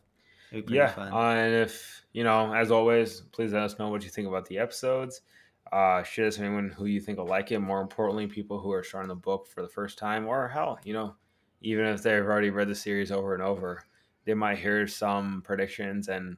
It'd 0.50 0.64
be 0.64 0.68
pretty 0.68 0.78
yeah. 0.78 0.94
fun. 0.94 1.12
Uh, 1.12 1.40
and 1.42 1.54
if 1.56 2.06
you 2.14 2.24
know, 2.24 2.54
as 2.54 2.70
always, 2.70 3.20
please 3.32 3.52
let 3.52 3.64
us 3.64 3.78
know 3.78 3.90
what 3.90 4.02
you 4.02 4.08
think 4.08 4.26
about 4.26 4.46
the 4.46 4.56
episodes. 4.56 5.20
Uh, 5.72 6.02
share 6.02 6.24
this 6.24 6.38
anyone 6.38 6.70
who 6.70 6.86
you 6.86 7.00
think 7.00 7.18
will 7.18 7.26
like 7.26 7.52
it. 7.52 7.60
More 7.60 7.80
importantly, 7.80 8.26
people 8.26 8.58
who 8.58 8.72
are 8.72 8.82
starting 8.82 9.08
the 9.08 9.14
book 9.14 9.46
for 9.46 9.62
the 9.62 9.68
first 9.68 9.98
time, 9.98 10.26
or 10.26 10.48
hell, 10.48 10.78
you 10.84 10.92
know, 10.92 11.14
even 11.62 11.86
if 11.86 12.02
they've 12.02 12.24
already 12.24 12.50
read 12.50 12.68
the 12.68 12.74
series 12.74 13.12
over 13.12 13.34
and 13.34 13.42
over, 13.42 13.84
they 14.24 14.34
might 14.34 14.58
hear 14.58 14.86
some 14.86 15.42
predictions 15.42 16.08
and 16.08 16.36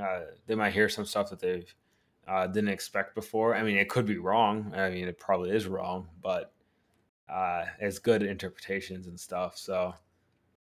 uh, 0.00 0.20
they 0.46 0.54
might 0.54 0.72
hear 0.72 0.88
some 0.88 1.04
stuff 1.04 1.30
that 1.30 1.40
they've 1.40 1.74
uh, 2.26 2.46
didn't 2.46 2.70
expect 2.70 3.14
before. 3.14 3.54
I 3.54 3.62
mean, 3.62 3.76
it 3.76 3.88
could 3.88 4.06
be 4.06 4.18
wrong. 4.18 4.72
I 4.74 4.90
mean, 4.90 5.08
it 5.08 5.18
probably 5.18 5.50
is 5.50 5.66
wrong, 5.66 6.08
but 6.22 6.52
uh, 7.28 7.64
it's 7.80 7.98
good 7.98 8.22
interpretations 8.22 9.06
and 9.06 9.18
stuff. 9.18 9.56
So 9.58 9.94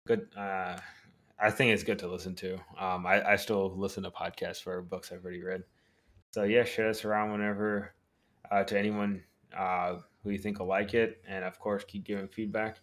good. 0.06 0.28
Uh, 0.38 0.78
I 1.40 1.52
think 1.52 1.72
it's 1.72 1.84
good 1.84 2.00
to 2.00 2.08
listen 2.08 2.36
to. 2.36 2.56
Um, 2.78 3.06
I, 3.06 3.32
I 3.32 3.36
still 3.36 3.76
listen 3.76 4.04
to 4.04 4.12
podcasts 4.12 4.62
for 4.62 4.82
books 4.82 5.12
I've 5.12 5.24
already 5.24 5.44
read. 5.44 5.64
So 6.36 6.44
yeah, 6.44 6.66
share 6.66 6.90
this 6.90 7.06
around 7.06 7.32
whenever 7.32 7.96
uh, 8.52 8.66
to 8.66 8.78
anyone 8.78 9.24
uh, 9.58 10.00
who 10.22 10.32
you 10.32 10.38
think 10.38 10.60
will 10.60 10.68
like 10.68 10.94
it, 10.94 11.24
and 11.26 11.46
of 11.46 11.58
course, 11.62 11.86
keep 11.88 12.04
giving 12.04 12.28
feedback. 12.28 12.82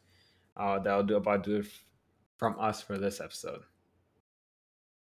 Uh, 0.57 0.79
that'll 0.79 1.03
do 1.03 1.17
about 1.17 1.45
do 1.45 1.57
it 1.57 1.67
from 2.39 2.59
us 2.59 2.81
for 2.81 2.97
this 2.97 3.21
episode. 3.21 3.61